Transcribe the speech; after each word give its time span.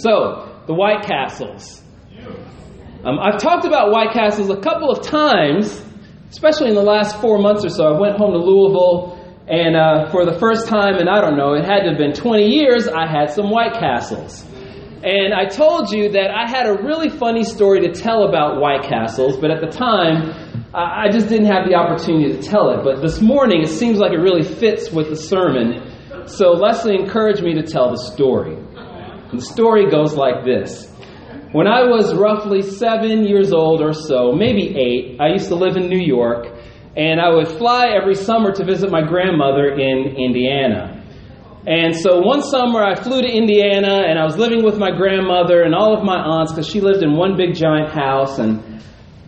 So, 0.00 0.62
the 0.68 0.74
White 0.74 1.04
Castles. 1.04 1.82
Um, 3.04 3.18
I've 3.18 3.38
talked 3.38 3.64
about 3.64 3.90
White 3.90 4.12
Castles 4.12 4.48
a 4.48 4.60
couple 4.60 4.90
of 4.90 5.02
times, 5.02 5.84
especially 6.30 6.68
in 6.68 6.74
the 6.74 6.82
last 6.82 7.20
four 7.20 7.38
months 7.38 7.64
or 7.64 7.68
so. 7.68 7.94
I 7.94 7.98
went 7.98 8.16
home 8.16 8.32
to 8.32 8.38
Louisville, 8.38 9.18
and 9.48 9.74
uh, 9.74 10.10
for 10.10 10.24
the 10.24 10.38
first 10.38 10.68
time, 10.68 10.96
and 10.98 11.08
I 11.08 11.20
don't 11.20 11.36
know, 11.36 11.54
it 11.54 11.64
had 11.64 11.80
to 11.82 11.90
have 11.90 11.98
been 11.98 12.12
20 12.12 12.46
years, 12.46 12.86
I 12.86 13.06
had 13.06 13.30
some 13.30 13.50
White 13.50 13.72
Castles. 13.74 14.44
And 15.02 15.34
I 15.34 15.46
told 15.46 15.90
you 15.90 16.10
that 16.12 16.30
I 16.30 16.48
had 16.48 16.66
a 16.66 16.74
really 16.82 17.08
funny 17.08 17.42
story 17.42 17.80
to 17.80 17.92
tell 17.92 18.28
about 18.28 18.60
White 18.60 18.82
Castles, 18.82 19.36
but 19.36 19.50
at 19.50 19.60
the 19.60 19.68
time, 19.68 20.30
I 20.74 21.08
just 21.10 21.28
didn't 21.28 21.46
have 21.46 21.68
the 21.68 21.74
opportunity 21.74 22.36
to 22.36 22.42
tell 22.42 22.70
it. 22.70 22.84
But 22.84 23.00
this 23.00 23.20
morning, 23.20 23.62
it 23.62 23.68
seems 23.68 23.98
like 23.98 24.12
it 24.12 24.18
really 24.18 24.42
fits 24.42 24.92
with 24.92 25.08
the 25.08 25.16
sermon. 25.16 26.26
So 26.26 26.52
Leslie 26.52 26.94
encouraged 26.94 27.42
me 27.42 27.54
to 27.54 27.62
tell 27.62 27.90
the 27.90 27.98
story. 27.98 28.58
The 29.32 29.42
story 29.42 29.90
goes 29.90 30.14
like 30.14 30.44
this. 30.44 30.86
When 31.52 31.66
I 31.66 31.84
was 31.84 32.14
roughly 32.14 32.62
seven 32.62 33.24
years 33.24 33.52
old 33.52 33.82
or 33.82 33.92
so, 33.92 34.32
maybe 34.32 34.74
eight, 34.76 35.20
I 35.20 35.28
used 35.28 35.48
to 35.48 35.54
live 35.54 35.76
in 35.76 35.88
New 35.88 36.00
York, 36.00 36.46
and 36.96 37.20
I 37.20 37.28
would 37.34 37.48
fly 37.48 37.88
every 37.88 38.14
summer 38.14 38.52
to 38.52 38.64
visit 38.64 38.90
my 38.90 39.02
grandmother 39.02 39.68
in 39.68 40.16
Indiana. 40.16 40.98
And 41.66 41.94
so 41.94 42.20
one 42.20 42.42
summer 42.42 42.82
I 42.82 42.94
flew 42.94 43.20
to 43.20 43.28
Indiana 43.28 44.04
and 44.08 44.18
I 44.18 44.24
was 44.24 44.38
living 44.38 44.64
with 44.64 44.78
my 44.78 44.90
grandmother 44.90 45.62
and 45.62 45.74
all 45.74 45.94
of 45.94 46.02
my 46.02 46.16
aunts 46.16 46.52
because 46.52 46.66
she 46.66 46.80
lived 46.80 47.02
in 47.02 47.14
one 47.14 47.36
big 47.36 47.54
giant 47.54 47.92
house. 47.92 48.38
And 48.38 48.82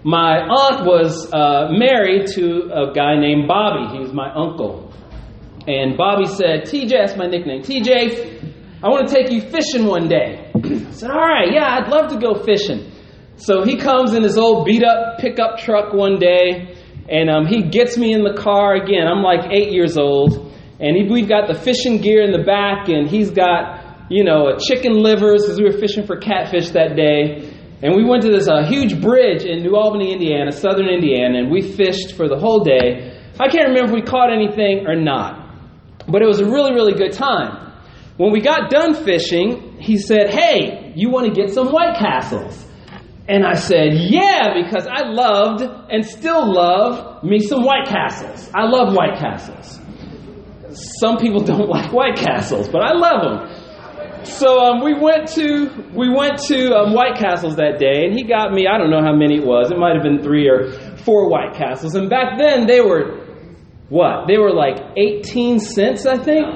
my 0.05 0.41
aunt 0.41 0.87
was 0.87 1.30
uh, 1.30 1.69
married 1.70 2.28
to 2.28 2.70
a 2.73 2.95
guy 2.95 3.20
named 3.20 3.47
Bobby. 3.47 3.92
He 3.92 3.98
was 4.01 4.14
my 4.14 4.33
uncle. 4.33 4.91
And 5.67 5.98
Bobby 5.98 6.25
said, 6.25 6.62
TJ, 6.64 6.89
that's 6.89 7.17
my 7.17 7.27
nickname. 7.27 7.62
TJ, 7.62 8.50
I 8.83 8.89
want 8.89 9.09
to 9.09 9.15
take 9.15 9.30
you 9.30 9.43
fishing 9.43 9.87
one 9.87 10.09
day. 10.09 10.51
I 10.57 10.91
said, 10.93 11.11
All 11.11 11.19
right, 11.19 11.52
yeah, 11.52 11.77
I'd 11.77 11.89
love 11.89 12.11
to 12.12 12.19
go 12.19 12.43
fishing. 12.43 12.91
So 13.37 13.65
he 13.65 13.77
comes 13.77 14.15
in 14.15 14.23
his 14.23 14.36
old 14.39 14.67
beat 14.67 14.84
up 14.84 15.19
pickup 15.19 15.59
truck 15.59 15.95
one 15.95 16.19
day 16.19 16.77
and 17.11 17.28
um, 17.28 17.47
he 17.47 17.62
gets 17.62 17.98
me 17.98 18.14
in 18.14 18.23
the 18.23 18.34
car 18.41 18.77
again. 18.77 19.08
I'm 19.08 19.23
like 19.23 19.51
eight 19.51 19.73
years 19.73 19.98
old. 19.98 20.55
And 20.78 20.97
he, 20.97 21.08
we've 21.11 21.28
got 21.28 21.48
the 21.48 21.55
fishing 21.55 22.01
gear 22.01 22.23
in 22.23 22.31
the 22.31 22.45
back, 22.45 22.89
and 22.89 23.11
he's 23.11 23.31
got, 23.31 24.06
you 24.08 24.23
know, 24.25 24.48
a 24.48 24.58
chicken 24.61 24.95
livers 25.03 25.42
because 25.42 25.58
we 25.58 25.64
were 25.64 25.77
fishing 25.77 26.06
for 26.06 26.17
catfish 26.17 26.70
that 26.70 26.95
day. 26.95 27.53
And 27.83 27.97
we 27.97 28.05
went 28.05 28.23
to 28.23 28.31
this 28.31 28.48
uh, 28.48 28.64
huge 28.64 29.03
bridge 29.03 29.42
in 29.42 29.62
New 29.62 29.75
Albany, 29.75 30.12
Indiana, 30.12 30.53
southern 30.53 30.89
Indiana, 30.89 31.41
and 31.41 31.51
we 31.51 31.62
fished 31.62 32.14
for 32.14 32.28
the 32.28 32.39
whole 32.39 32.62
day. 32.62 33.19
I 33.41 33.48
can't 33.48 33.69
remember 33.69 33.91
if 33.91 33.92
we 33.92 34.03
caught 34.03 34.33
anything 34.33 34.86
or 34.86 34.95
not, 34.95 35.56
but 36.06 36.23
it 36.23 36.27
was 36.27 36.41
a 36.41 36.45
really, 36.45 36.73
really 36.73 36.95
good 36.95 37.12
time. 37.12 37.70
When 38.21 38.33
we 38.33 38.41
got 38.41 38.69
done 38.71 38.93
fishing, 38.95 39.79
he 39.79 39.97
said, 39.97 40.29
Hey, 40.31 40.93
you 40.95 41.11
want 41.11 41.27
to 41.27 41.33
get 41.33 41.55
some 41.55 41.69
White 41.69 41.97
Castles? 41.99 42.67
And 43.27 43.47
I 43.47 43.55
said, 43.55 43.95
Yeah, 43.95 44.55
because 44.63 44.87
I 44.87 45.05
loved 45.09 45.63
and 45.63 46.05
still 46.05 46.53
love 46.53 47.25
me 47.25 47.39
some 47.39 47.65
White 47.65 47.87
Castles. 47.89 48.51
I 48.55 48.65
love 48.65 48.95
White 48.95 49.19
Castles 49.19 49.81
some 50.75 51.19
people 51.19 51.41
don't 51.45 51.69
like 51.69 51.93
White 51.93 52.17
Castles, 52.17 52.69
but 52.69 52.83
I 52.83 52.93
love 52.93 53.23
them. 53.23 54.25
So 54.25 54.61
um, 54.61 54.85
we 54.85 54.93
went 54.95 55.29
to 55.29 55.71
we 55.95 56.13
went 56.13 56.39
to 56.48 56.75
um, 56.77 56.93
White 56.93 57.17
Castles 57.17 57.57
that 57.57 57.79
day, 57.79 58.05
and 58.05 58.13
he 58.13 58.25
got 58.25 58.53
me. 58.53 58.67
I 58.67 58.77
don't 58.77 58.91
know 58.91 59.03
how 59.03 59.15
many 59.15 59.39
it 59.39 59.47
was. 59.47 59.71
It 59.71 59.79
might 59.79 59.95
have 59.95 60.03
been 60.03 60.23
three 60.23 60.47
or 60.47 60.73
four 60.98 61.31
White 61.31 61.55
Castles. 61.57 61.95
And 61.95 62.11
back 62.11 62.39
then 62.39 62.67
they 62.67 62.83
were 62.83 63.27
what? 63.89 64.29
They 64.29 64.37
were 64.37 64.53
like 64.53 64.77
18 64.97 65.59
cents, 65.59 66.05
I 66.05 66.19
think. 66.19 66.47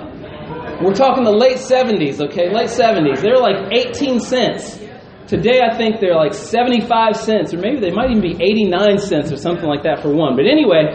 We're 0.83 0.95
talking 0.95 1.25
the 1.25 1.31
late 1.31 1.59
70s, 1.59 2.21
okay? 2.29 2.53
Late 2.53 2.69
70s. 2.69 3.21
They 3.21 3.31
were 3.31 3.39
like 3.39 3.73
18 3.73 4.21
cents. 4.21 4.81
Today, 5.27 5.61
I 5.61 5.77
think 5.77 6.01
they're 6.01 6.17
like 6.17 6.35
75 6.35 7.17
cents, 7.17 7.55
or 7.55 7.59
maybe 7.59 7.81
they 7.81 7.91
might 7.91 8.11
even 8.11 8.23
be 8.23 8.35
89 8.35 8.99
cents 8.99 9.33
or 9.33 9.37
something 9.37 9.67
like 9.67 9.85
that 9.85 10.03
for 10.03 10.13
one. 10.15 10.37
But 10.37 10.47
anyway, 10.47 10.93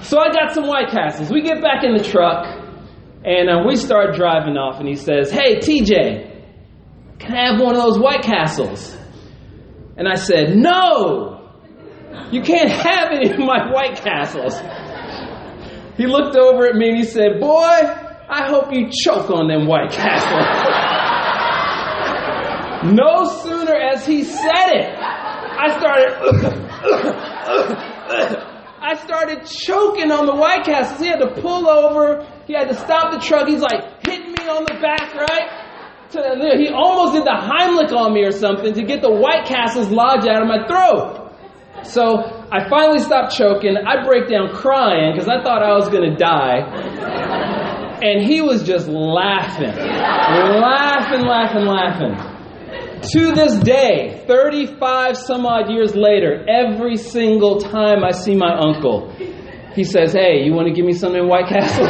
so 0.00 0.18
I 0.18 0.30
got 0.32 0.54
some 0.54 0.66
White 0.66 0.88
Castles. 0.90 1.30
We 1.30 1.42
get 1.42 1.60
back 1.60 1.84
in 1.84 1.96
the 1.96 2.02
truck 2.02 2.46
and 3.24 3.48
uh, 3.48 3.62
we 3.66 3.76
start 3.76 4.16
driving 4.16 4.56
off, 4.56 4.80
and 4.80 4.88
he 4.88 4.96
says, 4.96 5.30
Hey, 5.30 5.58
TJ, 5.58 6.32
can 7.18 7.36
I 7.36 7.52
have 7.52 7.60
one 7.60 7.76
of 7.76 7.82
those 7.82 7.98
White 7.98 8.22
Castles? 8.22 8.96
And 9.96 10.08
I 10.08 10.14
said, 10.14 10.56
No, 10.56 11.52
you 12.32 12.42
can't 12.42 12.70
have 12.88 13.10
any 13.12 13.30
of 13.30 13.38
my 13.38 13.70
White 13.72 13.96
Castles. 13.96 14.58
He 15.96 16.06
looked 16.06 16.36
over 16.36 16.66
at 16.66 16.74
me 16.74 16.88
and 16.88 16.96
he 16.98 17.04
said, 17.04 17.38
Boy, 17.38 18.01
I 18.32 18.48
hope 18.48 18.72
you 18.72 18.88
choke 18.90 19.28
on 19.30 19.46
them 19.46 19.66
White 19.66 19.90
Castles. 19.92 20.48
no 22.94 23.26
sooner 23.44 23.74
as 23.74 24.06
he 24.06 24.24
said 24.24 24.68
it, 24.72 24.88
I 24.98 25.78
started. 25.78 26.16
I 28.80 28.94
started 29.04 29.44
choking 29.44 30.10
on 30.10 30.24
the 30.24 30.34
White 30.34 30.64
Castles. 30.64 30.98
He 31.00 31.08
had 31.08 31.18
to 31.18 31.42
pull 31.42 31.68
over. 31.68 32.26
He 32.46 32.54
had 32.54 32.68
to 32.68 32.74
stop 32.74 33.12
the 33.12 33.20
truck. 33.20 33.48
He's 33.48 33.60
like 33.60 34.04
hitting 34.06 34.32
me 34.32 34.48
on 34.48 34.64
the 34.64 34.80
back, 34.80 35.12
right? 35.14 35.50
He 36.58 36.70
almost 36.72 37.12
did 37.12 37.24
the 37.24 37.36
Heimlich 37.36 37.92
on 37.92 38.14
me 38.14 38.24
or 38.24 38.32
something 38.32 38.72
to 38.72 38.82
get 38.82 39.02
the 39.02 39.12
White 39.12 39.44
Castles 39.44 39.90
lodged 39.90 40.26
out 40.26 40.40
of 40.40 40.48
my 40.48 40.66
throat. 40.66 41.22
So 41.84 42.46
I 42.50 42.68
finally 42.70 43.00
stopped 43.00 43.36
choking. 43.36 43.76
I 43.76 44.04
break 44.06 44.30
down 44.30 44.54
crying 44.54 45.12
because 45.12 45.28
I 45.28 45.42
thought 45.42 45.62
I 45.62 45.74
was 45.74 45.90
going 45.90 46.10
to 46.10 46.16
die. 46.16 47.51
And 48.02 48.20
he 48.22 48.42
was 48.42 48.64
just 48.64 48.88
laughing, 48.88 49.74
laughing, 49.76 51.22
laughing, 51.24 51.66
laughing. 51.66 52.14
To 53.12 53.32
this 53.32 53.58
day, 53.60 54.24
35 54.26 55.16
some 55.16 55.46
odd 55.46 55.70
years 55.70 55.94
later, 55.94 56.44
every 56.48 56.96
single 56.96 57.60
time 57.60 58.04
I 58.04 58.10
see 58.10 58.34
my 58.36 58.54
uncle, 58.58 59.12
he 59.74 59.84
says, 59.84 60.12
Hey, 60.12 60.44
you 60.44 60.52
want 60.52 60.68
to 60.68 60.74
give 60.74 60.84
me 60.84 60.92
something 60.92 61.22
in 61.22 61.28
White 61.28 61.46
Castle? 61.48 61.86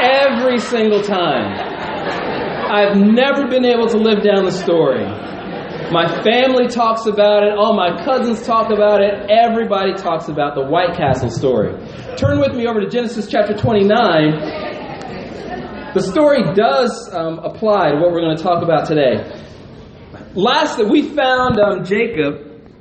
every 0.00 0.58
single 0.58 1.02
time. 1.02 1.52
I've 2.72 2.96
never 2.96 3.48
been 3.48 3.64
able 3.64 3.88
to 3.88 3.98
live 3.98 4.22
down 4.22 4.44
the 4.44 4.52
story. 4.52 5.04
My 5.92 6.06
family 6.22 6.68
talks 6.68 7.06
about 7.06 7.42
it, 7.42 7.52
all 7.58 7.74
my 7.74 8.02
cousins 8.04 8.46
talk 8.46 8.70
about 8.70 9.02
it, 9.02 9.28
everybody 9.28 9.92
talks 9.94 10.28
about 10.28 10.54
the 10.54 10.64
White 10.64 10.96
Castle 10.96 11.30
story. 11.30 11.74
Turn 12.16 12.38
with 12.38 12.54
me 12.54 12.66
over 12.66 12.80
to 12.80 12.88
Genesis 12.88 13.26
chapter 13.28 13.54
29. 13.54 14.79
The 15.92 16.02
story 16.02 16.54
does 16.54 17.12
um, 17.12 17.40
apply 17.40 17.90
to 17.90 17.96
what 17.96 18.12
we're 18.12 18.20
going 18.20 18.36
to 18.36 18.42
talk 18.42 18.62
about 18.62 18.86
today. 18.86 19.28
Last 20.34 20.76
that 20.76 20.88
we 20.88 21.02
found 21.02 21.58
um, 21.58 21.84
Jacob, 21.84 22.78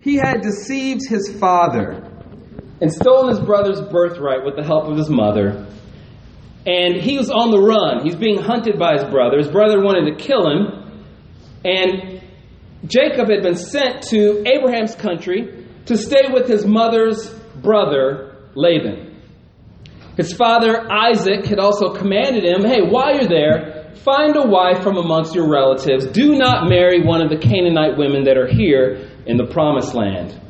he 0.00 0.16
had 0.16 0.40
deceived 0.40 1.02
his 1.06 1.30
father 1.38 2.02
and 2.80 2.90
stolen 2.90 3.28
his 3.28 3.40
brother's 3.40 3.82
birthright 3.82 4.42
with 4.42 4.56
the 4.56 4.64
help 4.64 4.86
of 4.86 4.96
his 4.96 5.10
mother. 5.10 5.66
And 6.66 6.96
he 6.96 7.18
was 7.18 7.30
on 7.30 7.50
the 7.50 7.60
run. 7.60 8.04
He's 8.04 8.16
being 8.16 8.38
hunted 8.38 8.78
by 8.78 8.94
his 8.94 9.04
brother. 9.04 9.36
His 9.36 9.48
brother 9.48 9.82
wanted 9.82 10.16
to 10.16 10.24
kill 10.24 10.48
him. 10.48 11.04
And 11.62 12.22
Jacob 12.86 13.28
had 13.28 13.42
been 13.42 13.56
sent 13.56 14.04
to 14.04 14.48
Abraham's 14.48 14.94
country 14.94 15.66
to 15.84 15.96
stay 15.98 16.32
with 16.32 16.48
his 16.48 16.64
mother's 16.64 17.28
brother, 17.60 18.46
Laban. 18.54 19.09
His 20.20 20.34
father, 20.34 20.86
Isaac, 20.90 21.46
had 21.46 21.58
also 21.58 21.94
commanded 21.94 22.44
him 22.44 22.62
hey, 22.62 22.82
while 22.82 23.14
you're 23.14 23.28
there, 23.28 23.80
Find 24.04 24.34
a 24.34 24.46
wife 24.46 24.82
from 24.82 24.96
amongst 24.96 25.34
your 25.34 25.50
relatives. 25.50 26.06
Do 26.06 26.34
not 26.34 26.70
marry 26.70 27.02
one 27.02 27.20
of 27.20 27.28
the 27.28 27.36
Canaanite 27.36 27.98
women 27.98 28.24
that 28.24 28.38
are 28.38 28.46
here 28.46 29.10
in 29.26 29.36
the 29.36 29.44
promised 29.44 29.94
land. 29.94 30.40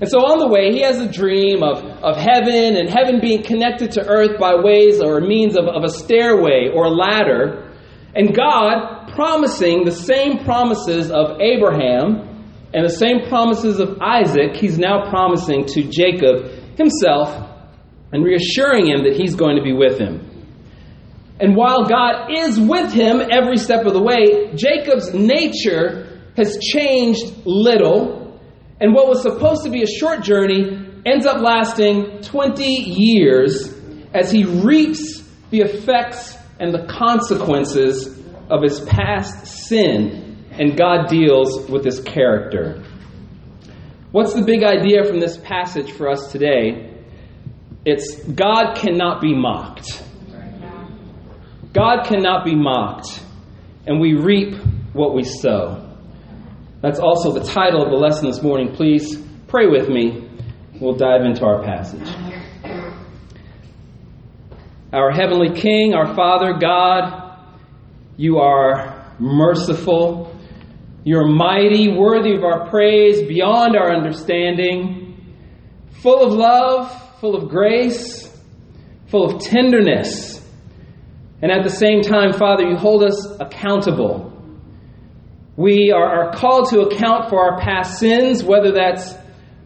And 0.00 0.08
so 0.08 0.20
on 0.20 0.38
the 0.38 0.48
way, 0.48 0.72
he 0.72 0.80
has 0.80 0.98
a 0.98 1.10
dream 1.10 1.62
of, 1.62 1.84
of 1.84 2.16
heaven 2.16 2.76
and 2.76 2.88
heaven 2.88 3.20
being 3.20 3.42
connected 3.42 3.92
to 3.92 4.06
earth 4.06 4.40
by 4.40 4.54
ways 4.54 5.02
or 5.02 5.20
means 5.20 5.56
of, 5.56 5.66
of 5.66 5.84
a 5.84 5.90
stairway 5.90 6.70
or 6.72 6.86
a 6.86 6.90
ladder. 6.90 7.70
And 8.14 8.34
God 8.34 9.12
promising 9.14 9.84
the 9.84 9.92
same 9.92 10.44
promises 10.44 11.10
of 11.10 11.38
Abraham 11.40 12.44
and 12.72 12.82
the 12.82 12.96
same 12.96 13.28
promises 13.28 13.78
of 13.78 13.98
Isaac, 14.00 14.56
he's 14.56 14.78
now 14.78 15.10
promising 15.10 15.66
to 15.66 15.82
Jacob 15.82 16.48
himself 16.78 17.45
and 18.12 18.24
reassuring 18.24 18.86
him 18.86 19.04
that 19.04 19.16
he's 19.16 19.34
going 19.34 19.56
to 19.56 19.62
be 19.62 19.72
with 19.72 19.98
him. 19.98 20.36
And 21.38 21.54
while 21.54 21.84
God 21.84 22.30
is 22.30 22.58
with 22.58 22.92
him 22.92 23.20
every 23.30 23.58
step 23.58 23.84
of 23.84 23.92
the 23.92 24.02
way, 24.02 24.54
Jacob's 24.54 25.12
nature 25.12 26.22
has 26.36 26.58
changed 26.58 27.44
little. 27.44 28.40
And 28.80 28.94
what 28.94 29.08
was 29.08 29.22
supposed 29.22 29.64
to 29.64 29.70
be 29.70 29.82
a 29.82 29.86
short 29.86 30.22
journey 30.22 30.86
ends 31.04 31.26
up 31.26 31.40
lasting 31.40 32.22
20 32.22 32.64
years 32.64 33.72
as 34.14 34.30
he 34.30 34.44
reaps 34.44 35.22
the 35.50 35.60
effects 35.60 36.36
and 36.58 36.72
the 36.72 36.86
consequences 36.86 38.18
of 38.48 38.62
his 38.62 38.80
past 38.80 39.46
sin, 39.46 40.44
and 40.52 40.76
God 40.76 41.08
deals 41.08 41.68
with 41.68 41.84
his 41.84 42.00
character. 42.00 42.82
What's 44.12 44.32
the 44.34 44.42
big 44.42 44.62
idea 44.62 45.04
from 45.04 45.20
this 45.20 45.36
passage 45.36 45.92
for 45.92 46.08
us 46.08 46.32
today? 46.32 46.95
It's 47.86 48.22
God 48.24 48.74
cannot 48.74 49.22
be 49.22 49.32
mocked. 49.32 50.02
God 51.72 52.04
cannot 52.04 52.44
be 52.44 52.54
mocked. 52.54 53.22
and 53.86 54.00
we 54.00 54.14
reap 54.14 54.56
what 54.92 55.14
we 55.14 55.22
sow. 55.22 55.96
That's 56.82 56.98
also 56.98 57.32
the 57.32 57.44
title 57.44 57.82
of 57.84 57.90
the 57.90 57.96
lesson 57.96 58.26
this 58.26 58.42
morning. 58.42 58.74
Please 58.74 59.16
pray 59.46 59.68
with 59.68 59.88
me. 59.88 60.28
We'll 60.80 60.96
dive 60.96 61.22
into 61.24 61.44
our 61.44 61.62
passage. 61.62 62.08
Our 64.92 65.12
Heavenly 65.12 65.54
King, 65.60 65.94
our 65.94 66.14
Father, 66.16 66.54
God, 66.60 67.38
you 68.16 68.38
are 68.38 69.14
merciful. 69.20 70.36
You're 71.04 71.28
mighty, 71.28 71.92
worthy 71.96 72.34
of 72.34 72.42
our 72.42 72.68
praise, 72.68 73.22
beyond 73.22 73.76
our 73.76 73.94
understanding, 73.94 75.36
full 76.02 76.24
of 76.24 76.32
love, 76.32 77.05
full 77.26 77.34
of 77.34 77.48
grace, 77.48 78.32
full 79.08 79.34
of 79.34 79.42
tenderness. 79.42 80.40
And 81.42 81.50
at 81.50 81.64
the 81.64 81.70
same 81.70 82.02
time, 82.02 82.32
Father, 82.32 82.62
you 82.62 82.76
hold 82.76 83.02
us 83.02 83.26
accountable. 83.40 84.32
We 85.56 85.90
are, 85.90 86.30
called 86.32 86.68
to 86.70 86.82
account 86.82 87.28
for 87.28 87.40
our 87.40 87.60
past 87.60 87.98
sins, 87.98 88.44
whether 88.44 88.70
that's 88.70 89.12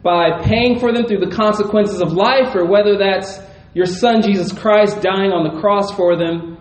by 0.02 0.40
paying 0.42 0.78
for 0.78 0.90
them 0.90 1.06
through 1.06 1.20
the 1.20 1.36
consequences 1.36 2.00
of 2.00 2.14
life 2.14 2.54
or 2.54 2.64
whether 2.64 2.96
that's 2.96 3.38
your 3.74 3.84
Son, 3.84 4.22
Jesus 4.22 4.58
Christ, 4.58 5.02
dying 5.02 5.30
on 5.30 5.44
the 5.44 5.60
cross 5.60 5.94
for 5.94 6.16
them. 6.16 6.56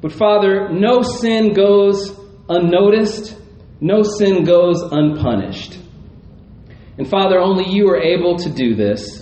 But 0.00 0.10
Father, 0.10 0.68
no 0.70 1.02
sin 1.02 1.52
goes 1.52 2.18
unnoticed, 2.48 3.36
no 3.80 4.02
sin 4.02 4.42
goes 4.42 4.82
unpunished. 4.82 5.78
And 6.98 7.08
Father, 7.08 7.38
only 7.38 7.72
you 7.72 7.88
are 7.90 8.02
able 8.02 8.36
to 8.38 8.50
do 8.50 8.74
this. 8.74 9.19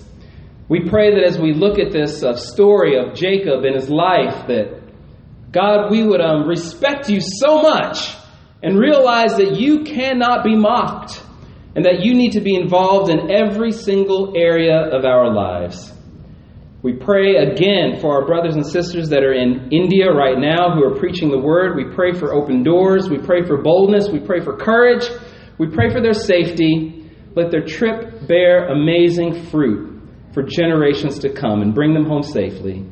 We 0.68 0.86
pray 0.86 1.14
that 1.14 1.24
as 1.24 1.38
we 1.38 1.54
look 1.54 1.78
at 1.78 1.92
this 1.92 2.22
uh, 2.22 2.36
story 2.36 2.98
of 2.98 3.14
Jacob 3.14 3.64
and 3.64 3.74
his 3.74 3.88
life, 3.88 4.46
that 4.48 4.82
God, 5.50 5.90
we 5.90 6.06
would 6.06 6.20
um, 6.20 6.46
respect 6.46 7.08
you 7.08 7.20
so 7.22 7.62
much 7.62 8.14
and 8.62 8.78
realize 8.78 9.36
that 9.36 9.58
you 9.58 9.84
cannot 9.84 10.44
be 10.44 10.54
mocked 10.54 11.22
and 11.74 11.86
that 11.86 12.00
you 12.00 12.12
need 12.12 12.32
to 12.32 12.42
be 12.42 12.54
involved 12.54 13.10
in 13.10 13.30
every 13.30 13.72
single 13.72 14.34
area 14.36 14.76
of 14.78 15.06
our 15.06 15.32
lives. 15.32 15.90
We 16.82 16.92
pray 16.92 17.36
again 17.36 18.00
for 18.00 18.12
our 18.12 18.26
brothers 18.26 18.54
and 18.54 18.66
sisters 18.66 19.08
that 19.08 19.24
are 19.24 19.32
in 19.32 19.70
India 19.72 20.12
right 20.12 20.38
now 20.38 20.74
who 20.74 20.84
are 20.84 20.98
preaching 20.98 21.30
the 21.30 21.38
word. 21.38 21.76
We 21.76 21.94
pray 21.94 22.12
for 22.12 22.34
open 22.34 22.62
doors. 22.62 23.08
We 23.08 23.18
pray 23.18 23.42
for 23.42 23.62
boldness. 23.62 24.10
We 24.10 24.20
pray 24.20 24.40
for 24.40 24.56
courage. 24.56 25.08
We 25.58 25.68
pray 25.68 25.90
for 25.90 26.02
their 26.02 26.12
safety. 26.12 27.10
Let 27.34 27.50
their 27.50 27.64
trip 27.64 28.28
bear 28.28 28.68
amazing 28.68 29.46
fruit 29.46 29.97
for 30.38 30.44
generations 30.44 31.18
to 31.18 31.28
come 31.28 31.62
and 31.62 31.74
bring 31.74 31.94
them 31.94 32.06
home 32.06 32.22
safely. 32.22 32.86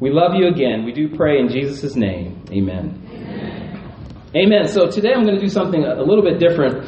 We 0.00 0.10
love 0.10 0.32
you 0.34 0.48
again. 0.48 0.84
We 0.84 0.92
do 0.92 1.14
pray 1.16 1.38
in 1.38 1.48
Jesus' 1.48 1.94
name. 1.94 2.42
Amen. 2.50 3.00
Amen. 3.08 4.32
Amen. 4.34 4.68
So 4.68 4.90
today 4.90 5.12
I'm 5.14 5.22
going 5.22 5.36
to 5.36 5.40
do 5.40 5.48
something 5.48 5.84
a 5.84 6.02
little 6.02 6.24
bit 6.24 6.40
different. 6.40 6.84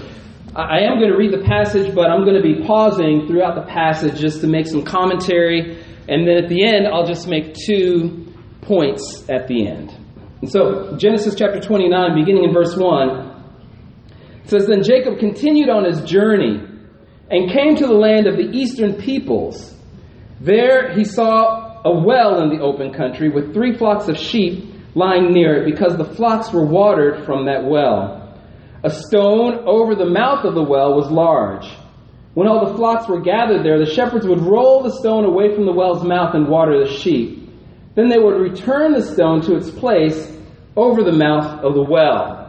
I 0.56 0.80
am 0.80 0.98
going 0.98 1.12
to 1.12 1.16
read 1.16 1.32
the 1.32 1.46
passage, 1.46 1.94
but 1.94 2.10
I'm 2.10 2.24
going 2.24 2.34
to 2.34 2.42
be 2.42 2.66
pausing 2.66 3.28
throughout 3.28 3.54
the 3.54 3.70
passage 3.70 4.18
just 4.18 4.40
to 4.40 4.48
make 4.48 4.66
some 4.66 4.82
commentary 4.82 5.84
and 6.08 6.26
then 6.26 6.42
at 6.42 6.48
the 6.48 6.66
end, 6.66 6.88
I'll 6.88 7.06
just 7.06 7.28
make 7.28 7.54
two 7.54 8.32
points 8.62 9.28
at 9.28 9.46
the 9.46 9.68
end. 9.68 9.94
And 10.40 10.50
so, 10.50 10.96
Genesis 10.96 11.34
chapter 11.36 11.60
29, 11.60 12.18
beginning 12.18 12.44
in 12.44 12.52
verse 12.52 12.74
1, 12.74 14.42
says 14.44 14.66
Then 14.66 14.82
Jacob 14.82 15.18
continued 15.18 15.68
on 15.68 15.84
his 15.84 16.02
journey 16.02 16.64
and 17.30 17.50
came 17.50 17.76
to 17.76 17.86
the 17.86 17.92
land 17.92 18.26
of 18.26 18.36
the 18.36 18.50
eastern 18.56 18.94
peoples. 18.94 19.74
There 20.40 20.92
he 20.94 21.04
saw 21.04 21.82
a 21.84 22.00
well 22.04 22.42
in 22.42 22.50
the 22.50 22.62
open 22.62 22.92
country 22.92 23.28
with 23.28 23.52
three 23.52 23.76
flocks 23.76 24.08
of 24.08 24.16
sheep 24.16 24.74
lying 24.94 25.32
near 25.32 25.62
it 25.62 25.70
because 25.70 25.96
the 25.96 26.04
flocks 26.04 26.52
were 26.52 26.66
watered 26.66 27.24
from 27.24 27.46
that 27.46 27.64
well. 27.64 28.36
A 28.84 28.90
stone 28.90 29.64
over 29.66 29.94
the 29.94 30.08
mouth 30.08 30.44
of 30.44 30.54
the 30.54 30.62
well 30.62 30.94
was 30.94 31.10
large. 31.10 31.66
When 32.34 32.46
all 32.46 32.66
the 32.66 32.76
flocks 32.76 33.08
were 33.08 33.20
gathered 33.20 33.64
there, 33.64 33.78
the 33.78 33.92
shepherds 33.92 34.26
would 34.26 34.40
roll 34.40 34.82
the 34.82 34.96
stone 34.98 35.24
away 35.24 35.54
from 35.54 35.66
the 35.66 35.72
well's 35.72 36.04
mouth 36.04 36.34
and 36.34 36.48
water 36.48 36.84
the 36.84 36.92
sheep. 36.92 37.50
Then 37.96 38.08
they 38.08 38.18
would 38.18 38.40
return 38.40 38.92
the 38.92 39.02
stone 39.02 39.40
to 39.42 39.56
its 39.56 39.70
place 39.70 40.32
over 40.76 41.02
the 41.02 41.12
mouth 41.12 41.64
of 41.64 41.74
the 41.74 41.82
well. 41.82 42.47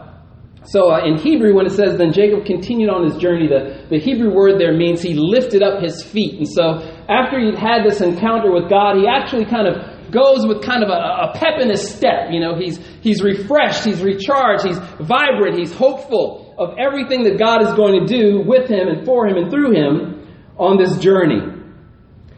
So 0.64 0.92
uh, 0.92 1.04
in 1.04 1.16
Hebrew, 1.18 1.54
when 1.54 1.66
it 1.66 1.72
says, 1.72 1.96
then 1.96 2.12
Jacob 2.12 2.44
continued 2.44 2.90
on 2.90 3.04
his 3.04 3.16
journey, 3.16 3.48
the, 3.48 3.86
the 3.88 3.98
Hebrew 3.98 4.32
word 4.32 4.60
there 4.60 4.76
means 4.76 5.00
he 5.00 5.14
lifted 5.14 5.62
up 5.62 5.82
his 5.82 6.02
feet. 6.02 6.38
And 6.38 6.48
so 6.48 6.80
after 7.08 7.40
he'd 7.40 7.58
had 7.58 7.82
this 7.84 8.00
encounter 8.00 8.52
with 8.52 8.68
God, 8.68 8.96
he 8.96 9.08
actually 9.08 9.46
kind 9.46 9.66
of 9.66 10.12
goes 10.12 10.46
with 10.46 10.62
kind 10.62 10.82
of 10.82 10.90
a, 10.90 10.92
a 10.92 11.32
pep 11.34 11.60
in 11.60 11.70
his 11.70 11.88
step. 11.88 12.30
You 12.30 12.40
know, 12.40 12.58
he's, 12.58 12.78
he's 13.00 13.22
refreshed, 13.22 13.84
he's 13.84 14.02
recharged, 14.02 14.66
he's 14.66 14.78
vibrant, 15.00 15.58
he's 15.58 15.72
hopeful 15.72 16.54
of 16.58 16.76
everything 16.78 17.24
that 17.24 17.38
God 17.38 17.62
is 17.62 17.72
going 17.74 18.04
to 18.04 18.06
do 18.06 18.42
with 18.44 18.68
him 18.68 18.88
and 18.88 19.06
for 19.06 19.26
him 19.26 19.36
and 19.36 19.50
through 19.50 19.72
him 19.72 20.28
on 20.58 20.76
this 20.76 20.98
journey. 20.98 21.59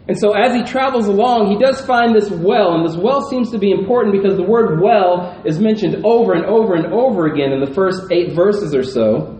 And 0.09 0.19
so 0.19 0.33
as 0.33 0.53
he 0.53 0.65
travels 0.65 1.07
along, 1.07 1.51
he 1.51 1.59
does 1.59 1.81
find 1.87 2.15
this 2.15 2.29
well, 2.29 2.75
and 2.75 2.85
this 2.85 2.97
well 2.97 3.23
seems 3.31 3.51
to 3.53 3.59
be 3.59 3.71
important 3.71 4.13
because 4.13 4.37
the 4.37 4.43
word 4.43 4.81
well 4.83 5.41
is 5.45 5.61
mentioned 5.61 6.05
over 6.05 6.33
and 6.33 6.45
over 6.45 6.75
and 6.75 6.93
over 6.93 7.27
again 7.27 7.53
in 7.53 7.61
the 7.61 7.73
first 7.73 8.11
eight 8.11 8.35
verses 8.35 8.75
or 8.75 8.83
so. 8.83 9.39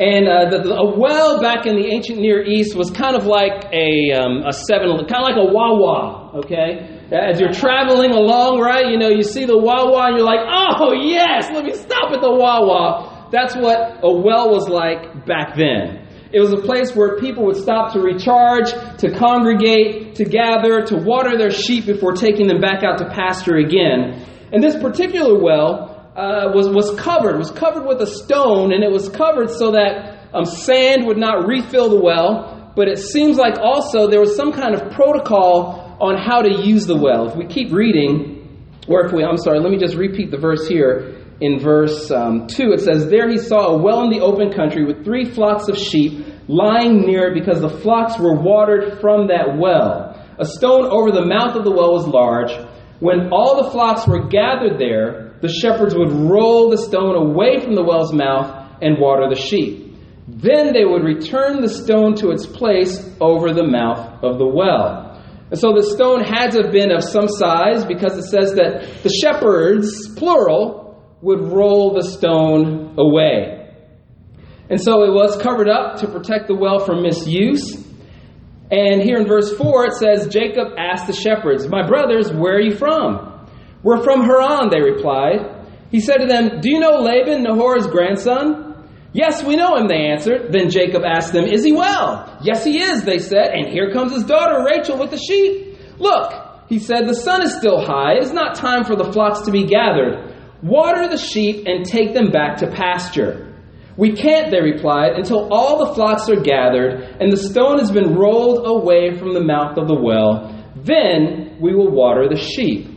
And 0.00 0.26
uh, 0.26 0.50
the, 0.50 0.58
the, 0.64 0.74
a 0.74 0.98
well 0.98 1.40
back 1.40 1.66
in 1.66 1.76
the 1.76 1.86
ancient 1.92 2.18
Near 2.18 2.42
East 2.42 2.74
was 2.74 2.90
kind 2.90 3.14
of 3.14 3.26
like 3.26 3.66
a, 3.72 4.12
um, 4.16 4.42
a 4.46 4.52
seven, 4.52 4.88
kind 5.06 5.22
of 5.22 5.28
like 5.28 5.36
a 5.36 5.52
Wawa, 5.52 6.40
okay? 6.42 7.00
As 7.12 7.38
you're 7.38 7.52
traveling 7.52 8.10
along, 8.10 8.60
right, 8.60 8.88
you 8.88 8.98
know, 8.98 9.10
you 9.10 9.22
see 9.22 9.44
the 9.44 9.56
Wawa 9.56 10.08
and 10.08 10.16
you're 10.16 10.26
like, 10.26 10.40
oh 10.48 10.94
yes, 10.94 11.50
let 11.52 11.64
me 11.64 11.74
stop 11.74 12.10
at 12.10 12.22
the 12.22 12.32
Wawa. 12.32 13.28
That's 13.30 13.54
what 13.54 14.00
a 14.02 14.10
well 14.10 14.50
was 14.50 14.66
like 14.68 15.26
back 15.26 15.54
then. 15.56 16.03
It 16.34 16.40
was 16.40 16.52
a 16.52 16.56
place 16.56 16.96
where 16.96 17.16
people 17.20 17.46
would 17.46 17.56
stop 17.56 17.92
to 17.92 18.00
recharge, 18.00 18.72
to 18.98 19.16
congregate, 19.16 20.16
to 20.16 20.24
gather, 20.24 20.82
to 20.82 20.96
water 20.96 21.38
their 21.38 21.52
sheep 21.52 21.86
before 21.86 22.12
taking 22.12 22.48
them 22.48 22.60
back 22.60 22.82
out 22.82 22.98
to 22.98 23.08
pasture 23.08 23.56
again. 23.58 24.26
And 24.52 24.60
this 24.60 24.74
particular 24.74 25.40
well 25.40 26.10
uh, 26.16 26.50
was, 26.52 26.68
was 26.68 26.98
covered, 26.98 27.38
was 27.38 27.52
covered 27.52 27.86
with 27.86 28.00
a 28.00 28.08
stone, 28.08 28.72
and 28.72 28.82
it 28.82 28.90
was 28.90 29.08
covered 29.08 29.48
so 29.48 29.70
that 29.72 30.28
um, 30.34 30.44
sand 30.44 31.06
would 31.06 31.18
not 31.18 31.46
refill 31.46 31.88
the 31.88 32.00
well. 32.00 32.72
But 32.74 32.88
it 32.88 32.98
seems 32.98 33.36
like 33.36 33.60
also 33.60 34.10
there 34.10 34.18
was 34.18 34.34
some 34.34 34.50
kind 34.50 34.74
of 34.74 34.90
protocol 34.90 35.96
on 36.00 36.18
how 36.18 36.42
to 36.42 36.66
use 36.66 36.84
the 36.86 36.96
well. 36.96 37.28
If 37.28 37.36
we 37.36 37.46
keep 37.46 37.72
reading, 37.72 38.66
or 38.88 39.06
if 39.06 39.12
we, 39.12 39.22
I'm 39.22 39.36
sorry, 39.36 39.60
let 39.60 39.70
me 39.70 39.78
just 39.78 39.94
repeat 39.94 40.32
the 40.32 40.38
verse 40.38 40.66
here 40.66 41.23
in 41.40 41.58
verse 41.58 42.10
um, 42.10 42.46
2, 42.46 42.72
it 42.72 42.80
says, 42.80 43.08
There 43.08 43.28
he 43.28 43.38
saw 43.38 43.68
a 43.68 43.82
well 43.82 44.02
in 44.02 44.10
the 44.10 44.20
open 44.20 44.52
country 44.52 44.84
with 44.84 45.04
three 45.04 45.24
flocks 45.24 45.68
of 45.68 45.76
sheep 45.76 46.26
lying 46.48 47.02
near 47.02 47.28
it 47.28 47.34
because 47.34 47.60
the 47.60 47.68
flocks 47.68 48.18
were 48.18 48.34
watered 48.40 49.00
from 49.00 49.28
that 49.28 49.56
well. 49.58 50.20
A 50.38 50.44
stone 50.44 50.86
over 50.86 51.10
the 51.10 51.24
mouth 51.24 51.56
of 51.56 51.64
the 51.64 51.70
well 51.70 51.92
was 51.92 52.06
large. 52.06 52.52
When 53.00 53.32
all 53.32 53.62
the 53.62 53.70
flocks 53.70 54.06
were 54.06 54.28
gathered 54.28 54.78
there, 54.78 55.36
the 55.40 55.48
shepherds 55.48 55.94
would 55.94 56.12
roll 56.12 56.70
the 56.70 56.78
stone 56.78 57.16
away 57.16 57.60
from 57.60 57.74
the 57.74 57.84
well's 57.84 58.12
mouth 58.12 58.78
and 58.80 58.98
water 58.98 59.28
the 59.28 59.40
sheep. 59.40 59.94
Then 60.26 60.72
they 60.72 60.84
would 60.84 61.04
return 61.04 61.60
the 61.60 61.68
stone 61.68 62.14
to 62.16 62.30
its 62.30 62.46
place 62.46 63.10
over 63.20 63.52
the 63.52 63.66
mouth 63.66 64.22
of 64.22 64.38
the 64.38 64.46
well. 64.46 65.22
And 65.50 65.60
so 65.60 65.74
the 65.74 65.82
stone 65.82 66.24
had 66.24 66.52
to 66.52 66.62
have 66.62 66.72
been 66.72 66.90
of 66.90 67.04
some 67.04 67.28
size 67.28 67.84
because 67.84 68.16
it 68.16 68.24
says 68.24 68.54
that 68.54 69.02
the 69.02 69.10
shepherds, 69.10 70.08
plural, 70.16 70.83
would 71.24 71.40
roll 71.40 71.94
the 71.94 72.02
stone 72.02 72.94
away. 72.98 73.72
And 74.68 74.80
so 74.80 75.04
it 75.04 75.12
was 75.12 75.40
covered 75.40 75.68
up 75.68 75.96
to 76.00 76.06
protect 76.06 76.48
the 76.48 76.54
well 76.54 76.84
from 76.84 77.02
misuse. 77.02 77.82
And 78.70 79.02
here 79.02 79.16
in 79.16 79.26
verse 79.26 79.56
4, 79.56 79.86
it 79.86 79.92
says, 79.94 80.28
Jacob 80.28 80.74
asked 80.78 81.06
the 81.06 81.14
shepherds, 81.14 81.66
My 81.66 81.86
brothers, 81.86 82.30
where 82.30 82.56
are 82.56 82.60
you 82.60 82.76
from? 82.76 83.48
We're 83.82 84.02
from 84.02 84.22
Haran, 84.22 84.68
they 84.70 84.80
replied. 84.80 85.66
He 85.90 86.00
said 86.00 86.18
to 86.18 86.26
them, 86.26 86.60
Do 86.60 86.70
you 86.70 86.80
know 86.80 87.00
Laban, 87.00 87.42
Nahor's 87.42 87.86
grandson? 87.86 88.88
Yes, 89.12 89.44
we 89.44 89.56
know 89.56 89.76
him, 89.76 89.86
they 89.88 90.08
answered. 90.08 90.52
Then 90.52 90.70
Jacob 90.70 91.04
asked 91.04 91.32
them, 91.32 91.44
Is 91.44 91.64
he 91.64 91.72
well? 91.72 92.38
Yes, 92.42 92.64
he 92.64 92.80
is, 92.82 93.04
they 93.04 93.18
said. 93.18 93.48
And 93.52 93.72
here 93.72 93.92
comes 93.92 94.12
his 94.12 94.24
daughter 94.24 94.64
Rachel 94.64 94.98
with 94.98 95.10
the 95.10 95.18
sheep. 95.18 95.78
Look, 95.98 96.32
he 96.68 96.78
said, 96.78 97.06
the 97.06 97.14
sun 97.14 97.42
is 97.42 97.54
still 97.54 97.80
high. 97.80 98.14
It 98.16 98.24
is 98.24 98.32
not 98.32 98.56
time 98.56 98.84
for 98.84 98.96
the 98.96 99.12
flocks 99.12 99.42
to 99.42 99.52
be 99.52 99.66
gathered. 99.66 100.23
Water 100.64 101.08
the 101.08 101.18
sheep 101.18 101.66
and 101.66 101.84
take 101.84 102.14
them 102.14 102.30
back 102.30 102.56
to 102.58 102.70
pasture. 102.70 103.52
We 103.98 104.16
can't, 104.16 104.50
they 104.50 104.62
replied, 104.62 105.12
until 105.12 105.52
all 105.52 105.84
the 105.84 105.94
flocks 105.94 106.28
are 106.30 106.40
gathered 106.40 107.02
and 107.20 107.30
the 107.30 107.36
stone 107.36 107.78
has 107.78 107.90
been 107.90 108.14
rolled 108.14 108.66
away 108.66 109.14
from 109.18 109.34
the 109.34 109.44
mouth 109.44 109.76
of 109.76 109.88
the 109.88 109.94
well. 109.94 110.50
Then 110.74 111.58
we 111.60 111.74
will 111.74 111.90
water 111.90 112.28
the 112.30 112.40
sheep. 112.40 112.88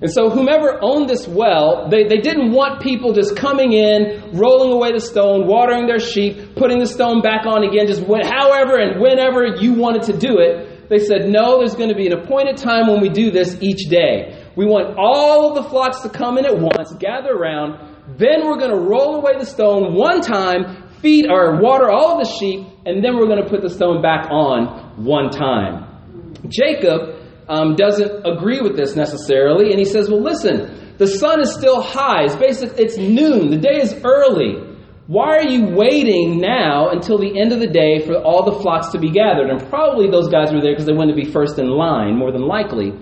And 0.00 0.10
so, 0.12 0.28
whomever 0.28 0.78
owned 0.82 1.08
this 1.08 1.26
well, 1.28 1.88
they, 1.88 2.02
they 2.08 2.18
didn't 2.18 2.50
want 2.50 2.82
people 2.82 3.12
just 3.12 3.36
coming 3.36 3.72
in, 3.72 4.32
rolling 4.34 4.72
away 4.72 4.92
the 4.92 5.00
stone, 5.00 5.46
watering 5.46 5.86
their 5.86 6.00
sheep, 6.00 6.56
putting 6.56 6.80
the 6.80 6.86
stone 6.86 7.22
back 7.22 7.46
on 7.46 7.62
again, 7.62 7.86
just 7.86 8.02
however 8.02 8.76
and 8.76 9.00
whenever 9.00 9.46
you 9.62 9.72
wanted 9.74 10.02
to 10.02 10.18
do 10.18 10.40
it. 10.40 10.88
They 10.90 10.98
said, 10.98 11.30
no, 11.30 11.58
there's 11.58 11.76
going 11.76 11.88
to 11.88 11.94
be 11.94 12.06
an 12.06 12.12
appointed 12.12 12.58
time 12.58 12.88
when 12.88 13.00
we 13.00 13.08
do 13.08 13.30
this 13.30 13.56
each 13.62 13.88
day. 13.88 14.43
We 14.56 14.66
want 14.66 14.96
all 14.98 15.48
of 15.48 15.62
the 15.62 15.68
flocks 15.68 16.00
to 16.00 16.08
come 16.08 16.38
in 16.38 16.46
at 16.46 16.58
once, 16.58 16.92
gather 16.98 17.32
around, 17.32 17.78
Then 18.18 18.46
we're 18.46 18.58
going 18.58 18.70
to 18.70 18.80
roll 18.80 19.16
away 19.16 19.32
the 19.38 19.46
stone 19.46 19.94
one 19.94 20.20
time, 20.20 20.88
feed 21.00 21.26
or 21.28 21.60
water 21.60 21.90
all 21.90 22.18
of 22.18 22.26
the 22.26 22.32
sheep, 22.32 22.66
and 22.86 23.02
then 23.04 23.16
we're 23.16 23.26
going 23.26 23.42
to 23.42 23.48
put 23.48 23.62
the 23.62 23.70
stone 23.70 24.00
back 24.02 24.30
on 24.30 25.04
one 25.04 25.30
time. 25.30 26.32
Jacob 26.48 27.16
um, 27.48 27.74
doesn't 27.76 28.26
agree 28.26 28.60
with 28.60 28.76
this 28.76 28.94
necessarily, 28.94 29.70
and 29.70 29.78
he 29.78 29.84
says, 29.84 30.08
Well, 30.08 30.22
listen, 30.22 30.94
the 30.98 31.06
sun 31.06 31.40
is 31.40 31.52
still 31.52 31.82
high. 31.82 32.24
It's 32.24 32.36
basically 32.36 32.84
it's 32.84 32.96
noon. 32.96 33.50
The 33.50 33.58
day 33.58 33.80
is 33.80 33.94
early. 34.04 34.72
Why 35.06 35.36
are 35.36 35.44
you 35.44 35.66
waiting 35.76 36.40
now 36.40 36.88
until 36.88 37.18
the 37.18 37.38
end 37.38 37.52
of 37.52 37.60
the 37.60 37.66
day 37.66 38.06
for 38.06 38.14
all 38.22 38.44
the 38.50 38.58
flocks 38.60 38.88
to 38.92 38.98
be 38.98 39.10
gathered? 39.10 39.50
And 39.50 39.68
probably 39.68 40.10
those 40.10 40.28
guys 40.28 40.52
were 40.52 40.62
there 40.62 40.72
because 40.72 40.86
they 40.86 40.94
wanted 40.94 41.14
to 41.14 41.22
be 41.22 41.30
first 41.30 41.58
in 41.58 41.68
line, 41.68 42.16
more 42.16 42.32
than 42.32 42.46
likely. 42.46 42.92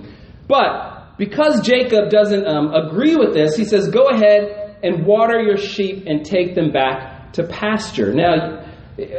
But 0.48 0.91
because 1.22 1.60
Jacob 1.60 2.10
doesn't 2.10 2.48
um, 2.48 2.74
agree 2.74 3.14
with 3.14 3.32
this, 3.32 3.54
he 3.54 3.64
says, 3.64 3.88
Go 3.90 4.08
ahead 4.08 4.76
and 4.82 5.06
water 5.06 5.40
your 5.40 5.56
sheep 5.56 6.02
and 6.08 6.26
take 6.26 6.56
them 6.56 6.72
back 6.72 7.32
to 7.34 7.44
pasture. 7.44 8.12
Now, 8.12 8.66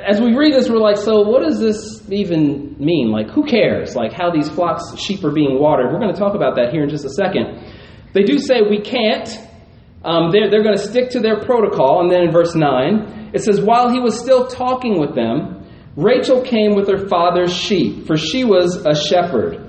as 0.06 0.20
we 0.20 0.36
read 0.36 0.54
this, 0.54 0.70
we're 0.70 0.80
like, 0.80 0.98
so 0.98 1.22
what 1.22 1.44
does 1.44 1.62
this 1.62 2.04
even 2.12 2.76
mean? 2.78 3.10
Like, 3.10 3.30
who 3.30 3.46
cares? 3.46 3.96
Like, 3.96 4.12
how 4.12 4.32
these 4.32 4.50
flocks, 4.50 4.84
sheep 5.00 5.24
are 5.24 5.32
being 5.32 5.58
watered. 5.58 5.94
We're 5.94 6.00
going 6.02 6.14
to 6.14 6.20
talk 6.20 6.36
about 6.36 6.58
that 6.58 6.74
here 6.74 6.84
in 6.84 6.90
just 6.90 7.06
a 7.06 7.10
second. 7.10 7.72
They 8.14 8.24
do 8.24 8.38
say 8.38 8.56
we 8.70 8.82
can't. 8.82 9.30
Um, 10.04 10.30
they're 10.32 10.52
they're 10.52 10.62
going 10.62 10.78
to 10.78 10.84
stick 10.84 11.12
to 11.12 11.22
their 11.22 11.40
protocol. 11.40 12.02
And 12.02 12.12
then 12.12 12.24
in 12.24 12.32
verse 12.32 12.54
9, 12.54 13.32
it 13.34 13.42
says, 13.42 13.62
While 13.62 13.90
he 13.90 14.02
was 14.02 14.20
still 14.20 14.48
talking 14.48 15.00
with 15.00 15.16
them, 15.16 15.66
Rachel 15.96 16.42
came 16.42 16.76
with 16.76 16.90
her 16.90 17.08
father's 17.08 17.56
sheep, 17.56 18.08
for 18.08 18.18
she 18.18 18.44
was 18.44 18.86
a 18.86 18.94
shepherd. 18.94 19.63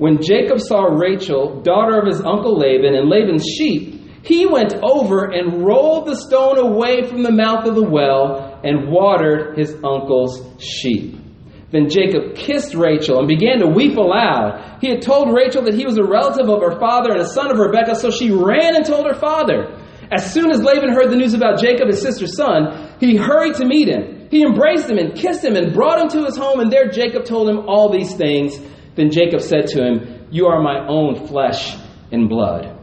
When 0.00 0.22
Jacob 0.22 0.60
saw 0.60 0.84
Rachel, 0.84 1.60
daughter 1.60 1.98
of 1.98 2.06
his 2.06 2.22
uncle 2.22 2.56
Laban, 2.56 2.94
and 2.94 3.10
Laban's 3.10 3.44
sheep, 3.44 4.00
he 4.24 4.46
went 4.46 4.72
over 4.82 5.26
and 5.26 5.62
rolled 5.62 6.06
the 6.06 6.16
stone 6.16 6.56
away 6.56 7.02
from 7.06 7.22
the 7.22 7.30
mouth 7.30 7.66
of 7.66 7.74
the 7.74 7.82
well 7.82 8.58
and 8.64 8.90
watered 8.90 9.58
his 9.58 9.74
uncle's 9.84 10.40
sheep. 10.58 11.16
Then 11.70 11.90
Jacob 11.90 12.34
kissed 12.34 12.74
Rachel 12.74 13.18
and 13.18 13.28
began 13.28 13.58
to 13.58 13.66
weep 13.66 13.98
aloud. 13.98 14.78
He 14.80 14.88
had 14.88 15.02
told 15.02 15.36
Rachel 15.36 15.64
that 15.64 15.74
he 15.74 15.84
was 15.84 15.98
a 15.98 16.02
relative 16.02 16.48
of 16.48 16.62
her 16.62 16.80
father 16.80 17.10
and 17.12 17.20
a 17.20 17.28
son 17.28 17.50
of 17.50 17.58
Rebekah, 17.58 17.96
so 17.96 18.10
she 18.10 18.30
ran 18.30 18.76
and 18.76 18.86
told 18.86 19.06
her 19.06 19.14
father. 19.14 19.78
As 20.10 20.32
soon 20.32 20.50
as 20.50 20.62
Laban 20.62 20.94
heard 20.94 21.10
the 21.10 21.16
news 21.16 21.34
about 21.34 21.60
Jacob, 21.60 21.88
his 21.88 22.00
sister's 22.00 22.38
son, 22.38 22.96
he 23.00 23.16
hurried 23.16 23.56
to 23.56 23.66
meet 23.66 23.88
him. 23.88 24.28
He 24.30 24.42
embraced 24.44 24.88
him 24.88 24.96
and 24.96 25.14
kissed 25.14 25.44
him 25.44 25.56
and 25.56 25.74
brought 25.74 26.00
him 26.00 26.08
to 26.08 26.24
his 26.24 26.38
home, 26.38 26.60
and 26.60 26.72
there 26.72 26.88
Jacob 26.88 27.26
told 27.26 27.50
him 27.50 27.68
all 27.68 27.92
these 27.92 28.14
things. 28.14 28.58
Then 28.94 29.10
Jacob 29.10 29.40
said 29.40 29.66
to 29.68 29.84
him, 29.84 30.26
You 30.30 30.46
are 30.46 30.62
my 30.62 30.86
own 30.86 31.26
flesh 31.26 31.76
and 32.12 32.28
blood. 32.28 32.76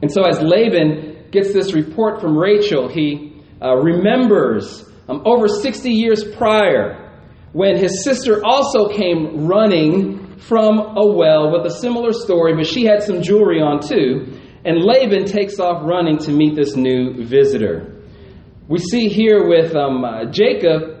And 0.00 0.12
so, 0.12 0.24
as 0.24 0.40
Laban 0.40 1.28
gets 1.30 1.52
this 1.52 1.74
report 1.74 2.20
from 2.20 2.36
Rachel, 2.36 2.88
he 2.88 3.42
uh, 3.62 3.74
remembers 3.76 4.84
um, 5.08 5.22
over 5.24 5.48
60 5.48 5.90
years 5.90 6.24
prior 6.36 7.04
when 7.52 7.76
his 7.76 8.04
sister 8.04 8.40
also 8.44 8.88
came 8.88 9.46
running 9.46 10.36
from 10.38 10.78
a 10.78 11.06
well 11.06 11.50
with 11.52 11.66
a 11.66 11.74
similar 11.80 12.12
story, 12.12 12.54
but 12.54 12.66
she 12.66 12.84
had 12.84 13.02
some 13.02 13.22
jewelry 13.22 13.60
on 13.60 13.80
too. 13.80 14.38
And 14.64 14.82
Laban 14.82 15.24
takes 15.24 15.58
off 15.58 15.82
running 15.84 16.18
to 16.18 16.32
meet 16.32 16.54
this 16.54 16.76
new 16.76 17.24
visitor. 17.24 18.02
We 18.68 18.78
see 18.78 19.08
here 19.08 19.48
with 19.48 19.74
um, 19.74 20.04
uh, 20.04 20.26
Jacob 20.30 20.97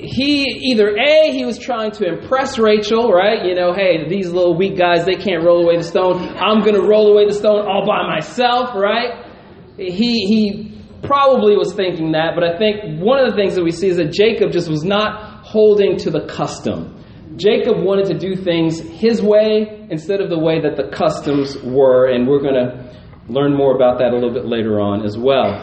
he 0.00 0.44
either 0.70 0.96
A, 0.96 1.32
he 1.32 1.44
was 1.44 1.58
trying 1.58 1.90
to 1.92 2.06
impress 2.06 2.58
Rachel, 2.58 3.10
right? 3.10 3.44
You 3.44 3.54
know, 3.54 3.72
hey, 3.74 4.08
these 4.08 4.30
little 4.30 4.56
weak 4.56 4.78
guys, 4.78 5.04
they 5.04 5.16
can't 5.16 5.44
roll 5.44 5.64
away 5.64 5.76
the 5.76 5.82
stone. 5.82 6.18
I'm 6.36 6.60
going 6.60 6.74
to 6.74 6.86
roll 6.86 7.12
away 7.12 7.26
the 7.26 7.34
stone 7.34 7.66
all 7.66 7.84
by 7.84 8.06
myself, 8.06 8.74
right? 8.74 9.26
He, 9.76 10.26
he 10.26 10.82
probably 11.02 11.56
was 11.56 11.74
thinking 11.74 12.12
that, 12.12 12.34
but 12.34 12.44
I 12.44 12.58
think 12.58 13.00
one 13.00 13.18
of 13.18 13.30
the 13.30 13.36
things 13.36 13.56
that 13.56 13.64
we 13.64 13.72
see 13.72 13.88
is 13.88 13.96
that 13.96 14.12
Jacob 14.12 14.52
just 14.52 14.68
was 14.68 14.84
not 14.84 15.44
holding 15.44 15.96
to 15.98 16.10
the 16.10 16.26
custom. 16.26 16.94
Jacob 17.36 17.82
wanted 17.82 18.06
to 18.06 18.18
do 18.18 18.36
things 18.36 18.80
his 18.80 19.20
way 19.22 19.86
instead 19.90 20.20
of 20.20 20.30
the 20.30 20.38
way 20.38 20.60
that 20.60 20.76
the 20.76 20.94
customs 20.96 21.56
were, 21.62 22.06
and 22.06 22.26
we're 22.26 22.42
going 22.42 22.54
to 22.54 22.96
learn 23.28 23.54
more 23.54 23.74
about 23.74 23.98
that 23.98 24.12
a 24.12 24.14
little 24.14 24.32
bit 24.32 24.46
later 24.46 24.80
on 24.80 25.04
as 25.04 25.18
well 25.18 25.62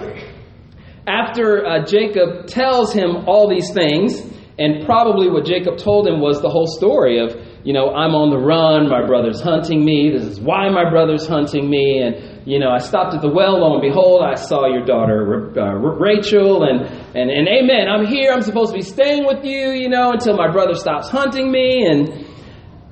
after 1.08 1.66
uh, 1.66 1.86
Jacob 1.86 2.48
tells 2.48 2.94
him 2.94 3.28
all 3.28 3.50
these 3.50 3.72
things, 3.74 4.22
and 4.58 4.86
probably 4.86 5.30
what 5.30 5.46
Jacob 5.46 5.78
told 5.78 6.08
him 6.08 6.22
was 6.22 6.42
the 6.42 6.50
whole 6.50 6.68
story 6.68 7.20
of, 7.20 7.36
you 7.64 7.74
know, 7.74 7.94
I'm 7.94 8.16
on 8.16 8.30
the 8.30 8.38
run, 8.38 8.88
my 8.90 9.06
brother's 9.06 9.42
hunting 9.42 9.84
me, 9.84 10.12
this 10.12 10.24
is 10.24 10.40
why 10.40 10.70
my 10.70 10.90
brother's 10.90 11.28
hunting 11.28 11.70
me, 11.70 12.00
and, 12.00 12.48
you 12.48 12.60
know, 12.60 12.70
I 12.70 12.78
stopped 12.78 13.14
at 13.14 13.22
the 13.22 13.30
well, 13.30 13.60
lo 13.60 13.74
and 13.74 13.82
behold, 13.82 14.24
I 14.24 14.36
saw 14.36 14.68
your 14.68 14.86
daughter 14.86 15.52
uh, 15.60 15.74
Rachel, 15.74 16.64
and, 16.64 16.86
and, 17.16 17.30
and 17.30 17.48
amen, 17.48 17.90
I'm 17.90 18.06
here, 18.06 18.32
I'm 18.32 18.42
supposed 18.42 18.72
to 18.72 18.78
be 18.78 18.86
staying 18.86 19.26
with 19.26 19.44
you, 19.44 19.72
you 19.72 19.90
know, 19.90 20.12
until 20.12 20.38
my 20.38 20.52
brother 20.52 20.76
stops 20.76 21.10
hunting 21.10 21.52
me, 21.52 21.86
and 21.86 22.26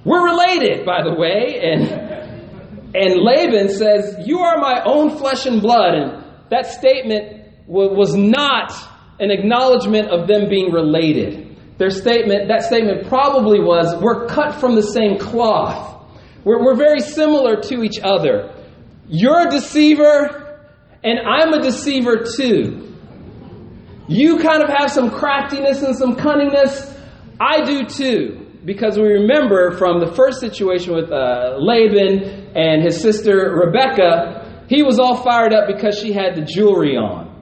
we're 0.04 0.26
related, 0.26 0.86
by 0.86 1.02
the 1.02 1.14
way, 1.14 1.62
and, 1.64 1.82
and 2.94 3.22
Laban 3.22 3.70
says, 3.70 4.18
You 4.26 4.40
are 4.40 4.58
my 4.58 4.84
own 4.86 5.18
flesh 5.18 5.46
and 5.46 5.62
blood, 5.62 5.94
and 5.94 6.24
that 6.50 6.66
statement 6.66 7.43
was 7.68 8.16
not 8.16 8.74
an 9.20 9.32
acknowledgement 9.32 10.10
of 10.10 10.28
them 10.28 10.50
being 10.50 10.72
related. 10.72 11.58
Their 11.78 11.90
statement, 11.90 12.48
that 12.50 12.64
statement 12.64 13.08
probably 13.08 13.60
was, 13.60 13.96
we're 14.02 14.28
cut 14.28 14.60
from 14.60 14.76
the 14.76 14.82
same 14.82 15.18
cloth. 15.18 16.06
We're, 16.44 16.64
we're 16.64 16.76
very 16.76 17.00
similar 17.00 17.62
to 17.62 17.84
each 17.84 18.00
other. 18.04 18.54
You're 19.08 19.48
a 19.48 19.50
deceiver, 19.50 20.60
and 21.04 21.20
I'm 21.20 21.54
a 21.54 21.62
deceiver 21.62 22.26
too. 22.38 22.96
You 24.08 24.40
kind 24.40 24.62
of 24.62 24.70
have 24.70 24.92
some 24.92 25.10
craftiness 25.10 25.82
and 25.82 25.96
some 25.96 26.16
cunningness. 26.16 26.94
I 27.40 27.64
do 27.64 27.86
too. 27.86 28.40
Because 28.66 28.98
we 28.98 29.08
remember 29.08 29.78
from 29.78 30.00
the 30.00 30.14
first 30.14 30.40
situation 30.40 30.96
with 30.96 31.12
uh, 31.12 31.58
Laban 31.60 32.56
and 32.56 32.82
his 32.82 33.02
sister 33.02 33.54
Rebecca, 33.56 34.66
he 34.70 34.84
was 34.84 35.00
all 35.00 35.22
fired 35.22 35.54
up 35.54 35.68
because 35.68 36.00
she 36.00 36.14
had 36.14 36.36
the 36.36 36.44
jewelry 36.44 36.96
on. 36.96 37.33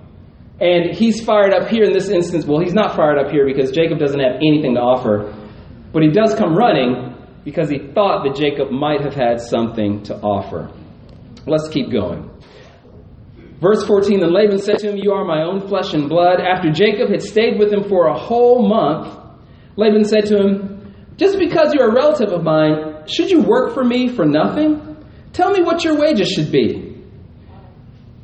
And 0.62 0.96
he's 0.96 1.26
fired 1.26 1.54
up 1.54 1.70
here 1.70 1.84
in 1.84 1.92
this 1.92 2.10
instance. 2.10 2.46
Well, 2.46 2.62
he's 2.62 2.74
not 2.74 2.96
fired 2.96 3.18
up 3.18 3.32
here 3.32 3.48
because 3.48 3.72
Jacob 3.72 3.98
doesn't 3.98 4.20
have 4.20 4.36
anything 4.36 4.76
to 4.76 4.80
offer. 4.80 5.34
But 5.92 6.04
he 6.04 6.10
does 6.10 6.36
come 6.36 6.56
running 6.56 7.16
because 7.44 7.68
he 7.68 7.80
thought 7.80 8.24
that 8.24 8.36
Jacob 8.36 8.70
might 8.70 9.02
have 9.02 9.16
had 9.16 9.42
something 9.42 10.04
to 10.04 10.16
offer. 10.18 10.72
Let's 11.48 11.68
keep 11.70 11.92
going. 11.92 12.30
Verse 13.60 13.84
14 13.88 14.20
Then 14.20 14.32
Laban 14.32 14.60
said 14.60 14.78
to 14.80 14.92
him, 14.92 14.98
You 14.98 15.14
are 15.14 15.26
my 15.26 15.42
own 15.42 15.68
flesh 15.68 15.96
and 15.96 16.08
blood. 16.08 16.40
After 16.40 16.72
Jacob 16.72 17.10
had 17.10 17.24
stayed 17.24 17.58
with 17.58 17.74
him 17.74 17.90
for 17.90 18.08
a 18.08 18.18
whole 18.18 18.68
month, 18.68 19.18
Laban 19.78 20.04
said 20.04 20.28
to 20.28 20.38
him, 20.38 20.94
Just 21.18 21.40
because 21.40 21.74
you're 21.74 21.90
a 21.90 21.94
relative 21.94 22.32
of 22.32 22.44
mine, 22.44 23.08
should 23.08 23.32
you 23.32 23.42
work 23.42 23.74
for 23.74 23.84
me 23.84 24.10
for 24.10 24.26
nothing? 24.26 24.96
Tell 25.34 25.52
me 25.52 25.64
what 25.64 25.84
your 25.84 25.98
wages 25.98 26.30
should 26.30 26.52
be. 26.52 26.91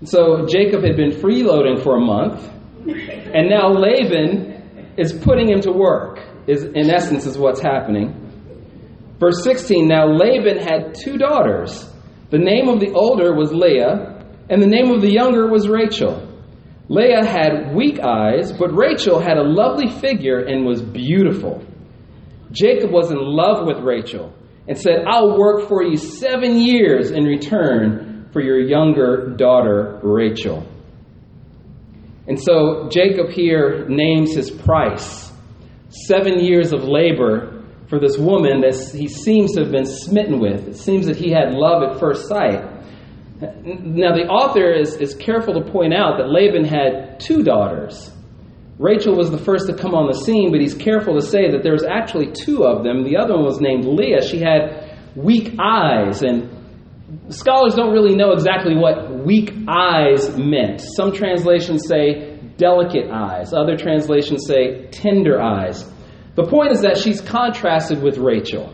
So 0.04 0.46
Jacob 0.46 0.84
had 0.84 0.96
been 0.96 1.12
freeloading 1.12 1.82
for 1.82 1.98
a 1.98 2.00
month, 2.00 2.48
and 2.88 3.50
now 3.50 3.70
Laban 3.70 4.94
is 4.96 5.12
putting 5.12 5.50
him 5.50 5.60
to 5.62 5.72
work, 5.72 6.20
is 6.46 6.64
in 6.64 6.92
essence 6.92 7.26
is 7.26 7.38
what's 7.38 7.60
happening. 7.60 8.24
Verse 9.20 9.44
16 9.44 9.88
Now 9.88 10.06
Laban 10.08 10.60
had 10.60 10.94
two 10.94 11.18
daughters. 11.18 11.92
The 12.30 12.38
name 12.38 12.68
of 12.68 12.80
the 12.80 12.92
older 12.94 13.34
was 13.34 13.52
Leah, 13.52 14.24
and 14.50 14.62
the 14.62 14.68
name 14.68 14.92
of 14.92 15.02
the 15.02 15.12
younger 15.12 15.50
was 15.50 15.68
Rachel. 15.68 16.24
Leah 16.90 17.26
had 17.26 17.76
weak 17.76 18.00
eyes, 18.00 18.52
but 18.52 18.74
Rachel 18.76 19.20
had 19.20 19.38
a 19.38 19.44
lovely 19.44 19.90
figure 19.90 20.40
and 20.40 20.66
was 20.66 20.82
beautiful. 20.82 21.66
Jacob 22.52 22.92
was 22.92 23.12
in 23.12 23.18
love 23.20 23.66
with 23.66 23.80
Rachel 23.80 24.32
and 24.68 24.78
said, 24.78 25.06
I'll 25.08 25.38
work 25.38 25.68
for 25.68 25.84
you 25.84 25.98
seven 25.98 26.60
years 26.60 27.12
in 27.12 27.24
return 27.24 28.07
for 28.38 28.44
your 28.44 28.60
younger 28.60 29.34
daughter, 29.36 30.00
Rachel. 30.04 30.64
And 32.28 32.40
so 32.40 32.88
Jacob 32.88 33.32
here 33.32 33.88
names 33.90 34.36
his 34.36 34.52
price 34.52 35.32
seven 35.90 36.40
years 36.40 36.72
of 36.72 36.84
labor 36.84 37.64
for 37.90 38.00
this 38.00 38.16
woman 38.16 38.62
that 38.62 38.76
he 38.94 39.08
seems 39.08 39.56
to 39.56 39.64
have 39.64 39.72
been 39.72 39.88
smitten 39.88 40.40
with. 40.40 40.68
It 40.68 40.76
seems 40.76 41.08
that 41.08 41.16
he 41.16 41.32
had 41.32 41.56
love 41.56 41.82
at 41.82 42.00
first 42.00 42.28
sight. 42.28 42.62
Now, 43.42 44.14
the 44.14 44.28
author 44.30 44.72
is, 44.72 44.98
is 44.98 45.16
careful 45.16 45.56
to 45.56 45.72
point 45.72 45.96
out 45.96 46.20
that 46.20 46.30
Laban 46.30 46.64
had 46.64 47.20
two 47.20 47.42
daughters. 47.42 48.12
Rachel 48.78 49.16
was 49.16 49.32
the 49.32 49.40
first 49.40 49.66
to 49.66 49.74
come 49.74 49.96
on 49.96 50.06
the 50.06 50.14
scene, 50.14 50.52
but 50.52 50.62
he's 50.62 50.76
careful 50.76 51.16
to 51.16 51.26
say 51.26 51.50
that 51.50 51.64
there 51.64 51.74
was 51.74 51.84
actually 51.84 52.34
two 52.34 52.66
of 52.66 52.84
them. 52.84 53.04
The 53.04 53.18
other 53.18 53.34
one 53.34 53.46
was 53.46 53.60
named 53.60 53.86
Leah. 53.86 54.22
She 54.22 54.38
had 54.38 54.96
weak 55.16 55.56
eyes, 55.60 56.22
and 56.22 56.57
Scholars 57.30 57.74
don't 57.76 57.94
really 57.94 58.16
know 58.16 58.32
exactly 58.32 58.76
what 58.76 59.24
weak 59.26 59.54
eyes 59.68 60.38
meant. 60.38 60.82
Some 60.82 61.14
translations 61.14 61.88
say 61.88 62.38
delicate 62.58 63.10
eyes, 63.10 63.54
other 63.54 63.78
translations 63.78 64.46
say 64.46 64.88
tender 64.88 65.42
eyes. 65.42 65.90
The 66.36 66.46
point 66.46 66.72
is 66.72 66.82
that 66.82 66.98
she's 66.98 67.22
contrasted 67.22 68.04
with 68.04 68.18
Rachel. 68.18 68.74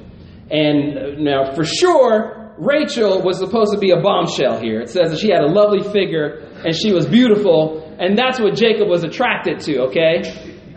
And 0.49 0.97
uh, 0.97 1.01
now, 1.19 1.53
for 1.53 1.63
sure, 1.63 2.55
Rachel 2.57 3.21
was 3.21 3.37
supposed 3.37 3.71
to 3.73 3.77
be 3.77 3.91
a 3.91 4.01
bombshell 4.01 4.59
here. 4.59 4.81
It 4.81 4.89
says 4.89 5.11
that 5.11 5.19
she 5.19 5.29
had 5.29 5.41
a 5.41 5.47
lovely 5.47 5.81
figure 5.91 6.49
and 6.65 6.75
she 6.75 6.91
was 6.91 7.05
beautiful, 7.05 7.83
and 7.99 8.17
that's 8.17 8.39
what 8.39 8.55
Jacob 8.55 8.87
was 8.87 9.03
attracted 9.03 9.59
to, 9.61 9.79
okay? 9.83 10.23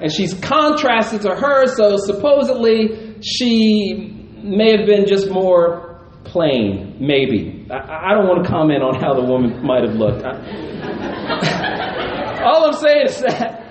And 0.01 0.13
she's 0.13 0.35
contrasted 0.35 1.23
to 1.23 1.35
her, 1.35 1.67
so 1.69 1.97
supposedly 1.97 3.17
she 3.23 4.13
may 4.43 4.77
have 4.77 4.87
been 4.87 5.07
just 5.07 5.31
more 5.31 5.86
plain, 6.27 6.99
maybe. 7.01 7.67
I, 7.71 8.11
I 8.11 8.15
don't 8.15 8.29
want 8.29 8.45
to 8.45 8.51
comment 8.51 8.83
on 8.83 9.01
how 9.01 9.15
the 9.15 9.25
woman 9.25 9.65
might 9.65 9.83
have 9.83 9.95
looked. 9.95 10.23
All 12.47 12.67
I'm 12.67 12.75
saying 12.75 13.07
is 13.07 13.21
that 13.23 13.67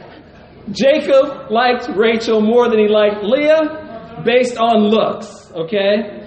Jacob 0.72 1.52
liked 1.52 1.90
Rachel 1.96 2.42
more 2.42 2.70
than 2.70 2.80
he 2.80 2.88
liked 2.88 3.24
Leah 3.24 4.22
based 4.26 4.58
on 4.58 4.90
looks, 4.90 5.52
okay? 5.52 6.24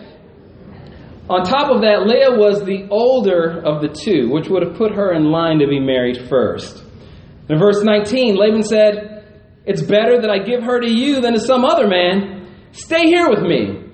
On 1.29 1.45
top 1.45 1.71
of 1.71 1.83
that, 1.83 2.07
Leah 2.07 2.39
was 2.39 2.65
the 2.65 2.87
older 2.91 3.61
of 3.61 3.83
the 3.83 3.89
two, 3.89 4.31
which 4.31 4.49
would 4.49 4.63
have 4.63 4.77
put 4.77 4.95
her 4.95 5.13
in 5.13 5.31
line 5.31 5.59
to 5.59 5.67
be 5.67 5.81
married 5.81 6.29
first. 6.29 6.83
In 7.49 7.59
verse 7.59 7.83
19, 7.83 8.37
Laban 8.37 8.63
said, 8.63 9.25
It's 9.67 9.83
better 9.83 10.21
that 10.21 10.31
I 10.31 10.39
give 10.39 10.63
her 10.63 10.81
to 10.81 10.91
you 10.91 11.21
than 11.21 11.35
to 11.35 11.41
some 11.41 11.65
other 11.65 11.87
man. 11.87 12.47
Stay 12.73 13.07
here 13.07 13.29
with 13.29 13.43
me. 13.43 13.88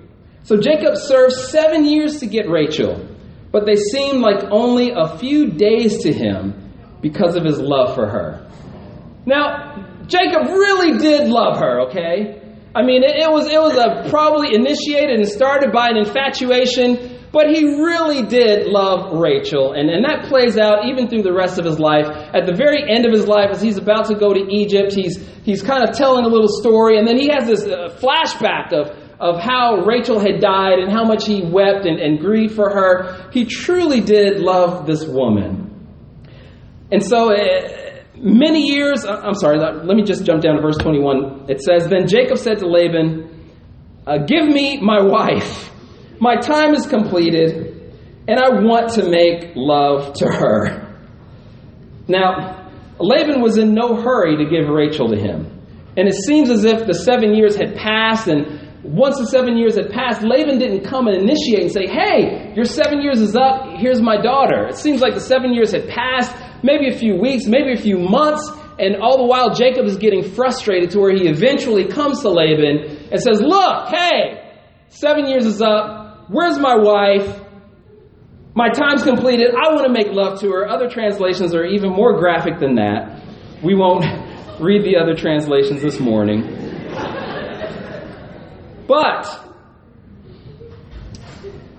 So 0.45 0.57
Jacob 0.57 0.95
served 0.95 1.33
seven 1.33 1.85
years 1.85 2.19
to 2.19 2.27
get 2.27 2.47
Rachel, 2.47 3.03
but 3.51 3.65
they 3.65 3.75
seemed 3.75 4.21
like 4.21 4.43
only 4.51 4.91
a 4.95 5.17
few 5.17 5.49
days 5.49 6.03
to 6.03 6.13
him 6.13 6.71
because 7.01 7.35
of 7.35 7.43
his 7.43 7.59
love 7.59 7.95
for 7.95 8.07
her. 8.07 8.47
Now, 9.25 10.03
Jacob 10.05 10.47
really 10.47 10.99
did 10.99 11.29
love 11.29 11.57
her, 11.57 11.87
okay? 11.87 12.41
I 12.75 12.83
mean, 12.83 13.03
it, 13.03 13.15
it 13.15 13.31
was, 13.31 13.47
it 13.47 13.59
was 13.59 13.75
a, 13.75 14.07
probably 14.11 14.53
initiated 14.53 15.19
and 15.19 15.27
started 15.27 15.71
by 15.71 15.89
an 15.89 15.97
infatuation 15.97 17.15
but 17.35 17.49
he 17.53 17.65
really 17.65 18.23
did 18.23 18.65
love 18.65 19.11
Rachel, 19.19 19.73
and, 19.73 19.89
and 19.89 20.05
that 20.05 20.29
plays 20.29 20.57
out 20.57 20.85
even 20.87 21.09
through 21.09 21.23
the 21.23 21.33
rest 21.33 21.59
of 21.59 21.65
his 21.65 21.77
life. 21.77 22.07
At 22.07 22.45
the 22.45 22.55
very 22.55 22.89
end 22.89 23.05
of 23.05 23.11
his 23.11 23.27
life, 23.27 23.49
as 23.51 23.61
he's 23.61 23.77
about 23.77 24.05
to 24.05 24.15
go 24.15 24.31
to 24.33 24.39
Egypt, 24.39 24.93
he's, 24.93 25.19
he's 25.43 25.61
kind 25.61 25.83
of 25.83 25.93
telling 25.97 26.23
a 26.23 26.29
little 26.29 26.47
story, 26.47 26.97
and 26.97 27.05
then 27.05 27.17
he 27.17 27.27
has 27.27 27.45
this 27.45 27.67
uh, 27.67 27.91
flashback 27.99 28.71
of, 28.71 28.95
of 29.19 29.39
how 29.39 29.85
Rachel 29.85 30.19
had 30.19 30.39
died 30.39 30.79
and 30.79 30.91
how 30.91 31.03
much 31.03 31.25
he 31.25 31.41
wept 31.43 31.85
and, 31.85 31.99
and 31.99 32.19
grieved 32.19 32.55
for 32.55 32.69
her. 32.69 33.29
He 33.31 33.45
truly 33.45 34.01
did 34.01 34.39
love 34.39 34.85
this 34.85 35.05
woman. 35.05 35.71
And 36.91 37.03
so, 37.03 37.31
uh, 37.33 38.01
many 38.15 38.67
years, 38.67 39.05
uh, 39.05 39.21
I'm 39.23 39.33
sorry, 39.33 39.57
let 39.57 39.85
me 39.85 40.03
just 40.03 40.25
jump 40.25 40.43
down 40.43 40.55
to 40.55 40.61
verse 40.61 40.77
21. 40.77 41.45
It 41.49 41.61
says, 41.61 41.87
Then 41.87 42.07
Jacob 42.07 42.37
said 42.37 42.59
to 42.59 42.67
Laban, 42.67 43.51
uh, 44.05 44.17
Give 44.19 44.45
me 44.45 44.79
my 44.81 45.01
wife 45.01 45.71
my 46.19 46.37
time 46.37 46.73
is 46.73 46.87
completed, 46.87 47.93
and 48.27 48.39
I 48.39 48.61
want 48.61 48.93
to 48.93 49.09
make 49.09 49.51
love 49.55 50.13
to 50.13 50.25
her. 50.25 50.97
Now, 52.07 52.71
Laban 52.99 53.41
was 53.41 53.57
in 53.57 53.73
no 53.73 54.01
hurry 54.01 54.37
to 54.37 54.49
give 54.49 54.69
Rachel 54.69 55.09
to 55.09 55.17
him. 55.17 55.51
And 55.97 56.07
it 56.07 56.15
seems 56.25 56.49
as 56.49 56.63
if 56.63 56.87
the 56.87 56.93
seven 56.93 57.35
years 57.35 57.55
had 57.55 57.75
passed, 57.75 58.27
and 58.27 58.64
once 58.93 59.17
the 59.17 59.25
seven 59.27 59.57
years 59.57 59.75
had 59.75 59.89
passed, 59.89 60.21
Laban 60.21 60.59
didn't 60.59 60.83
come 60.85 61.07
and 61.07 61.17
initiate 61.17 61.61
and 61.61 61.71
say, 61.71 61.87
Hey, 61.87 62.53
your 62.55 62.65
seven 62.65 63.01
years 63.01 63.19
is 63.19 63.35
up, 63.35 63.77
here's 63.77 64.01
my 64.01 64.21
daughter. 64.21 64.67
It 64.67 64.77
seems 64.77 65.01
like 65.01 65.13
the 65.13 65.19
seven 65.21 65.53
years 65.53 65.71
had 65.71 65.87
passed, 65.89 66.35
maybe 66.63 66.87
a 66.93 66.97
few 66.97 67.15
weeks, 67.15 67.45
maybe 67.45 67.73
a 67.73 67.81
few 67.81 67.97
months, 67.97 68.49
and 68.77 68.97
all 69.01 69.17
the 69.17 69.25
while 69.25 69.53
Jacob 69.55 69.85
is 69.85 69.97
getting 69.97 70.23
frustrated 70.23 70.91
to 70.91 70.99
where 70.99 71.13
he 71.13 71.27
eventually 71.27 71.87
comes 71.87 72.21
to 72.21 72.29
Laban 72.29 73.09
and 73.11 73.19
says, 73.19 73.41
Look, 73.41 73.89
hey, 73.89 74.53
seven 74.89 75.27
years 75.27 75.45
is 75.45 75.61
up, 75.61 76.05
Where's 76.27 76.57
my 76.57 76.75
wife? 76.75 77.41
My 78.55 78.69
time's 78.69 79.03
completed. 79.03 79.51
I 79.51 79.73
want 79.73 79.85
to 79.85 79.93
make 79.93 80.07
love 80.11 80.39
to 80.39 80.49
her. 80.51 80.67
Other 80.67 80.89
translations 80.89 81.53
are 81.53 81.65
even 81.65 81.91
more 81.91 82.17
graphic 82.17 82.59
than 82.59 82.75
that. 82.75 83.21
We 83.63 83.75
won't 83.75 84.05
read 84.59 84.83
the 84.83 84.97
other 84.97 85.13
translations 85.13 85.81
this 85.83 85.99
morning. 85.99 86.74
But 88.87 89.45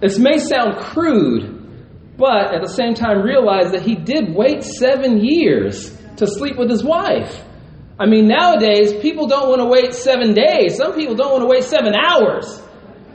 this 0.01 0.19
may 0.19 0.39
sound 0.39 0.77
crude, 0.77 2.17
but 2.17 2.55
at 2.55 2.63
the 2.63 2.69
same 2.69 2.95
time, 2.95 3.23
realize 3.23 3.73
that 3.73 3.83
he 3.83 3.95
did 3.95 4.35
wait 4.35 4.63
seven 4.63 5.21
years 5.25 5.97
to 6.17 6.27
sleep 6.27 6.57
with 6.57 6.71
his 6.71 6.83
wife. 6.83 7.43
I 7.99 8.07
mean, 8.07 8.29
nowadays, 8.29 8.93
people 9.01 9.27
don't 9.27 9.49
want 9.49 9.61
to 9.61 9.67
wait 9.67 9.95
seven 9.95 10.35
days. 10.35 10.77
Some 10.77 10.95
people 10.95 11.15
don't 11.15 11.33
want 11.33 11.43
to 11.43 11.49
wait 11.49 11.65
seven 11.65 11.95
hours 11.95 12.61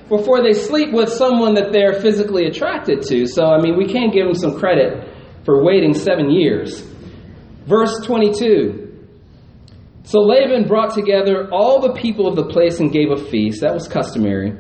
before 0.10 0.44
they 0.44 0.54
sleep 0.54 0.92
with 0.92 1.10
someone 1.10 1.54
that 1.56 1.72
they're 1.72 2.02
physically 2.02 2.46
attracted 2.46 3.04
to. 3.04 3.28
So, 3.28 3.46
I 3.46 3.62
mean, 3.62 3.78
we 3.78 3.86
can't 3.86 4.12
give 4.12 4.26
them 4.26 4.34
some 4.36 4.58
credit 4.58 5.08
for 5.46 5.64
waiting 5.64 5.94
seven 5.94 6.32
years. 6.32 6.82
Verse 7.66 7.96
22. 8.06 8.91
So 10.12 10.20
Laban 10.20 10.68
brought 10.68 10.94
together 10.94 11.48
all 11.54 11.80
the 11.80 11.94
people 11.94 12.28
of 12.28 12.36
the 12.36 12.48
place 12.48 12.82
and 12.82 12.92
gave 12.92 13.12
a 13.12 13.30
feast. 13.30 13.62
That 13.62 13.74
was 13.74 13.88
customary. 13.88 14.52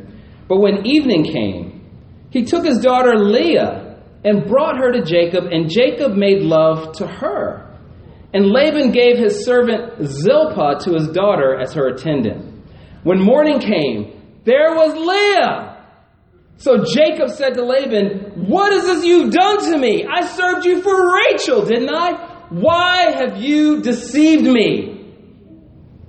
But 0.47 0.61
when 0.61 0.85
evening 0.85 1.25
came, 1.25 1.91
he 2.29 2.45
took 2.45 2.63
his 2.63 2.79
daughter 2.79 3.17
Leah 3.17 4.01
and 4.23 4.47
brought 4.47 4.77
her 4.77 4.93
to 4.93 5.03
Jacob, 5.03 5.47
and 5.51 5.69
Jacob 5.69 6.13
made 6.13 6.41
love 6.41 6.93
to 6.99 7.05
her. 7.05 7.77
And 8.33 8.45
Laban 8.45 8.93
gave 8.93 9.17
his 9.17 9.43
servant 9.43 10.01
Zilpah 10.07 10.79
to 10.85 10.93
his 10.93 11.09
daughter 11.09 11.59
as 11.59 11.73
her 11.73 11.89
attendant. 11.89 12.63
When 13.03 13.19
morning 13.19 13.59
came, 13.59 14.39
there 14.45 14.73
was 14.73 14.95
Leah. 14.95 15.85
So 16.59 16.85
Jacob 16.85 17.27
said 17.29 17.55
to 17.55 17.65
Laban, 17.65 18.47
What 18.47 18.71
is 18.71 18.83
this 18.83 19.03
you've 19.03 19.33
done 19.33 19.69
to 19.69 19.77
me? 19.77 20.05
I 20.09 20.27
served 20.27 20.65
you 20.65 20.81
for 20.81 21.13
Rachel, 21.13 21.65
didn't 21.65 21.93
I? 21.93 22.45
Why 22.51 23.11
have 23.19 23.41
you 23.41 23.81
deceived 23.81 24.45
me? 24.45 25.00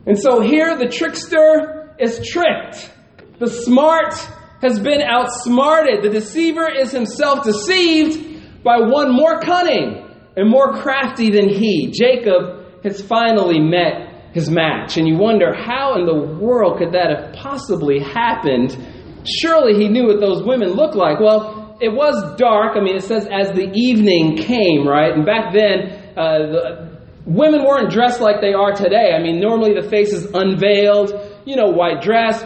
And 0.06 0.18
so 0.18 0.40
here 0.40 0.76
the 0.76 0.88
trickster 0.88 1.94
is 1.98 2.26
tricked. 2.26 2.92
The 3.38 3.48
smart 3.48 4.14
has 4.60 4.78
been 4.78 5.02
outsmarted. 5.02 6.02
The 6.02 6.10
deceiver 6.10 6.68
is 6.70 6.92
himself 6.92 7.44
deceived 7.44 8.62
by 8.64 8.78
one 8.78 9.14
more 9.14 9.40
cunning 9.40 10.08
and 10.36 10.48
more 10.48 10.72
crafty 10.80 11.30
than 11.30 11.48
he. 11.48 11.92
Jacob 11.92 12.82
has 12.84 13.02
finally 13.02 13.60
met 13.60 14.30
his 14.32 14.50
match. 14.50 14.96
And 14.96 15.06
you 15.06 15.16
wonder, 15.16 15.54
how 15.54 15.94
in 15.96 16.06
the 16.06 16.36
world 16.40 16.78
could 16.78 16.92
that 16.92 17.10
have 17.10 17.34
possibly 17.34 18.00
happened? 18.00 18.76
Surely 19.24 19.74
he 19.74 19.88
knew 19.88 20.06
what 20.06 20.20
those 20.20 20.42
women 20.42 20.70
looked 20.70 20.94
like. 20.96 21.20
Well, 21.20 21.76
it 21.80 21.90
was 21.90 22.36
dark. 22.36 22.76
I 22.76 22.80
mean, 22.80 22.96
it 22.96 23.02
says 23.02 23.26
as 23.26 23.50
the 23.50 23.70
evening 23.74 24.36
came, 24.36 24.86
right? 24.86 25.12
And 25.12 25.26
back 25.26 25.52
then, 25.52 26.14
uh, 26.16 26.38
the, 26.38 26.91
women 27.26 27.64
weren't 27.64 27.90
dressed 27.90 28.20
like 28.20 28.40
they 28.40 28.52
are 28.52 28.72
today. 28.72 29.12
I 29.14 29.22
mean, 29.22 29.40
normally 29.40 29.74
the 29.80 29.88
face 29.88 30.12
is 30.12 30.30
unveiled, 30.34 31.12
you 31.44 31.56
know, 31.56 31.68
white 31.68 32.02
dress. 32.02 32.44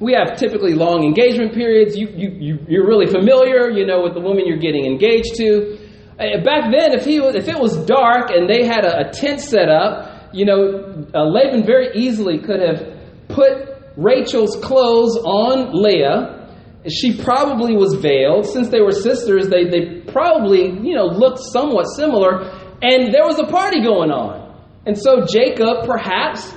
We 0.00 0.14
have 0.14 0.36
typically 0.36 0.74
long 0.74 1.04
engagement 1.04 1.54
periods. 1.54 1.96
You, 1.96 2.08
you, 2.08 2.30
you, 2.30 2.66
you're 2.68 2.86
really 2.86 3.06
familiar, 3.06 3.70
you 3.70 3.86
know, 3.86 4.02
with 4.02 4.14
the 4.14 4.20
woman 4.20 4.46
you're 4.46 4.58
getting 4.58 4.84
engaged 4.84 5.36
to. 5.36 5.78
Uh, 6.18 6.42
back 6.44 6.70
then, 6.70 6.92
if, 6.92 7.04
he 7.04 7.20
was, 7.20 7.34
if 7.34 7.48
it 7.48 7.58
was 7.58 7.76
dark 7.86 8.30
and 8.30 8.48
they 8.48 8.66
had 8.66 8.84
a, 8.84 9.08
a 9.08 9.10
tent 9.12 9.40
set 9.40 9.68
up, 9.68 10.28
you 10.32 10.44
know, 10.44 11.06
uh, 11.14 11.24
Laban 11.24 11.64
very 11.64 11.90
easily 11.94 12.38
could 12.38 12.60
have 12.60 12.98
put 13.28 13.68
Rachel's 13.96 14.56
clothes 14.56 15.16
on 15.16 15.70
Leah. 15.72 16.48
She 16.88 17.22
probably 17.22 17.76
was 17.76 17.94
veiled. 17.94 18.46
Since 18.46 18.68
they 18.70 18.80
were 18.80 18.92
sisters, 18.92 19.48
they, 19.48 19.68
they 19.68 20.00
probably, 20.10 20.64
you 20.64 20.94
know, 20.94 21.06
looked 21.06 21.40
somewhat 21.52 21.84
similar. 21.84 22.71
And 22.82 23.14
there 23.14 23.24
was 23.24 23.38
a 23.38 23.46
party 23.46 23.82
going 23.82 24.10
on. 24.10 24.42
And 24.84 24.98
so 24.98 25.24
Jacob, 25.24 25.86
perhaps, 25.86 26.52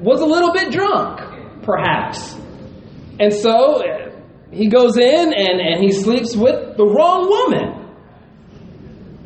was 0.00 0.20
a 0.20 0.26
little 0.26 0.52
bit 0.52 0.72
drunk. 0.72 1.62
Perhaps. 1.62 2.34
And 3.20 3.32
so 3.32 3.82
eh, 3.82 4.10
he 4.50 4.68
goes 4.68 4.96
in 4.96 5.32
and, 5.34 5.60
and 5.60 5.82
he 5.82 5.92
sleeps 5.92 6.34
with 6.34 6.76
the 6.76 6.84
wrong 6.84 7.28
woman. 7.28 7.74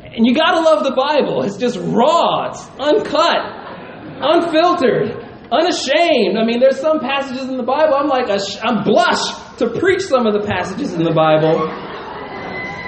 And 0.03 0.27
you 0.27 0.35
gotta 0.35 0.59
love 0.59 0.83
the 0.83 0.93
Bible. 0.93 1.43
It's 1.43 1.57
just 1.57 1.79
raw, 1.79 2.51
it's 2.51 2.67
uncut 2.77 3.63
unfiltered, 4.23 5.11
unashamed. 5.51 6.37
I 6.37 6.45
mean, 6.45 6.59
there's 6.59 6.79
some 6.79 6.99
passages 6.99 7.49
in 7.49 7.57
the 7.57 7.67
Bible, 7.67 7.95
I'm 7.95 8.07
like, 8.07 8.29
I'm 8.29 8.83
blush 8.83 9.23
to 9.57 9.69
preach 9.79 10.01
some 10.01 10.25
of 10.25 10.33
the 10.33 10.47
passages 10.47 10.93
in 10.93 11.03
the 11.03 11.13
Bible. 11.13 11.67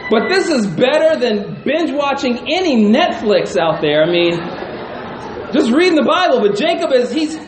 But 0.10 0.30
this 0.30 0.50
is 0.50 0.68
better 0.68 1.20
than 1.20 1.64
binge 1.64 1.92
watching 1.92 2.38
any 2.52 2.86
Netflix 2.86 3.58
out 3.58 3.82
there. 3.82 4.04
I 4.04 4.10
mean, 4.12 4.34
just 5.52 5.72
reading 5.72 5.96
the 5.96 6.06
Bible. 6.06 6.42
But 6.42 6.58
Jacob 6.58 6.92
is, 6.94 7.12
he's, 7.12 7.40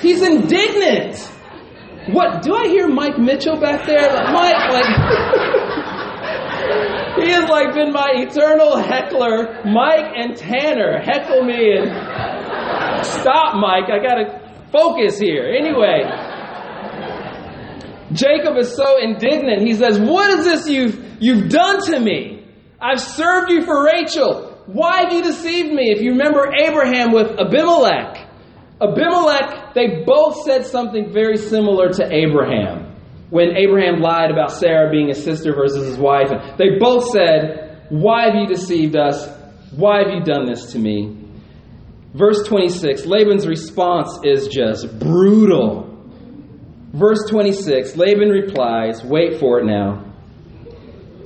he's 0.00 0.22
indignant. 0.22 1.18
What, 2.10 2.42
do 2.42 2.54
I 2.54 2.68
hear 2.68 2.88
Mike 2.88 3.18
Mitchell 3.18 3.58
back 3.60 3.86
there? 3.86 4.08
Mike, 4.32 4.56
like, 4.70 4.86
he 7.20 7.32
has 7.32 7.48
like 7.50 7.74
been 7.74 7.92
my 7.92 8.10
eternal 8.14 8.76
heckler. 8.78 9.62
Mike 9.64 10.14
and 10.16 10.36
Tanner 10.36 11.00
heckle 11.00 11.44
me 11.44 11.76
and 11.76 11.88
Stop, 13.04 13.56
Mike. 13.56 13.90
I 13.90 13.98
got 14.02 14.14
to 14.16 14.40
focus 14.72 15.18
here. 15.18 15.54
Anyway, 15.56 16.02
Jacob 18.12 18.56
is 18.56 18.74
so 18.74 18.98
indignant. 19.02 19.62
He 19.62 19.74
says, 19.74 19.98
What 19.98 20.30
is 20.30 20.44
this 20.44 20.68
you've, 20.68 21.16
you've 21.20 21.50
done 21.50 21.82
to 21.86 22.00
me? 22.00 22.46
I've 22.80 23.00
served 23.00 23.50
you 23.50 23.64
for 23.64 23.84
Rachel. 23.84 24.62
Why 24.66 25.02
have 25.02 25.12
you 25.12 25.22
deceived 25.22 25.72
me? 25.72 25.90
If 25.90 26.02
you 26.02 26.10
remember 26.12 26.52
Abraham 26.54 27.12
with 27.12 27.38
Abimelech, 27.38 28.28
Abimelech, 28.80 29.74
they 29.74 30.04
both 30.04 30.42
said 30.44 30.66
something 30.66 31.12
very 31.12 31.36
similar 31.36 31.88
to 31.88 32.04
Abraham 32.14 32.94
when 33.30 33.56
Abraham 33.56 34.00
lied 34.00 34.30
about 34.30 34.52
Sarah 34.52 34.90
being 34.90 35.08
his 35.08 35.22
sister 35.22 35.54
versus 35.54 35.86
his 35.86 35.98
wife. 35.98 36.28
They 36.58 36.78
both 36.78 37.10
said, 37.10 37.86
Why 37.88 38.26
have 38.26 38.34
you 38.34 38.46
deceived 38.46 38.96
us? 38.96 39.28
Why 39.74 39.98
have 39.98 40.08
you 40.12 40.22
done 40.22 40.46
this 40.46 40.72
to 40.72 40.78
me? 40.78 41.14
Verse 42.14 42.46
26, 42.46 43.04
Laban's 43.04 43.46
response 43.46 44.18
is 44.24 44.48
just 44.48 44.98
brutal. 44.98 45.87
Verse 46.92 47.28
26, 47.28 47.96
Laban 47.96 48.30
replies, 48.30 49.04
Wait 49.04 49.38
for 49.38 49.60
it 49.60 49.66
now. 49.66 50.04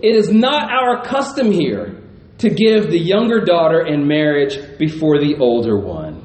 It 0.03 0.17
is 0.17 0.33
not 0.33 0.71
our 0.71 1.05
custom 1.05 1.53
here 1.53 2.03
to 2.39 2.51
give 2.51 2.91
the 2.91 2.99
younger 2.99 3.41
daughter 3.45 3.87
in 3.87 4.09
marriage 4.09 4.59
before 4.79 5.21
the 5.21 5.37
older 5.39 5.79
one. 5.79 6.19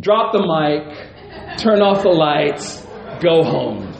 Drop 0.00 0.32
the 0.32 0.40
mic, 0.40 1.58
turn 1.58 1.82
off 1.82 2.02
the 2.02 2.08
lights, 2.08 2.82
go 3.20 3.42
home. 3.44 3.92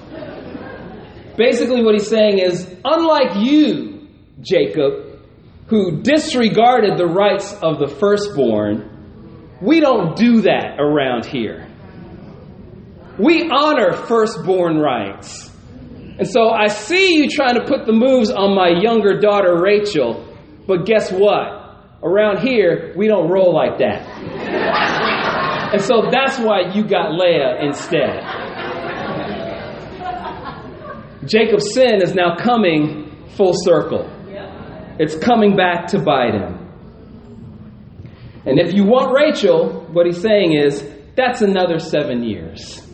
Basically, 1.37 1.85
what 1.85 1.95
he's 1.95 2.09
saying 2.09 2.39
is 2.39 2.75
unlike 2.85 3.37
you, 3.37 4.09
Jacob, 4.41 5.21
who 5.69 6.01
disregarded 6.01 6.97
the 6.97 7.07
rights 7.07 7.53
of 7.63 7.79
the 7.79 7.87
firstborn, 7.87 9.59
we 9.61 9.81
don't 9.81 10.17
do 10.17 10.41
that 10.43 10.77
around 10.79 11.27
here. 11.27 11.68
We 13.19 13.51
honor 13.51 13.93
firstborn 13.93 14.79
rights. 14.79 15.51
And 16.19 16.27
so 16.27 16.51
I 16.51 16.69
see 16.69 17.17
you 17.17 17.29
trying 17.29 17.55
to 17.55 17.65
put 17.65 17.87
the 17.87 17.93
moves 17.93 18.31
on 18.31 18.55
my 18.55 18.69
younger 18.69 19.19
daughter, 19.21 19.61
Rachel, 19.61 20.25
but 20.67 20.85
guess 20.85 21.11
what? 21.13 21.55
Around 22.03 22.47
here, 22.47 22.93
we 22.97 23.09
don't 23.09 23.31
roll 23.31 23.53
like 23.55 23.79
that. 23.79 24.03
and 25.73 25.83
so 25.83 26.09
that's 26.11 26.39
why 26.39 26.73
you 26.75 26.85
got 26.87 27.13
Leah 27.13 27.61
instead. 27.63 28.23
Jacob's 31.27 31.73
sin 31.75 32.03
is 32.03 32.15
now 32.15 32.37
coming 32.37 33.11
full 33.37 33.53
circle. 33.55 34.09
It's 34.99 35.17
coming 35.17 35.57
back 35.57 35.89
to 35.89 36.01
bite 36.01 36.35
him. 36.35 36.55
And 38.47 38.59
if 38.59 38.73
you 38.75 38.85
want 38.85 39.13
Rachel, 39.13 39.87
what 39.93 40.07
he's 40.07 40.21
saying 40.21 40.53
is, 40.55 40.85
that's 41.17 41.43
another 41.43 41.79
seven 41.79 42.23
years. 42.23 42.88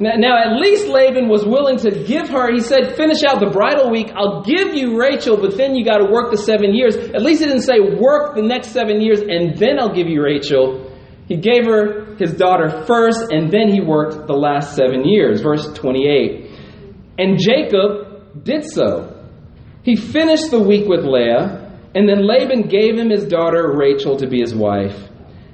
Now, 0.00 0.38
at 0.38 0.58
least 0.58 0.88
Laban 0.88 1.28
was 1.28 1.44
willing 1.44 1.76
to 1.78 1.90
give 1.90 2.30
her, 2.30 2.50
he 2.50 2.60
said, 2.60 2.96
finish 2.96 3.22
out 3.22 3.38
the 3.38 3.50
bridal 3.50 3.90
week. 3.90 4.10
I'll 4.16 4.42
give 4.42 4.74
you 4.74 4.98
Rachel, 4.98 5.36
but 5.36 5.58
then 5.58 5.74
you 5.74 5.84
got 5.84 5.98
to 5.98 6.10
work 6.10 6.30
the 6.30 6.38
seven 6.38 6.74
years. 6.74 6.96
At 6.96 7.20
least 7.20 7.42
he 7.42 7.46
didn't 7.46 7.62
say, 7.62 7.80
work 7.80 8.34
the 8.34 8.42
next 8.42 8.68
seven 8.68 9.02
years 9.02 9.20
and 9.20 9.58
then 9.58 9.78
I'll 9.78 9.94
give 9.94 10.08
you 10.08 10.22
Rachel. 10.22 10.90
He 11.28 11.36
gave 11.36 11.66
her 11.66 12.16
his 12.16 12.32
daughter 12.32 12.84
first 12.86 13.30
and 13.30 13.52
then 13.52 13.70
he 13.70 13.82
worked 13.82 14.26
the 14.26 14.32
last 14.32 14.74
seven 14.74 15.04
years. 15.04 15.42
Verse 15.42 15.70
28. 15.74 16.50
And 17.18 17.38
Jacob 17.38 18.42
did 18.42 18.64
so. 18.64 19.28
He 19.82 19.96
finished 19.96 20.50
the 20.50 20.60
week 20.60 20.88
with 20.88 21.04
Leah, 21.04 21.78
and 21.94 22.08
then 22.08 22.26
Laban 22.26 22.68
gave 22.68 22.98
him 22.98 23.10
his 23.10 23.24
daughter 23.24 23.74
Rachel 23.76 24.16
to 24.16 24.26
be 24.26 24.40
his 24.40 24.54
wife. 24.54 24.96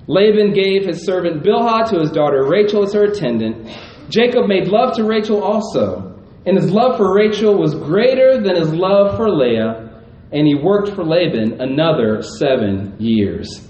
Laban 0.07 0.53
gave 0.53 0.85
his 0.85 1.05
servant 1.05 1.43
Bilhah 1.43 1.89
to 1.91 2.01
his 2.01 2.11
daughter 2.11 2.47
Rachel 2.49 2.85
as 2.85 2.93
her 2.93 3.05
attendant. 3.05 3.69
Jacob 4.09 4.47
made 4.47 4.69
love 4.69 4.97
to 4.97 5.05
Rachel 5.05 5.43
also, 5.43 6.21
and 6.45 6.57
his 6.57 6.71
love 6.71 6.97
for 6.97 7.15
Rachel 7.15 7.59
was 7.59 7.75
greater 7.75 8.41
than 8.41 8.57
his 8.57 8.73
love 8.73 9.17
for 9.17 9.29
Leah, 9.31 10.03
and 10.33 10.47
he 10.47 10.55
worked 10.55 10.95
for 10.95 11.05
Laban 11.05 11.61
another 11.61 12.23
seven 12.23 12.97
years. 12.99 13.67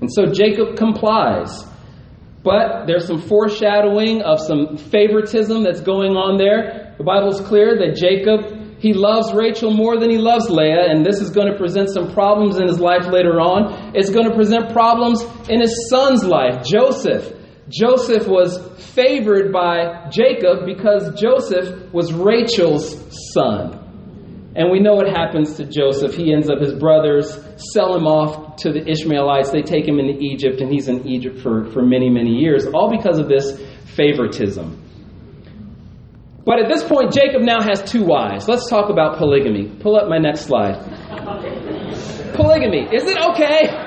And 0.00 0.10
so 0.12 0.26
Jacob 0.26 0.76
complies. 0.76 1.64
But 2.42 2.86
there's 2.86 3.06
some 3.06 3.22
foreshadowing 3.22 4.22
of 4.22 4.38
some 4.38 4.76
favoritism 4.76 5.62
that's 5.62 5.80
going 5.80 6.12
on 6.12 6.36
there. 6.36 6.94
The 6.98 7.04
Bible's 7.04 7.40
clear 7.40 7.76
that 7.78 7.96
Jacob 7.96 8.64
he 8.84 8.92
loves 8.92 9.32
Rachel 9.32 9.70
more 9.72 9.98
than 9.98 10.10
he 10.10 10.18
loves 10.18 10.50
Leah, 10.50 10.90
and 10.90 11.06
this 11.06 11.18
is 11.22 11.30
going 11.30 11.50
to 11.50 11.56
present 11.56 11.88
some 11.88 12.12
problems 12.12 12.58
in 12.58 12.68
his 12.68 12.78
life 12.78 13.06
later 13.06 13.40
on. 13.40 13.96
It's 13.96 14.10
going 14.10 14.28
to 14.28 14.34
present 14.34 14.74
problems 14.74 15.24
in 15.48 15.60
his 15.60 15.88
son's 15.88 16.22
life, 16.22 16.62
Joseph. 16.62 17.32
Joseph 17.68 18.26
was 18.26 18.58
favored 18.94 19.52
by 19.52 20.08
Jacob 20.10 20.66
because 20.66 21.18
Joseph 21.18 21.92
was 21.92 22.12
Rachel's 22.12 22.94
son. 23.32 23.80
And 24.56 24.70
we 24.70 24.78
know 24.78 24.94
what 24.94 25.08
happens 25.08 25.56
to 25.56 25.64
Joseph. 25.64 26.14
He 26.14 26.32
ends 26.32 26.48
up, 26.48 26.60
his 26.60 26.74
brothers 26.74 27.36
sell 27.72 27.96
him 27.96 28.06
off 28.06 28.56
to 28.56 28.72
the 28.72 28.88
Ishmaelites. 28.88 29.50
They 29.50 29.62
take 29.62 29.88
him 29.88 29.98
into 29.98 30.20
Egypt, 30.20 30.60
and 30.60 30.70
he's 30.70 30.88
in 30.88 31.08
Egypt 31.08 31.40
for, 31.40 31.64
for 31.72 31.82
many, 31.82 32.08
many 32.08 32.30
years, 32.36 32.66
all 32.66 32.88
because 32.90 33.18
of 33.18 33.28
this 33.28 33.60
favoritism. 33.96 34.80
But 36.44 36.60
at 36.60 36.68
this 36.68 36.84
point, 36.84 37.12
Jacob 37.12 37.42
now 37.42 37.62
has 37.62 37.82
two 37.82 38.04
wives. 38.04 38.46
Let's 38.46 38.68
talk 38.68 38.90
about 38.90 39.16
polygamy. 39.16 39.68
Pull 39.80 39.96
up 39.96 40.08
my 40.08 40.18
next 40.18 40.42
slide. 40.42 40.74
polygamy. 42.34 42.86
Is 42.94 43.04
it 43.04 43.18
okay? 43.30 43.83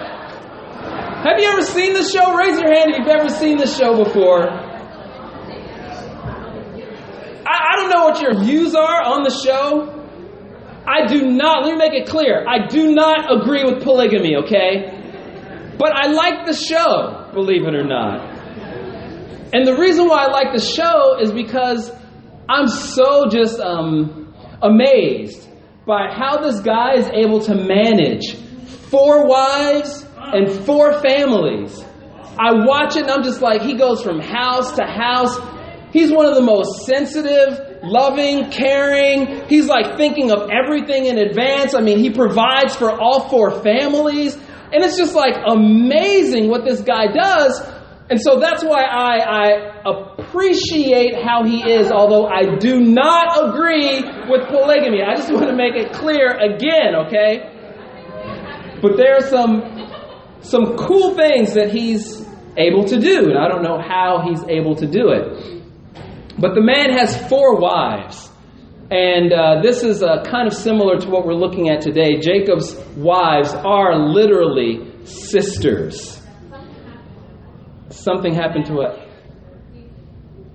Have 1.24 1.40
you 1.40 1.50
ever 1.50 1.64
seen 1.64 1.94
this 1.94 2.14
show? 2.14 2.36
Raise 2.36 2.60
your 2.60 2.72
hand 2.72 2.92
if 2.92 3.00
you've 3.00 3.08
ever 3.08 3.30
seen 3.30 3.58
this 3.58 3.76
show 3.76 4.04
before. 4.04 4.48
I, 7.44 7.56
I 7.72 7.76
don't 7.76 7.90
know 7.90 8.04
what 8.06 8.22
your 8.22 8.40
views 8.44 8.76
are 8.76 9.02
on 9.02 9.24
the 9.24 9.32
show. 9.32 9.96
I 10.86 11.08
do 11.08 11.24
not, 11.32 11.66
let 11.66 11.72
me 11.74 11.78
make 11.78 11.94
it 11.94 12.08
clear, 12.08 12.46
I 12.48 12.68
do 12.68 12.94
not 12.94 13.32
agree 13.36 13.64
with 13.64 13.84
polygamy, 13.84 14.36
okay? 14.38 14.94
But 15.78 15.92
I 15.94 16.12
like 16.12 16.46
the 16.46 16.54
show, 16.54 17.30
believe 17.34 17.64
it 17.66 17.74
or 17.74 17.84
not. 17.84 18.22
And 19.54 19.66
the 19.66 19.76
reason 19.76 20.08
why 20.08 20.26
I 20.26 20.32
like 20.32 20.54
the 20.54 20.62
show 20.62 21.20
is 21.20 21.32
because 21.32 21.92
I'm 22.48 22.68
so 22.68 23.28
just 23.30 23.60
um, 23.60 24.34
amazed 24.62 25.50
by 25.88 26.14
how 26.16 26.38
this 26.42 26.60
guy 26.62 26.94
is 26.94 27.08
able 27.08 27.42
to 27.42 27.56
manage 27.56 28.36
four 28.92 29.28
wives 29.28 30.07
and 30.34 30.66
four 30.66 31.02
families. 31.02 31.84
I 32.40 32.66
watch 32.66 32.96
it 32.96 33.04
and 33.04 33.12
I'm 33.12 33.24
just 33.24 33.42
like, 33.42 33.62
he 33.62 33.76
goes 33.76 34.04
from 34.04 34.20
house 34.20 34.76
to 34.76 34.84
house. 34.84 35.38
He's 35.92 36.12
one 36.12 36.26
of 36.26 36.36
the 36.36 36.42
most 36.42 36.86
sensitive, 36.86 37.80
loving, 37.84 38.52
caring. 38.52 39.48
He's 39.48 39.68
like 39.68 39.98
thinking 39.98 40.32
of 40.32 40.50
everything 40.52 41.06
in 41.06 41.18
advance. 41.18 41.74
I 41.74 41.82
mean, 41.82 42.00
he 42.00 42.12
provides 42.12 42.76
for 42.76 42.92
all 42.92 43.30
four 43.30 43.64
families. 43.64 44.36
And 44.36 44.84
it's 44.84 44.98
just 44.98 45.16
like 45.16 45.34
amazing 45.48 46.50
what 46.50 46.66
this 46.66 46.82
guy 46.82 47.08
does. 47.08 47.62
And 48.10 48.22
so 48.22 48.40
that's 48.40 48.64
why 48.64 48.84
I, 48.84 49.20
I 49.20 50.20
appreciate 50.20 51.24
how 51.24 51.44
he 51.44 51.62
is, 51.62 51.92
although 51.92 52.28
I 52.28 52.56
do 52.58 52.80
not 52.80 53.50
agree 53.50 54.02
with 54.30 54.48
polygamy. 54.48 55.02
I 55.04 55.16
just 55.16 55.32
want 55.32 55.48
to 55.48 55.56
make 55.56 55.76
it 55.76 55.92
clear 55.94 56.38
again, 56.38 56.96
okay? 57.08 57.54
But 58.82 58.96
there 58.96 59.16
are 59.18 59.28
some 59.28 59.77
some 60.42 60.78
cool 60.78 61.16
things 61.16 61.54
that 61.54 61.72
he's 61.72 62.26
able 62.58 62.84
to 62.86 63.00
do, 63.00 63.30
and 63.30 63.38
I 63.38 63.48
don't 63.48 63.64
know 63.64 63.80
how 63.80 64.24
he's 64.28 64.44
able 64.48 64.76
to 64.76 64.88
do 64.88 65.10
it. 65.10 65.64
But 66.40 66.56
the 66.56 66.62
man 66.62 66.92
has 66.92 67.16
four 67.28 67.60
wives. 67.60 68.30
And 68.90 69.34
uh, 69.34 69.62
this 69.62 69.84
is 69.84 70.02
uh, 70.02 70.24
kind 70.24 70.48
of 70.48 70.54
similar 70.54 70.98
to 70.98 71.10
what 71.10 71.26
we're 71.26 71.34
looking 71.34 71.70
at 71.70 71.82
today. 71.82 72.20
Jacob's 72.22 72.74
wives 72.96 73.54
are 73.54 73.98
literally 73.98 75.06
sisters. 75.06 76.22
Something 77.90 78.34
happened 78.34 78.66
to 78.68 78.82
it. 78.82 79.10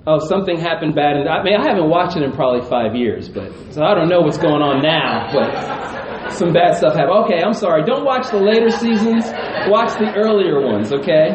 Oh, 0.07 0.18
something 0.18 0.59
happened 0.59 0.95
bad. 0.95 1.16
And 1.16 1.29
I 1.29 1.42
mean, 1.42 1.55
I 1.61 1.68
haven't 1.68 1.90
watched 1.90 2.16
it 2.16 2.23
in 2.23 2.33
probably 2.33 2.66
five 2.68 2.97
years, 2.97 3.29
but 3.29 3.53
so 3.71 3.85
I 3.85 3.95
don't 3.95 4.09
know 4.09 4.21
what's 4.21 4.38
going 4.38 4.62
on 4.62 4.83
now. 4.83 5.31
But 5.33 6.02
some 6.33 6.53
bad 6.53 6.77
stuff 6.77 6.95
happened. 6.95 7.25
Okay, 7.25 7.42
I'm 7.42 7.53
sorry. 7.53 7.85
Don't 7.85 8.05
watch 8.05 8.31
the 8.31 8.38
later 8.38 8.71
seasons. 8.71 9.31
Watch 9.68 9.99
the 9.99 10.12
earlier 10.14 10.61
ones. 10.61 10.92
Okay. 10.92 11.31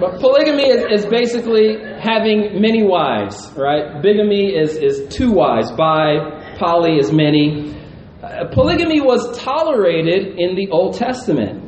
But 0.00 0.20
polygamy 0.20 0.68
is, 0.68 1.02
is 1.02 1.06
basically 1.06 1.76
having 2.00 2.60
many 2.60 2.84
wives, 2.84 3.52
right? 3.56 4.00
Bigamy 4.00 4.54
is, 4.54 4.76
is 4.76 5.08
two 5.08 5.32
wives. 5.32 5.72
Bi, 5.72 6.54
poly 6.56 6.98
is 6.98 7.12
many. 7.12 7.74
Uh, 8.22 8.46
polygamy 8.52 9.00
was 9.00 9.36
tolerated 9.38 10.38
in 10.38 10.54
the 10.54 10.68
Old 10.70 10.94
Testament. 10.94 11.64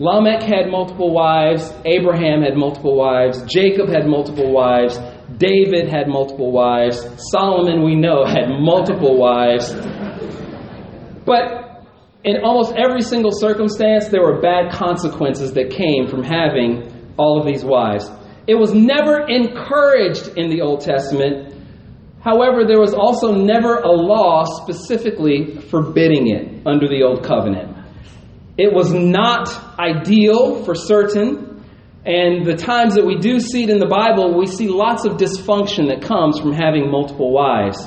Lamech 0.00 0.42
had 0.42 0.70
multiple 0.70 1.12
wives, 1.12 1.70
Abraham 1.84 2.40
had 2.40 2.56
multiple 2.56 2.96
wives, 2.96 3.42
Jacob 3.42 3.90
had 3.90 4.06
multiple 4.06 4.50
wives, 4.50 4.98
David 5.40 5.88
had 5.88 6.06
multiple 6.06 6.52
wives, 6.52 7.00
Solomon, 7.32 7.82
we 7.82 7.96
know, 7.96 8.26
had 8.26 8.50
multiple 8.60 9.16
wives. 9.18 9.72
But 11.24 11.86
in 12.24 12.44
almost 12.44 12.74
every 12.76 13.00
single 13.00 13.32
circumstance, 13.32 14.08
there 14.08 14.20
were 14.20 14.38
bad 14.42 14.70
consequences 14.70 15.54
that 15.54 15.70
came 15.70 16.08
from 16.08 16.22
having 16.22 17.14
all 17.16 17.40
of 17.40 17.46
these 17.46 17.64
wives. 17.64 18.10
It 18.46 18.56
was 18.56 18.74
never 18.74 19.26
encouraged 19.26 20.36
in 20.36 20.50
the 20.50 20.60
Old 20.60 20.82
Testament. 20.82 21.54
However, 22.22 22.66
there 22.66 22.80
was 22.80 22.92
also 22.92 23.32
never 23.32 23.76
a 23.76 23.90
law 23.90 24.44
specifically 24.44 25.56
forbidding 25.56 26.28
it 26.28 26.66
under 26.66 26.86
the 26.86 27.02
Old 27.02 27.24
Covenant. 27.24 27.78
It 28.58 28.74
was 28.74 28.92
not 28.92 29.48
ideal 29.78 30.62
for 30.64 30.74
certain, 30.74 31.49
and 32.04 32.46
the 32.46 32.56
times 32.56 32.94
that 32.94 33.04
we 33.04 33.18
do 33.18 33.40
see 33.40 33.64
it 33.64 33.70
in 33.70 33.78
the 33.78 33.86
Bible, 33.86 34.36
we 34.36 34.46
see 34.46 34.68
lots 34.68 35.04
of 35.04 35.18
dysfunction 35.18 35.88
that 35.88 36.00
comes 36.00 36.40
from 36.40 36.52
having 36.52 36.90
multiple 36.90 37.30
wives. 37.30 37.86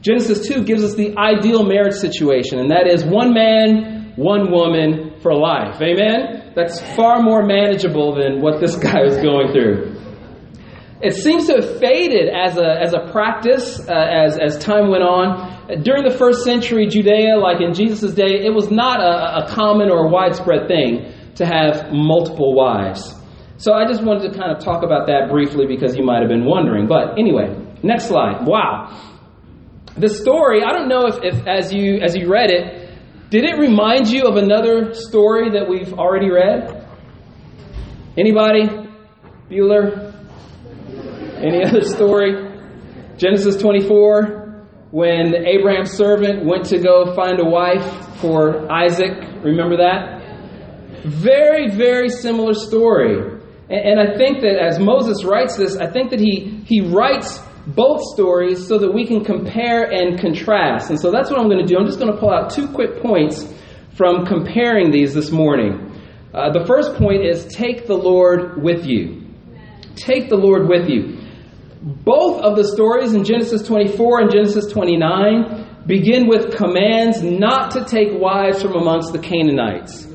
Genesis 0.00 0.48
2 0.48 0.64
gives 0.64 0.82
us 0.82 0.94
the 0.94 1.14
ideal 1.18 1.62
marriage 1.62 1.94
situation, 1.94 2.58
and 2.58 2.70
that 2.70 2.86
is 2.86 3.04
one 3.04 3.34
man, 3.34 4.14
one 4.16 4.50
woman 4.50 5.20
for 5.20 5.34
life. 5.34 5.80
Amen? 5.82 6.52
That's 6.56 6.80
far 6.96 7.22
more 7.22 7.44
manageable 7.44 8.14
than 8.14 8.40
what 8.40 8.60
this 8.60 8.74
guy 8.88 9.02
was 9.02 9.16
going 9.16 9.52
through. 9.52 10.00
It 11.02 11.14
seems 11.14 11.48
to 11.48 11.54
have 11.56 11.78
faded 11.78 12.28
as 12.28 12.56
a, 12.56 12.80
as 12.80 12.94
a 12.94 13.10
practice 13.12 13.80
uh, 13.80 13.92
as, 13.92 14.38
as 14.38 14.56
time 14.58 14.88
went 14.88 15.02
on. 15.02 15.82
During 15.82 16.04
the 16.04 16.16
first 16.16 16.44
century 16.44 16.86
Judea, 16.86 17.36
like 17.36 17.60
in 17.60 17.74
Jesus' 17.74 18.14
day, 18.14 18.46
it 18.46 18.54
was 18.54 18.70
not 18.70 19.00
a, 19.00 19.44
a 19.44 19.48
common 19.48 19.90
or 19.90 20.08
widespread 20.08 20.68
thing 20.68 21.12
to 21.34 21.44
have 21.44 21.92
multiple 21.92 22.54
wives. 22.54 23.14
So 23.62 23.72
I 23.72 23.86
just 23.86 24.02
wanted 24.02 24.32
to 24.32 24.36
kind 24.36 24.50
of 24.50 24.58
talk 24.58 24.82
about 24.82 25.06
that 25.06 25.30
briefly 25.30 25.66
because 25.68 25.96
you 25.96 26.02
might 26.02 26.18
have 26.18 26.28
been 26.28 26.44
wondering. 26.44 26.88
But 26.88 27.16
anyway, 27.16 27.54
next 27.84 28.06
slide. 28.08 28.44
Wow. 28.44 28.90
The 29.96 30.08
story, 30.08 30.64
I 30.64 30.72
don't 30.72 30.88
know 30.88 31.06
if, 31.06 31.22
if 31.22 31.46
as 31.46 31.72
you 31.72 32.00
as 32.00 32.16
you 32.16 32.28
read 32.28 32.50
it, 32.50 32.90
did 33.30 33.44
it 33.44 33.56
remind 33.58 34.10
you 34.10 34.24
of 34.26 34.34
another 34.34 34.94
story 34.94 35.50
that 35.52 35.68
we've 35.68 35.94
already 35.94 36.28
read? 36.28 36.88
Anybody? 38.18 38.66
Bueller? 39.48 40.12
Any 41.36 41.64
other 41.64 41.82
story? 41.82 42.58
Genesis 43.16 43.58
24, 43.62 44.66
when 44.90 45.36
Abraham's 45.36 45.92
servant 45.92 46.44
went 46.44 46.64
to 46.64 46.80
go 46.80 47.14
find 47.14 47.38
a 47.38 47.48
wife 47.48 48.18
for 48.18 48.68
Isaac. 48.72 49.12
Remember 49.44 49.76
that? 49.76 51.04
Very, 51.04 51.70
very 51.70 52.08
similar 52.08 52.54
story. 52.54 53.38
And, 53.72 53.98
I 53.98 54.18
think 54.18 54.42
that 54.42 54.58
as 54.60 54.78
Moses 54.78 55.24
writes 55.24 55.56
this, 55.56 55.76
I 55.76 55.90
think 55.90 56.10
that 56.10 56.20
he, 56.20 56.62
he 56.66 56.82
writes 56.82 57.40
both 57.66 58.02
stories 58.12 58.66
so 58.66 58.76
that 58.78 58.92
we 58.92 59.06
can 59.06 59.24
compare 59.24 59.90
and 59.90 60.20
contrast. 60.20 60.90
And 60.90 61.00
so 61.00 61.10
that's 61.10 61.30
what 61.30 61.40
I'm 61.40 61.48
going 61.48 61.64
to 61.64 61.66
do. 61.66 61.78
I'm 61.78 61.86
just 61.86 61.98
going 61.98 62.12
to 62.12 62.18
pull 62.18 62.30
out 62.30 62.50
two 62.50 62.68
quick 62.68 63.00
points 63.00 63.50
from 63.96 64.26
comparing 64.26 64.90
these 64.90 65.14
this 65.14 65.30
morning. 65.30 65.90
Uh, 66.34 66.52
the 66.52 66.66
first 66.66 66.94
point 66.96 67.24
is 67.24 67.46
take 67.46 67.86
the 67.86 67.96
Lord 67.96 68.62
with 68.62 68.84
you. 68.84 69.22
Take 69.96 70.28
the 70.28 70.36
Lord 70.36 70.68
with 70.68 70.88
you. 70.88 71.18
Both 71.82 72.42
of 72.42 72.56
the 72.56 72.64
stories 72.64 73.14
in 73.14 73.24
Genesis 73.24 73.66
24 73.66 74.20
and 74.20 74.30
Genesis 74.30 74.66
29 74.70 75.84
begin 75.86 76.28
with 76.28 76.54
commands 76.56 77.22
not 77.22 77.70
to 77.72 77.84
take 77.84 78.08
wives 78.12 78.62
from 78.62 78.74
amongst 78.74 79.12
the 79.12 79.18
Canaanites. 79.18 80.11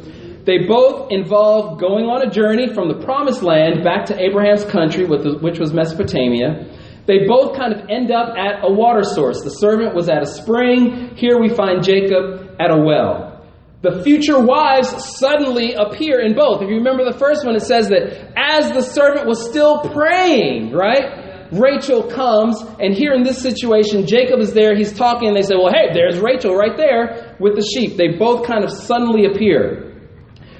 They 0.47 0.59
both 0.65 1.11
involve 1.11 1.77
going 1.77 2.05
on 2.05 2.25
a 2.25 2.31
journey 2.31 2.73
from 2.73 2.87
the 2.87 3.03
promised 3.03 3.43
land 3.43 3.83
back 3.83 4.05
to 4.05 4.15
Abraham's 4.17 4.63
country, 4.63 5.03
which 5.03 5.59
was 5.59 5.73
Mesopotamia. 5.73 6.71
They 7.05 7.27
both 7.27 7.57
kind 7.57 7.73
of 7.73 7.89
end 7.89 8.11
up 8.11 8.31
at 8.37 8.63
a 8.63 8.71
water 8.71 9.03
source. 9.03 9.43
The 9.43 9.49
servant 9.51 9.93
was 9.93 10.07
at 10.07 10.23
a 10.23 10.25
spring. 10.25 11.15
Here 11.17 11.37
we 11.37 11.49
find 11.49 11.83
Jacob 11.83 12.55
at 12.61 12.71
a 12.71 12.79
well. 12.79 13.43
The 13.81 14.01
future 14.03 14.39
wives 14.39 14.87
suddenly 15.19 15.73
appear 15.73 16.21
in 16.21 16.33
both. 16.33 16.61
If 16.61 16.69
you 16.69 16.77
remember 16.77 17.03
the 17.03 17.17
first 17.19 17.45
one, 17.45 17.55
it 17.55 17.61
says 17.63 17.89
that 17.89 18.31
as 18.37 18.71
the 18.71 18.81
servant 18.81 19.27
was 19.27 19.43
still 19.49 19.81
praying, 19.91 20.71
right? 20.71 21.51
Rachel 21.51 22.03
comes, 22.03 22.63
and 22.79 22.93
here 22.93 23.13
in 23.13 23.23
this 23.23 23.41
situation, 23.41 24.07
Jacob 24.07 24.39
is 24.39 24.53
there, 24.53 24.75
he's 24.75 24.93
talking, 24.93 25.27
and 25.27 25.35
they 25.35 25.43
say, 25.43 25.55
Well, 25.55 25.71
hey, 25.71 25.93
there's 25.93 26.19
Rachel 26.19 26.55
right 26.55 26.75
there 26.75 27.35
with 27.39 27.55
the 27.55 27.63
sheep. 27.63 27.97
They 27.97 28.17
both 28.17 28.47
kind 28.47 28.63
of 28.63 28.71
suddenly 28.71 29.25
appear. 29.25 29.86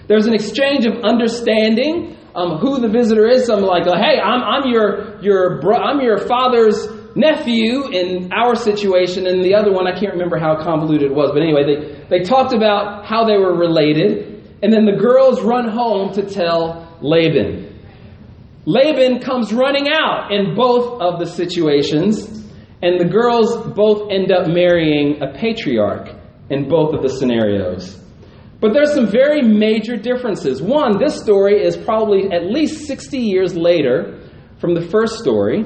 There's 0.07 0.25
an 0.25 0.33
exchange 0.33 0.85
of 0.85 1.03
understanding 1.03 2.17
um, 2.35 2.59
who 2.59 2.79
the 2.79 2.87
visitor 2.87 3.27
is. 3.27 3.45
Some 3.45 3.61
like, 3.61 3.85
Hey, 3.85 4.19
I'm, 4.19 4.41
I'm, 4.41 4.71
your, 4.71 5.19
your 5.21 5.59
bro- 5.59 5.77
I'm 5.77 5.99
your 6.01 6.17
father's 6.19 6.87
nephew 7.15 7.87
in 7.89 8.31
our 8.31 8.55
situation, 8.55 9.25
and 9.27 9.43
the 9.43 9.55
other 9.55 9.71
one, 9.73 9.87
I 9.87 9.99
can't 9.99 10.13
remember 10.13 10.37
how 10.37 10.55
convoluted 10.63 11.11
it 11.11 11.15
was, 11.15 11.31
but 11.33 11.41
anyway, 11.41 11.63
they, 11.65 12.19
they 12.19 12.23
talked 12.23 12.53
about 12.53 13.05
how 13.05 13.25
they 13.25 13.37
were 13.37 13.57
related, 13.57 14.57
and 14.61 14.71
then 14.71 14.85
the 14.85 14.97
girls 14.97 15.41
run 15.41 15.67
home 15.67 16.13
to 16.13 16.23
tell 16.23 16.97
Laban. 17.01 17.75
Laban 18.65 19.19
comes 19.19 19.51
running 19.51 19.87
out 19.91 20.31
in 20.31 20.53
both 20.55 21.01
of 21.01 21.19
the 21.19 21.25
situations, 21.25 22.45
and 22.83 22.99
the 22.99 23.09
girls 23.09 23.65
both 23.75 24.11
end 24.11 24.31
up 24.31 24.47
marrying 24.47 25.21
a 25.23 25.33
patriarch 25.33 26.09
in 26.51 26.69
both 26.69 26.93
of 26.93 27.01
the 27.01 27.09
scenarios. 27.09 27.99
But 28.59 28.73
there's 28.73 28.93
some 28.93 29.07
very 29.07 29.41
major 29.41 29.95
differences. 29.97 30.61
One, 30.61 30.97
this 30.97 31.19
story 31.19 31.63
is 31.63 31.77
probably 31.77 32.31
at 32.31 32.45
least 32.45 32.87
60 32.87 33.17
years 33.17 33.55
later 33.55 34.19
from 34.59 34.73
the 34.73 34.81
first 34.81 35.19
story. 35.19 35.63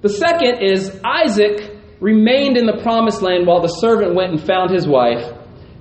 The 0.00 0.08
second 0.08 0.62
is 0.62 1.00
Isaac 1.04 1.76
remained 2.00 2.56
in 2.56 2.66
the 2.66 2.80
promised 2.82 3.22
land 3.22 3.46
while 3.46 3.62
the 3.62 3.68
servant 3.68 4.16
went 4.16 4.32
and 4.32 4.42
found 4.42 4.72
his 4.72 4.86
wife. 4.86 5.32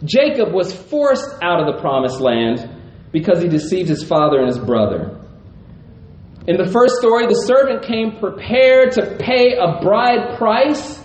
Jacob 0.03 0.53
was 0.53 0.71
forced 0.71 1.29
out 1.41 1.59
of 1.59 1.73
the 1.73 1.81
promised 1.81 2.21
land 2.21 2.69
because 3.11 3.41
he 3.41 3.49
deceived 3.49 3.89
his 3.89 4.03
father 4.03 4.39
and 4.39 4.47
his 4.47 4.59
brother. 4.59 5.17
In 6.47 6.57
the 6.57 6.69
first 6.71 6.95
story, 6.95 7.27
the 7.27 7.45
servant 7.45 7.83
came 7.83 8.19
prepared 8.19 8.93
to 8.93 9.17
pay 9.17 9.53
a 9.57 9.79
bride 9.81 10.37
price. 10.37 10.99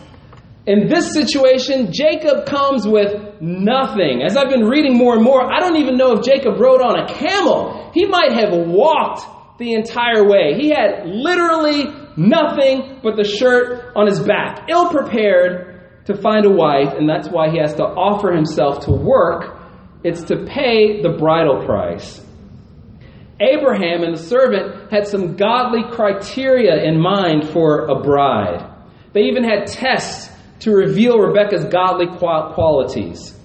In 0.66 0.88
this 0.88 1.12
situation, 1.12 1.92
Jacob 1.92 2.44
comes 2.44 2.86
with 2.86 3.40
nothing. 3.40 4.22
As 4.24 4.36
I've 4.36 4.48
been 4.48 4.66
reading 4.66 4.98
more 4.98 5.14
and 5.14 5.22
more, 5.22 5.40
I 5.40 5.60
don't 5.60 5.76
even 5.76 5.96
know 5.96 6.12
if 6.12 6.24
Jacob 6.24 6.58
rode 6.58 6.82
on 6.82 6.98
a 6.98 7.06
camel. 7.14 7.92
He 7.94 8.04
might 8.04 8.32
have 8.32 8.52
walked 8.52 9.58
the 9.58 9.74
entire 9.74 10.28
way. 10.28 10.54
He 10.58 10.70
had 10.70 11.06
literally 11.06 11.84
nothing 12.16 12.98
but 13.00 13.16
the 13.16 13.22
shirt 13.22 13.92
on 13.94 14.08
his 14.08 14.20
back, 14.20 14.68
ill 14.68 14.90
prepared 14.90 16.04
to 16.06 16.16
find 16.16 16.44
a 16.44 16.50
wife, 16.50 16.94
and 16.98 17.08
that's 17.08 17.28
why 17.28 17.50
he 17.50 17.58
has 17.58 17.74
to 17.74 17.84
offer 17.84 18.32
himself 18.32 18.86
to 18.86 18.92
work. 18.92 19.56
It's 20.02 20.24
to 20.24 20.46
pay 20.46 21.00
the 21.00 21.16
bridal 21.16 21.64
price. 21.64 22.22
Abraham 23.40 24.02
and 24.02 24.16
the 24.16 24.22
servant 24.22 24.90
had 24.90 25.06
some 25.06 25.36
godly 25.36 25.82
criteria 25.92 26.82
in 26.82 27.00
mind 27.00 27.48
for 27.50 27.86
a 27.86 28.00
bride. 28.00 28.68
They 29.12 29.22
even 29.22 29.44
had 29.44 29.66
tests 29.66 30.32
to 30.66 30.72
reveal 30.72 31.16
Rebecca's 31.18 31.64
godly 31.66 32.08
qualities. 32.18 33.38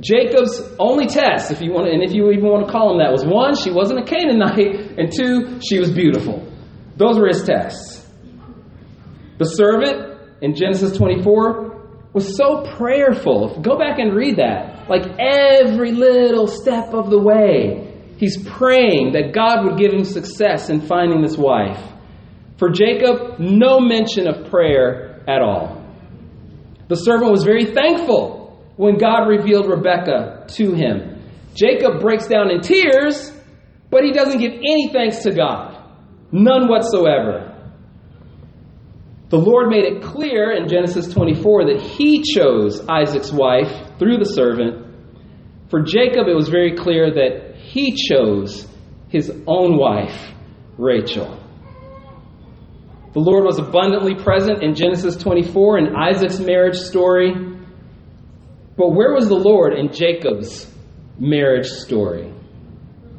Jacob's 0.00 0.62
only 0.78 1.06
test, 1.06 1.50
if 1.50 1.60
you 1.60 1.72
want, 1.72 1.88
to, 1.88 1.92
and 1.92 2.02
if 2.02 2.14
you 2.14 2.30
even 2.30 2.48
want 2.48 2.64
to 2.66 2.72
call 2.72 2.92
him 2.92 2.98
that, 2.98 3.12
was 3.12 3.22
one, 3.22 3.54
she 3.54 3.70
wasn't 3.70 4.00
a 4.00 4.04
Canaanite, 4.04 4.96
and 4.96 5.12
two, 5.12 5.60
she 5.60 5.78
was 5.78 5.92
beautiful. 5.92 6.50
Those 6.96 7.18
were 7.18 7.28
his 7.28 7.44
tests. 7.44 8.08
The 9.36 9.44
servant 9.44 10.20
in 10.40 10.54
Genesis 10.54 10.96
24 10.96 12.14
was 12.14 12.34
so 12.34 12.64
prayerful. 12.78 13.60
Go 13.60 13.76
back 13.76 13.98
and 13.98 14.16
read 14.16 14.38
that. 14.38 14.88
Like 14.88 15.04
every 15.20 15.92
little 15.92 16.46
step 16.46 16.94
of 16.94 17.10
the 17.10 17.18
way, 17.18 17.88
He's 18.16 18.42
praying 18.42 19.12
that 19.12 19.32
God 19.32 19.64
would 19.64 19.78
give 19.78 19.92
him 19.92 20.02
success 20.02 20.70
in 20.70 20.80
finding 20.80 21.22
this 21.22 21.36
wife. 21.36 21.80
For 22.56 22.70
Jacob, 22.70 23.38
no 23.38 23.78
mention 23.78 24.26
of 24.26 24.50
prayer 24.50 25.22
at 25.28 25.40
all. 25.40 25.77
The 26.88 26.96
servant 26.96 27.30
was 27.30 27.44
very 27.44 27.66
thankful 27.66 28.62
when 28.76 28.96
God 28.96 29.28
revealed 29.28 29.66
Rebekah 29.68 30.46
to 30.48 30.72
him. 30.72 31.22
Jacob 31.54 32.00
breaks 32.00 32.26
down 32.26 32.50
in 32.50 32.60
tears, 32.60 33.32
but 33.90 34.04
he 34.04 34.12
doesn't 34.12 34.38
give 34.38 34.52
any 34.52 34.88
thanks 34.92 35.22
to 35.24 35.32
God. 35.32 35.76
None 36.32 36.68
whatsoever. 36.68 37.54
The 39.30 39.38
Lord 39.38 39.68
made 39.68 39.84
it 39.84 40.02
clear 40.02 40.52
in 40.52 40.68
Genesis 40.68 41.12
24 41.12 41.66
that 41.66 41.80
he 41.82 42.22
chose 42.22 42.80
Isaac's 42.88 43.30
wife 43.30 43.98
through 43.98 44.18
the 44.18 44.24
servant. 44.24 44.86
For 45.70 45.82
Jacob, 45.82 46.28
it 46.28 46.34
was 46.34 46.48
very 46.48 46.74
clear 46.74 47.10
that 47.10 47.56
he 47.56 47.94
chose 47.94 48.66
his 49.08 49.30
own 49.46 49.76
wife, 49.76 50.32
Rachel. 50.78 51.38
The 53.18 53.24
Lord 53.24 53.46
was 53.46 53.58
abundantly 53.58 54.14
present 54.14 54.62
in 54.62 54.76
Genesis 54.76 55.16
24 55.16 55.78
in 55.78 55.96
Isaac's 55.96 56.38
marriage 56.38 56.76
story. 56.76 57.34
But 58.76 58.90
where 58.90 59.12
was 59.12 59.26
the 59.28 59.34
Lord 59.34 59.72
in 59.72 59.92
Jacob's 59.92 60.72
marriage 61.18 61.66
story? 61.66 62.32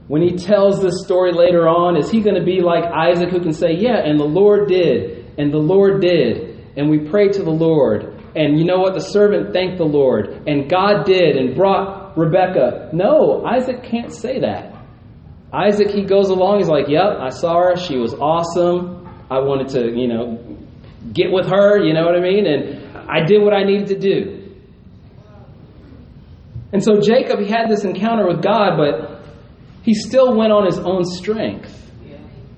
When 0.07 0.21
he 0.21 0.37
tells 0.37 0.81
this 0.81 1.03
story 1.03 1.33
later 1.33 1.67
on, 1.67 1.97
is 1.97 2.09
he 2.09 2.21
going 2.21 2.39
to 2.39 2.45
be 2.45 2.61
like 2.61 2.85
Isaac 2.85 3.29
who 3.29 3.41
can 3.41 3.51
say, 3.51 3.73
Yeah, 3.73 3.97
and 3.97 4.17
the 4.17 4.23
Lord 4.23 4.69
did, 4.69 5.37
and 5.37 5.51
the 5.51 5.57
Lord 5.57 5.99
did, 6.01 6.77
and 6.77 6.89
we 6.89 7.09
prayed 7.09 7.33
to 7.33 7.43
the 7.43 7.51
Lord, 7.51 8.23
and 8.37 8.57
you 8.57 8.63
know 8.63 8.79
what? 8.79 8.93
The 8.93 9.01
servant 9.01 9.51
thanked 9.51 9.79
the 9.79 9.83
Lord, 9.83 10.47
and 10.47 10.69
God 10.69 11.03
did, 11.03 11.35
and 11.35 11.57
brought 11.57 12.17
Rebecca. 12.17 12.89
No, 12.93 13.43
Isaac 13.45 13.83
can't 13.83 14.13
say 14.13 14.39
that. 14.39 14.77
Isaac, 15.51 15.89
he 15.89 16.05
goes 16.05 16.29
along, 16.29 16.59
he's 16.59 16.69
like, 16.69 16.87
Yep, 16.87 17.17
I 17.19 17.29
saw 17.31 17.55
her. 17.57 17.75
She 17.75 17.97
was 17.97 18.13
awesome. 18.13 18.98
I 19.29 19.39
wanted 19.39 19.69
to, 19.69 19.95
you 19.95 20.07
know, 20.07 20.57
get 21.13 21.31
with 21.31 21.47
her, 21.47 21.83
you 21.83 21.93
know 21.93 22.05
what 22.05 22.15
I 22.15 22.21
mean? 22.21 22.45
And 22.45 22.97
I 23.09 23.25
did 23.25 23.41
what 23.41 23.53
I 23.53 23.63
needed 23.63 23.87
to 23.87 23.99
do. 23.99 24.35
And 26.71 26.83
so 26.83 26.99
Jacob, 26.99 27.39
he 27.39 27.47
had 27.47 27.67
this 27.69 27.83
encounter 27.83 28.27
with 28.27 28.43
God, 28.43 28.77
but 28.77 29.23
he 29.83 29.93
still 29.93 30.35
went 30.35 30.51
on 30.51 30.65
his 30.65 30.79
own 30.79 31.03
strength. 31.03 31.75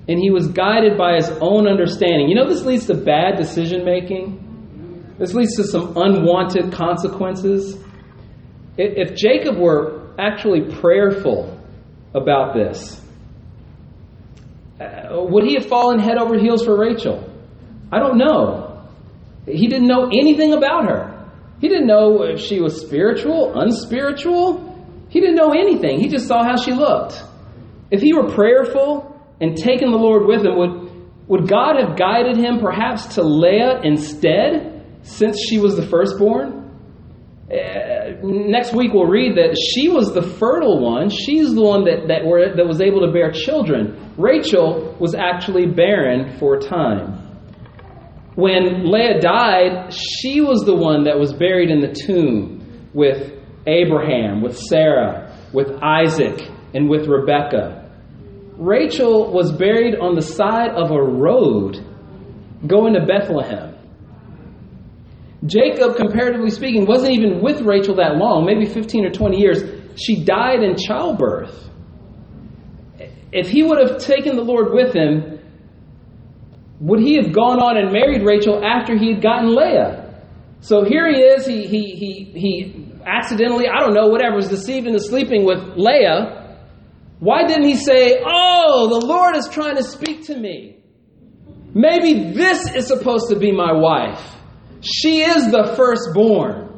And 0.08 0.18
he 0.18 0.30
was 0.30 0.48
guided 0.48 0.98
by 0.98 1.14
his 1.14 1.30
own 1.40 1.68
understanding. 1.68 2.28
You 2.28 2.34
know, 2.34 2.48
this 2.48 2.64
leads 2.64 2.86
to 2.86 2.94
bad 2.94 3.36
decision 3.36 3.84
making. 3.84 5.14
This 5.18 5.32
leads 5.32 5.54
to 5.56 5.64
some 5.64 5.96
unwanted 5.96 6.72
consequences. 6.72 7.78
If 8.76 9.14
Jacob 9.14 9.58
were 9.58 10.10
actually 10.18 10.74
prayerful 10.80 11.58
about 12.14 12.54
this, 12.54 13.01
Uh, 14.82 15.24
would 15.24 15.44
he 15.44 15.54
have 15.54 15.66
fallen 15.66 15.98
head 15.98 16.18
over 16.18 16.38
heels 16.38 16.64
for 16.64 16.78
Rachel? 16.78 17.28
I 17.92 17.98
don't 17.98 18.18
know. 18.18 18.88
He 19.46 19.66
didn't 19.68 19.88
know 19.88 20.06
anything 20.06 20.52
about 20.52 20.88
her. 20.88 21.28
He 21.60 21.68
didn't 21.68 21.86
know 21.86 22.22
if 22.22 22.40
she 22.40 22.60
was 22.60 22.80
spiritual, 22.80 23.52
unspiritual. 23.54 24.68
He 25.08 25.20
didn't 25.20 25.36
know 25.36 25.52
anything. 25.52 26.00
He 26.00 26.08
just 26.08 26.26
saw 26.26 26.42
how 26.42 26.56
she 26.56 26.72
looked. 26.72 27.22
If 27.90 28.00
he 28.00 28.14
were 28.14 28.28
prayerful 28.30 29.20
and 29.40 29.56
taken 29.56 29.90
the 29.90 29.98
Lord 29.98 30.26
with 30.26 30.44
him, 30.44 30.56
would, 30.56 31.28
would 31.28 31.48
God 31.48 31.76
have 31.76 31.96
guided 31.96 32.36
him 32.36 32.58
perhaps 32.60 33.14
to 33.14 33.22
Leah 33.22 33.80
instead, 33.84 34.84
since 35.02 35.36
she 35.48 35.58
was 35.58 35.76
the 35.76 35.86
firstborn? 35.86 36.70
Uh, 37.50 38.01
Next 38.22 38.72
week 38.72 38.92
we'll 38.92 39.06
read 39.06 39.36
that 39.36 39.56
she 39.58 39.88
was 39.88 40.14
the 40.14 40.22
fertile 40.22 40.80
one. 40.80 41.10
She's 41.10 41.54
the 41.54 41.62
one 41.62 41.84
that, 41.84 42.06
that, 42.08 42.24
were, 42.24 42.54
that 42.54 42.66
was 42.66 42.80
able 42.80 43.00
to 43.04 43.12
bear 43.12 43.32
children. 43.32 44.14
Rachel 44.16 44.96
was 45.00 45.14
actually 45.14 45.66
barren 45.66 46.38
for 46.38 46.54
a 46.54 46.60
time. 46.60 47.18
When 48.34 48.90
Leah 48.90 49.20
died, 49.20 49.92
she 49.92 50.40
was 50.40 50.64
the 50.64 50.74
one 50.74 51.04
that 51.04 51.18
was 51.18 51.32
buried 51.32 51.70
in 51.70 51.80
the 51.80 51.92
tomb 51.92 52.90
with 52.94 53.32
Abraham, 53.66 54.40
with 54.40 54.56
Sarah, 54.56 55.36
with 55.52 55.68
Isaac, 55.82 56.40
and 56.74 56.88
with 56.88 57.06
Rebekah. 57.06 57.90
Rachel 58.56 59.32
was 59.32 59.52
buried 59.52 59.96
on 59.98 60.14
the 60.14 60.22
side 60.22 60.70
of 60.70 60.90
a 60.90 61.02
road 61.02 61.84
going 62.66 62.94
to 62.94 63.04
Bethlehem. 63.04 63.71
Jacob, 65.46 65.96
comparatively 65.96 66.50
speaking, 66.50 66.86
wasn't 66.86 67.12
even 67.12 67.42
with 67.42 67.62
Rachel 67.62 67.96
that 67.96 68.16
long, 68.16 68.46
maybe 68.46 68.66
15 68.66 69.06
or 69.06 69.10
20 69.10 69.38
years. 69.38 69.62
She 69.96 70.24
died 70.24 70.62
in 70.62 70.76
childbirth. 70.76 71.70
If 73.32 73.48
he 73.48 73.62
would 73.62 73.78
have 73.78 73.98
taken 73.98 74.36
the 74.36 74.42
Lord 74.42 74.72
with 74.72 74.94
him, 74.94 75.40
would 76.80 77.00
he 77.00 77.16
have 77.16 77.32
gone 77.32 77.60
on 77.60 77.76
and 77.76 77.92
married 77.92 78.22
Rachel 78.22 78.64
after 78.64 78.96
he 78.96 79.14
had 79.14 79.22
gotten 79.22 79.54
Leah? 79.54 80.02
So 80.60 80.84
here 80.84 81.10
he 81.10 81.18
is, 81.18 81.46
he, 81.46 81.66
he, 81.66 81.94
he, 81.96 82.32
he 82.38 82.92
accidentally, 83.04 83.66
I 83.68 83.80
don't 83.80 83.94
know, 83.94 84.08
whatever, 84.08 84.36
was 84.36 84.48
deceived 84.48 84.86
into 84.86 85.00
sleeping 85.00 85.44
with 85.44 85.58
Leah. 85.76 86.58
Why 87.18 87.46
didn't 87.46 87.64
he 87.64 87.76
say, 87.76 88.20
Oh, 88.24 88.88
the 89.00 89.06
Lord 89.06 89.36
is 89.36 89.48
trying 89.48 89.76
to 89.76 89.82
speak 89.82 90.26
to 90.26 90.36
me? 90.36 90.76
Maybe 91.74 92.32
this 92.32 92.72
is 92.74 92.86
supposed 92.86 93.30
to 93.30 93.38
be 93.38 93.50
my 93.50 93.72
wife. 93.72 94.41
She 94.82 95.22
is 95.22 95.50
the 95.50 95.74
firstborn. 95.76 96.68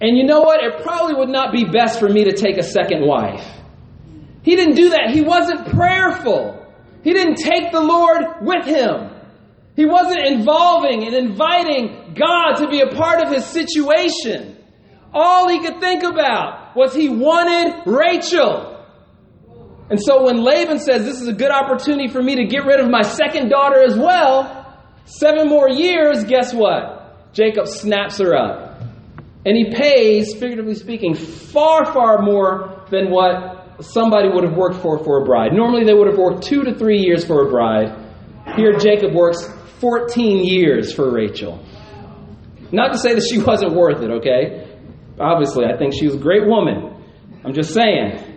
And 0.00 0.16
you 0.16 0.24
know 0.24 0.40
what? 0.40 0.62
It 0.62 0.82
probably 0.82 1.14
would 1.14 1.28
not 1.28 1.52
be 1.52 1.64
best 1.64 2.00
for 2.00 2.08
me 2.08 2.24
to 2.24 2.32
take 2.32 2.56
a 2.56 2.62
second 2.62 3.06
wife. 3.06 3.46
He 4.42 4.56
didn't 4.56 4.74
do 4.74 4.90
that. 4.90 5.10
He 5.12 5.22
wasn't 5.22 5.68
prayerful. 5.68 6.66
He 7.02 7.12
didn't 7.12 7.36
take 7.36 7.70
the 7.72 7.80
Lord 7.80 8.22
with 8.42 8.64
him. 8.64 9.10
He 9.76 9.86
wasn't 9.86 10.26
involving 10.26 11.06
and 11.06 11.14
inviting 11.14 12.14
God 12.14 12.56
to 12.56 12.68
be 12.68 12.80
a 12.80 12.88
part 12.88 13.24
of 13.24 13.32
his 13.32 13.44
situation. 13.44 14.58
All 15.12 15.48
he 15.48 15.60
could 15.60 15.80
think 15.80 16.02
about 16.02 16.76
was 16.76 16.94
he 16.94 17.08
wanted 17.08 17.82
Rachel. 17.86 18.84
And 19.90 20.00
so 20.00 20.24
when 20.24 20.42
Laban 20.42 20.78
says, 20.78 21.04
This 21.04 21.20
is 21.20 21.28
a 21.28 21.32
good 21.32 21.50
opportunity 21.50 22.08
for 22.08 22.22
me 22.22 22.36
to 22.36 22.44
get 22.44 22.64
rid 22.64 22.80
of 22.80 22.90
my 22.90 23.02
second 23.02 23.50
daughter 23.50 23.82
as 23.82 23.96
well, 23.96 24.61
seven 25.04 25.48
more 25.48 25.68
years, 25.68 26.24
guess 26.24 26.52
what? 26.54 27.32
Jacob 27.32 27.66
snaps 27.66 28.18
her 28.18 28.34
up. 28.34 28.80
And 29.44 29.56
he 29.56 29.74
pays, 29.74 30.34
figuratively 30.34 30.74
speaking, 30.74 31.14
far, 31.14 31.92
far 31.92 32.22
more 32.22 32.84
than 32.90 33.10
what 33.10 33.62
somebody 33.80 34.28
would 34.28 34.44
have 34.44 34.56
worked 34.56 34.76
for 34.76 35.02
for 35.02 35.22
a 35.22 35.24
bride. 35.24 35.52
Normally 35.52 35.84
they 35.84 35.94
would 35.94 36.06
have 36.06 36.18
worked 36.18 36.44
two 36.44 36.62
to 36.62 36.74
three 36.74 36.98
years 36.98 37.24
for 37.24 37.46
a 37.46 37.50
bride. 37.50 37.98
Here 38.56 38.78
Jacob 38.78 39.14
works 39.14 39.48
14 39.80 40.44
years 40.44 40.92
for 40.92 41.12
Rachel. 41.12 41.64
Not 42.70 42.92
to 42.92 42.98
say 42.98 43.14
that 43.14 43.26
she 43.28 43.38
wasn't 43.42 43.74
worth 43.74 44.02
it, 44.02 44.10
okay? 44.10 44.78
Obviously, 45.18 45.64
I 45.66 45.76
think 45.76 45.94
she 45.94 46.06
was 46.06 46.14
a 46.14 46.18
great 46.18 46.46
woman. 46.46 47.04
I'm 47.44 47.52
just 47.52 47.74
saying. 47.74 48.28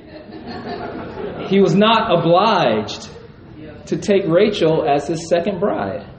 He 1.49 1.61
was 1.61 1.75
not 1.75 2.11
obliged 2.17 3.09
to 3.87 3.97
take 3.97 4.23
Rachel 4.27 4.83
as 4.87 5.07
his 5.07 5.29
second 5.29 5.59
bride. 5.59 6.09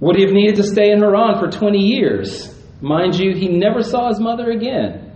Would 0.00 0.16
he 0.16 0.22
have 0.22 0.32
needed 0.32 0.56
to 0.56 0.62
stay 0.62 0.90
in 0.90 1.00
Haran 1.00 1.40
for 1.40 1.50
20 1.50 1.78
years? 1.78 2.54
Mind 2.80 3.18
you, 3.18 3.34
he 3.34 3.48
never 3.48 3.82
saw 3.82 4.08
his 4.08 4.20
mother 4.20 4.50
again 4.50 5.12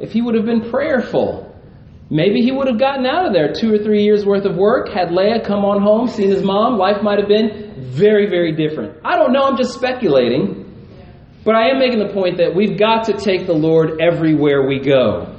if 0.00 0.12
he 0.12 0.20
would 0.20 0.34
have 0.34 0.44
been 0.44 0.70
prayerful. 0.70 1.46
Maybe 2.10 2.40
he 2.40 2.52
would 2.52 2.68
have 2.68 2.78
gotten 2.78 3.04
out 3.06 3.26
of 3.26 3.32
there 3.32 3.52
two 3.52 3.72
or 3.74 3.78
three 3.78 4.02
years 4.02 4.24
worth 4.24 4.44
of 4.44 4.56
work. 4.56 4.88
Had 4.88 5.12
Leah 5.12 5.44
come 5.44 5.64
on 5.64 5.82
home, 5.82 6.08
seen 6.08 6.30
his 6.30 6.42
mom, 6.42 6.78
life 6.78 7.02
might 7.02 7.18
have 7.18 7.28
been 7.28 7.90
very, 7.90 8.28
very 8.28 8.52
different. 8.52 8.98
I 9.04 9.16
don't 9.16 9.32
know, 9.32 9.44
I'm 9.44 9.56
just 9.56 9.74
speculating. 9.74 10.64
But 11.44 11.54
I 11.54 11.68
am 11.70 11.78
making 11.78 11.98
the 11.98 12.12
point 12.12 12.38
that 12.38 12.54
we've 12.54 12.78
got 12.78 13.04
to 13.04 13.14
take 13.14 13.46
the 13.46 13.54
Lord 13.54 14.00
everywhere 14.00 14.66
we 14.66 14.80
go. 14.80 15.34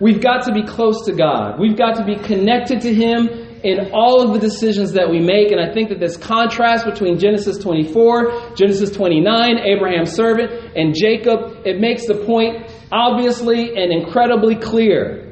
We've 0.00 0.20
got 0.20 0.44
to 0.44 0.52
be 0.52 0.62
close 0.62 1.06
to 1.06 1.12
God. 1.12 1.58
We've 1.58 1.76
got 1.76 1.96
to 1.96 2.04
be 2.04 2.16
connected 2.16 2.82
to 2.82 2.94
Him 2.94 3.45
in 3.66 3.90
all 3.92 4.22
of 4.22 4.32
the 4.32 4.38
decisions 4.38 4.92
that 4.92 5.10
we 5.10 5.18
make. 5.18 5.50
And 5.50 5.60
I 5.60 5.74
think 5.74 5.88
that 5.88 5.98
this 5.98 6.16
contrast 6.16 6.84
between 6.84 7.18
Genesis 7.18 7.58
24, 7.58 8.54
Genesis 8.54 8.92
29, 8.92 9.58
Abraham's 9.58 10.12
servant, 10.12 10.52
and 10.76 10.94
Jacob, 10.94 11.66
it 11.66 11.80
makes 11.80 12.06
the 12.06 12.14
point 12.14 12.70
obviously 12.92 13.76
and 13.76 13.92
incredibly 13.92 14.54
clear. 14.54 15.24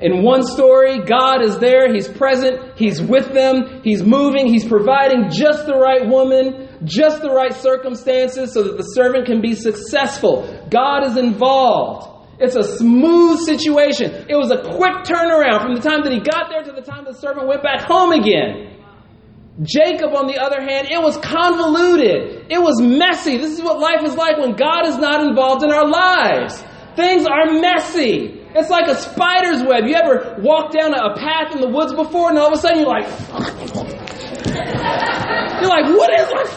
In 0.00 0.22
one 0.22 0.42
story, 0.42 1.00
God 1.04 1.42
is 1.42 1.58
there, 1.58 1.92
He's 1.92 2.08
present, 2.08 2.78
He's 2.78 3.02
with 3.02 3.34
them, 3.34 3.82
He's 3.84 4.02
moving, 4.02 4.46
He's 4.46 4.64
providing 4.64 5.28
just 5.30 5.66
the 5.66 5.74
right 5.74 6.08
woman, 6.08 6.68
just 6.84 7.20
the 7.20 7.30
right 7.30 7.52
circumstances 7.52 8.54
so 8.54 8.62
that 8.62 8.78
the 8.78 8.84
servant 8.84 9.26
can 9.26 9.42
be 9.42 9.54
successful. 9.54 10.66
God 10.70 11.04
is 11.04 11.18
involved. 11.18 12.17
It's 12.40 12.54
a 12.54 12.62
smooth 12.62 13.40
situation. 13.40 14.26
It 14.28 14.36
was 14.36 14.52
a 14.52 14.58
quick 14.62 15.02
turnaround 15.02 15.62
from 15.62 15.74
the 15.74 15.80
time 15.82 16.02
that 16.04 16.12
he 16.12 16.20
got 16.20 16.50
there 16.50 16.62
to 16.62 16.70
the 16.72 16.82
time 16.82 17.04
the 17.04 17.14
servant 17.14 17.48
went 17.48 17.62
back 17.62 17.80
home 17.82 18.12
again. 18.12 18.76
Jacob, 19.62 20.14
on 20.14 20.28
the 20.28 20.38
other 20.38 20.60
hand, 20.62 20.86
it 20.88 21.02
was 21.02 21.16
convoluted. 21.18 22.46
It 22.48 22.62
was 22.62 22.80
messy. 22.80 23.38
This 23.38 23.58
is 23.58 23.62
what 23.62 23.80
life 23.80 24.04
is 24.04 24.14
like 24.14 24.38
when 24.38 24.54
God 24.54 24.86
is 24.86 24.96
not 24.98 25.26
involved 25.26 25.64
in 25.64 25.72
our 25.72 25.88
lives. 25.88 26.62
Things 26.94 27.26
are 27.26 27.46
messy. 27.58 28.38
It's 28.54 28.70
like 28.70 28.86
a 28.86 28.94
spider's 28.94 29.64
web. 29.64 29.86
You 29.86 29.96
ever 29.96 30.36
walk 30.38 30.70
down 30.70 30.94
a 30.94 31.16
path 31.18 31.52
in 31.54 31.60
the 31.60 31.68
woods 31.68 31.92
before 31.92 32.30
and 32.30 32.38
all 32.38 32.46
of 32.46 32.52
a 32.54 32.56
sudden 32.56 32.78
you're 32.78 32.88
like, 32.88 33.02
you're 35.58 35.70
like, 35.70 35.90
what 35.90 36.10
is 36.14 36.28
this? 36.30 36.54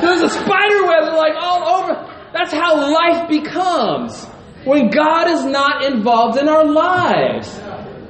There's 0.00 0.22
a 0.22 0.30
spider 0.30 0.82
web 0.88 1.12
like 1.12 1.36
all 1.36 1.84
over. 1.84 1.92
That's 2.32 2.52
how 2.52 2.74
life 2.92 3.28
becomes 3.28 4.26
when 4.66 4.90
God 4.90 5.28
is 5.30 5.44
not 5.44 5.84
involved 5.84 6.38
in 6.38 6.48
our 6.48 6.66
lives. 6.66 7.56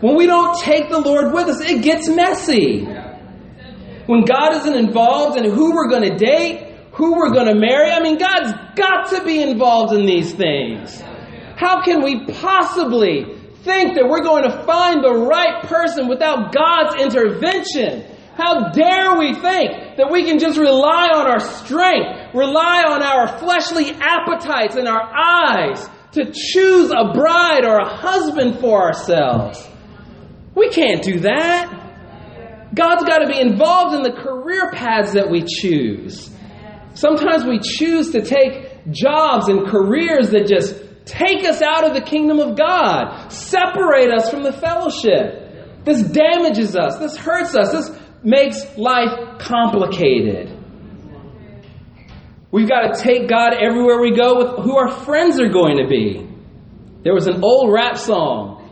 When 0.01 0.17
we 0.17 0.27
don't 0.27 0.59
take 0.59 0.89
the 0.89 0.99
Lord 0.99 1.35
with 1.35 1.49
us, 1.49 1.61
it 1.61 1.83
gets 1.83 2.09
messy. 2.09 2.85
When 4.07 4.25
God 4.25 4.57
isn't 4.57 4.75
involved 4.75 5.39
in 5.39 5.45
who 5.51 5.75
we're 5.75 5.91
going 5.91 6.11
to 6.11 6.17
date, 6.17 6.75
who 6.93 7.17
we're 7.17 7.33
going 7.33 7.53
to 7.53 7.61
marry, 7.61 7.91
I 7.91 8.01
mean, 8.01 8.17
God's 8.17 8.53
got 8.75 9.11
to 9.11 9.25
be 9.25 9.43
involved 9.43 9.93
in 9.93 10.07
these 10.07 10.33
things. 10.33 10.99
How 11.57 11.83
can 11.83 12.03
we 12.03 12.25
possibly 12.25 13.37
think 13.63 13.97
that 13.97 14.09
we're 14.09 14.23
going 14.23 14.45
to 14.45 14.65
find 14.65 15.05
the 15.05 15.13
right 15.13 15.63
person 15.65 16.09
without 16.09 16.55
God's 16.55 17.03
intervention? 17.03 18.05
How 18.35 18.71
dare 18.71 19.19
we 19.19 19.35
think 19.35 19.97
that 19.97 20.11
we 20.11 20.25
can 20.25 20.39
just 20.39 20.59
rely 20.59 21.09
on 21.13 21.27
our 21.27 21.41
strength, 21.41 22.35
rely 22.35 22.85
on 22.87 23.03
our 23.03 23.39
fleshly 23.39 23.91
appetites 23.93 24.77
and 24.77 24.89
our 24.89 25.03
eyes 25.03 25.87
to 26.17 26.33
choose 26.33 26.91
a 26.91 27.13
bride 27.13 27.65
or 27.65 27.79
a 27.79 27.89
husband 27.89 28.59
for 28.59 28.83
ourselves? 28.83 29.67
We 30.55 30.71
can't 30.71 31.03
do 31.03 31.21
that. 31.21 32.71
God's 32.75 33.05
got 33.05 33.19
to 33.19 33.29
be 33.29 33.39
involved 33.39 33.95
in 33.95 34.03
the 34.03 34.13
career 34.13 34.71
paths 34.73 35.13
that 35.13 35.31
we 35.31 35.45
choose. 35.45 36.31
Sometimes 36.95 37.45
we 37.45 37.59
choose 37.61 38.11
to 38.13 38.23
take 38.23 38.91
jobs 38.91 39.49
and 39.49 39.69
careers 39.69 40.31
that 40.31 40.47
just 40.47 40.83
take 41.05 41.45
us 41.45 41.63
out 41.63 41.87
of 41.87 41.95
the 41.95 42.01
kingdom 42.01 42.41
of 42.41 42.57
God, 42.57 43.29
separate 43.29 44.11
us 44.13 44.31
from 44.31 44.43
the 44.43 44.53
fellowship. 44.53 45.85
This 45.85 46.03
damages 46.03 46.75
us, 46.75 46.97
this 46.99 47.17
hurts 47.17 47.55
us, 47.55 47.71
this 47.73 48.01
makes 48.23 48.77
life 48.77 49.39
complicated. 49.39 50.56
We've 52.57 52.67
got 52.67 52.95
to 52.95 53.03
take 53.03 53.29
God 53.29 53.53
everywhere 53.53 54.01
we 54.01 54.17
go 54.17 54.39
with 54.39 54.65
who 54.65 54.79
our 54.79 54.91
friends 54.91 55.39
are 55.39 55.51
going 55.51 55.77
to 55.77 55.87
be. 55.87 56.27
There 57.05 57.13
was 57.13 57.27
an 57.27 57.45
old 57.45 57.71
rap 57.71 57.99
song, 57.99 58.65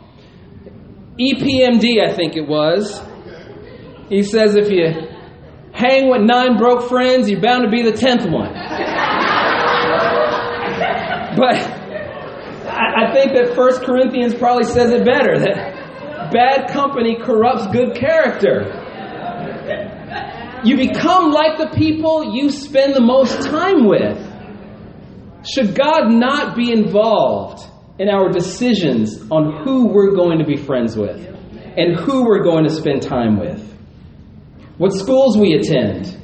EPMD, 1.19 2.03
I 2.03 2.11
think 2.15 2.35
it 2.35 2.47
was. 2.47 2.99
He 4.09 4.23
says, 4.23 4.55
if 4.55 4.71
you 4.71 4.87
hang 5.71 6.09
with 6.09 6.21
nine 6.21 6.57
broke 6.57 6.89
friends, 6.89 7.29
you're 7.29 7.39
bound 7.39 7.65
to 7.65 7.69
be 7.69 7.83
the 7.83 7.91
tenth 7.91 8.25
one. 8.25 8.53
but 11.37 11.55
I 12.65 13.13
think 13.13 13.33
that 13.35 13.53
First 13.53 13.83
Corinthians 13.83 14.33
probably 14.33 14.63
says 14.63 14.89
it 14.93 15.05
better 15.05 15.37
that 15.37 16.31
bad 16.33 16.71
company 16.71 17.19
corrupts 17.21 17.67
good 17.67 17.95
character. 17.95 18.81
You 20.65 20.77
become 20.77 21.31
like 21.31 21.59
the 21.59 21.69
people 21.77 22.35
you 22.35 22.49
spend 22.49 22.95
the 22.95 23.01
most 23.01 23.43
time 23.43 23.87
with. 23.87 24.17
Should 25.47 25.75
God 25.75 26.11
not 26.11 26.55
be 26.55 26.71
involved 26.71 27.63
in 27.99 28.09
our 28.09 28.31
decisions 28.31 29.21
on 29.29 29.63
who 29.63 29.87
we're 29.87 30.15
going 30.15 30.39
to 30.39 30.45
be 30.45 30.57
friends 30.57 30.97
with 30.97 31.23
and 31.77 31.95
who 31.99 32.25
we're 32.25 32.43
going 32.43 32.63
to 32.63 32.71
spend 32.71 33.03
time 33.03 33.39
with? 33.39 33.61
What 34.77 34.91
schools 34.91 35.37
we 35.37 35.53
attend? 35.53 36.19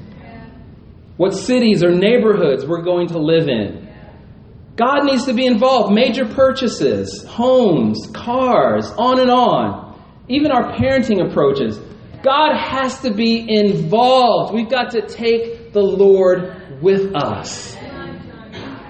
What 1.18 1.34
cities 1.34 1.84
or 1.84 1.92
neighborhoods 1.92 2.66
we're 2.66 2.82
going 2.82 3.10
to 3.10 3.20
live 3.20 3.48
in? 3.48 3.88
God 4.76 5.06
needs 5.06 5.26
to 5.26 5.34
be 5.34 5.46
involved. 5.46 5.94
Major 5.94 6.26
purchases, 6.26 7.24
homes, 7.26 8.10
cars, 8.12 8.92
on 8.98 9.20
and 9.20 9.30
on. 9.30 10.02
Even 10.28 10.52
our 10.52 10.74
parenting 10.78 11.30
approaches. 11.30 11.80
God 12.24 12.56
has 12.56 13.02
to 13.02 13.14
be 13.14 13.46
involved. 13.48 14.54
We've 14.54 14.70
got 14.70 14.92
to 14.92 15.02
take 15.02 15.74
the 15.74 15.82
Lord 15.82 16.82
with 16.82 17.16
us. 17.16 17.76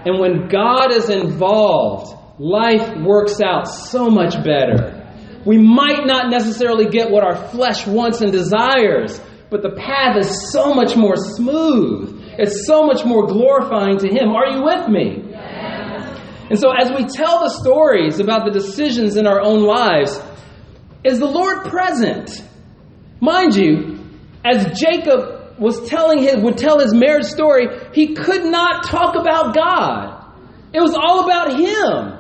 And 0.06 0.20
when 0.20 0.48
God 0.48 0.92
is 0.92 1.10
involved, 1.10 2.18
life 2.40 2.98
works 2.98 3.40
out 3.40 3.68
so 3.68 4.10
much 4.10 4.34
better. 4.44 4.98
We 5.46 5.58
might 5.58 6.06
not 6.06 6.30
necessarily 6.30 6.88
get 6.90 7.10
what 7.10 7.24
our 7.24 7.36
flesh 7.50 7.88
wants 7.88 8.22
and 8.22 8.32
desires, 8.32 9.20
but 9.50 9.62
the 9.62 9.72
path 9.72 10.18
is 10.18 10.52
so 10.52 10.74
much 10.74 10.96
more 10.96 11.16
smooth. 11.16 12.24
It's 12.38 12.66
so 12.66 12.86
much 12.86 13.06
more 13.06 13.28
glorifying 13.28 13.98
to 14.00 14.08
Him. 14.08 14.30
Are 14.30 14.50
you 14.50 14.64
with 14.64 14.88
me? 14.88 15.32
And 16.50 16.60
so, 16.60 16.72
as 16.72 16.90
we 16.90 17.06
tell 17.06 17.40
the 17.40 17.50
stories 17.50 18.20
about 18.20 18.46
the 18.46 18.52
decisions 18.52 19.16
in 19.16 19.26
our 19.26 19.40
own 19.40 19.64
lives, 19.64 20.22
is 21.04 21.20
the 21.20 21.26
Lord 21.26 21.66
present? 21.70 22.44
Mind 23.22 23.56
you, 23.56 24.00
as 24.44 24.78
Jacob 24.78 25.60
was 25.60 25.88
telling 25.88 26.18
his, 26.20 26.38
would 26.38 26.58
tell 26.58 26.80
his 26.80 26.92
marriage 26.94 27.26
story, 27.26 27.68
he 27.94 28.16
could 28.16 28.46
not 28.46 28.86
talk 28.86 29.16
about 29.16 29.54
God. 29.54 30.18
It 30.74 30.82
was 30.82 30.96
all 30.96 31.24
about 31.26 31.54
him. 31.54 32.18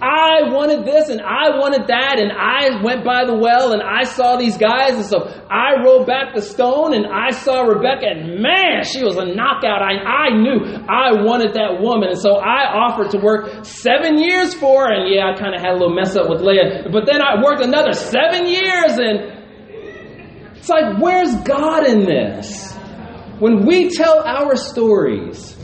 I 0.00 0.52
wanted 0.52 0.84
this 0.84 1.08
and 1.08 1.22
I 1.22 1.56
wanted 1.56 1.88
that 1.88 2.20
and 2.20 2.28
I 2.30 2.84
went 2.84 3.02
by 3.02 3.24
the 3.24 3.32
well 3.34 3.72
and 3.72 3.80
I 3.80 4.04
saw 4.04 4.36
these 4.36 4.58
guys 4.58 4.92
and 4.92 5.04
so 5.04 5.24
I 5.24 5.80
rolled 5.82 6.06
back 6.06 6.34
the 6.34 6.42
stone 6.42 6.92
and 6.92 7.06
I 7.06 7.30
saw 7.30 7.62
Rebecca 7.64 8.04
and 8.04 8.42
man, 8.42 8.84
she 8.84 9.02
was 9.02 9.16
a 9.16 9.24
knockout. 9.24 9.80
I, 9.80 9.96
I 9.96 10.36
knew 10.36 10.60
I 10.84 11.24
wanted 11.24 11.54
that 11.56 11.80
woman 11.80 12.10
and 12.12 12.20
so 12.20 12.36
I 12.36 12.68
offered 12.76 13.16
to 13.16 13.18
work 13.18 13.64
seven 13.64 14.18
years 14.20 14.52
for 14.52 14.84
her 14.84 14.92
and 14.92 15.08
yeah, 15.08 15.32
I 15.32 15.38
kind 15.40 15.54
of 15.56 15.64
had 15.64 15.72
a 15.72 15.78
little 15.80 15.96
mess 15.96 16.14
up 16.14 16.28
with 16.28 16.44
Leah, 16.44 16.92
but 16.92 17.08
then 17.08 17.24
I 17.24 17.40
worked 17.40 17.64
another 17.64 17.96
seven 17.96 18.44
years 18.44 19.00
and 19.00 19.35
it's 20.56 20.68
like, 20.68 20.98
where's 20.98 21.34
God 21.42 21.86
in 21.86 22.00
this? 22.00 22.74
When 23.38 23.66
we 23.66 23.90
tell 23.90 24.20
our 24.20 24.56
stories, 24.56 25.56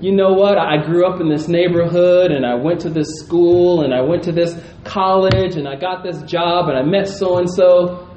you 0.00 0.12
know 0.12 0.32
what? 0.32 0.56
I 0.56 0.78
grew 0.82 1.06
up 1.06 1.20
in 1.20 1.28
this 1.28 1.46
neighborhood 1.46 2.30
and 2.30 2.46
I 2.46 2.54
went 2.54 2.80
to 2.80 2.90
this 2.90 3.08
school 3.18 3.82
and 3.82 3.92
I 3.92 4.00
went 4.00 4.24
to 4.24 4.32
this 4.32 4.58
college 4.84 5.56
and 5.56 5.68
I 5.68 5.76
got 5.76 6.02
this 6.02 6.22
job 6.22 6.68
and 6.70 6.78
I 6.78 6.82
met 6.82 7.08
so 7.08 7.36
and 7.36 7.50
so. 7.50 8.08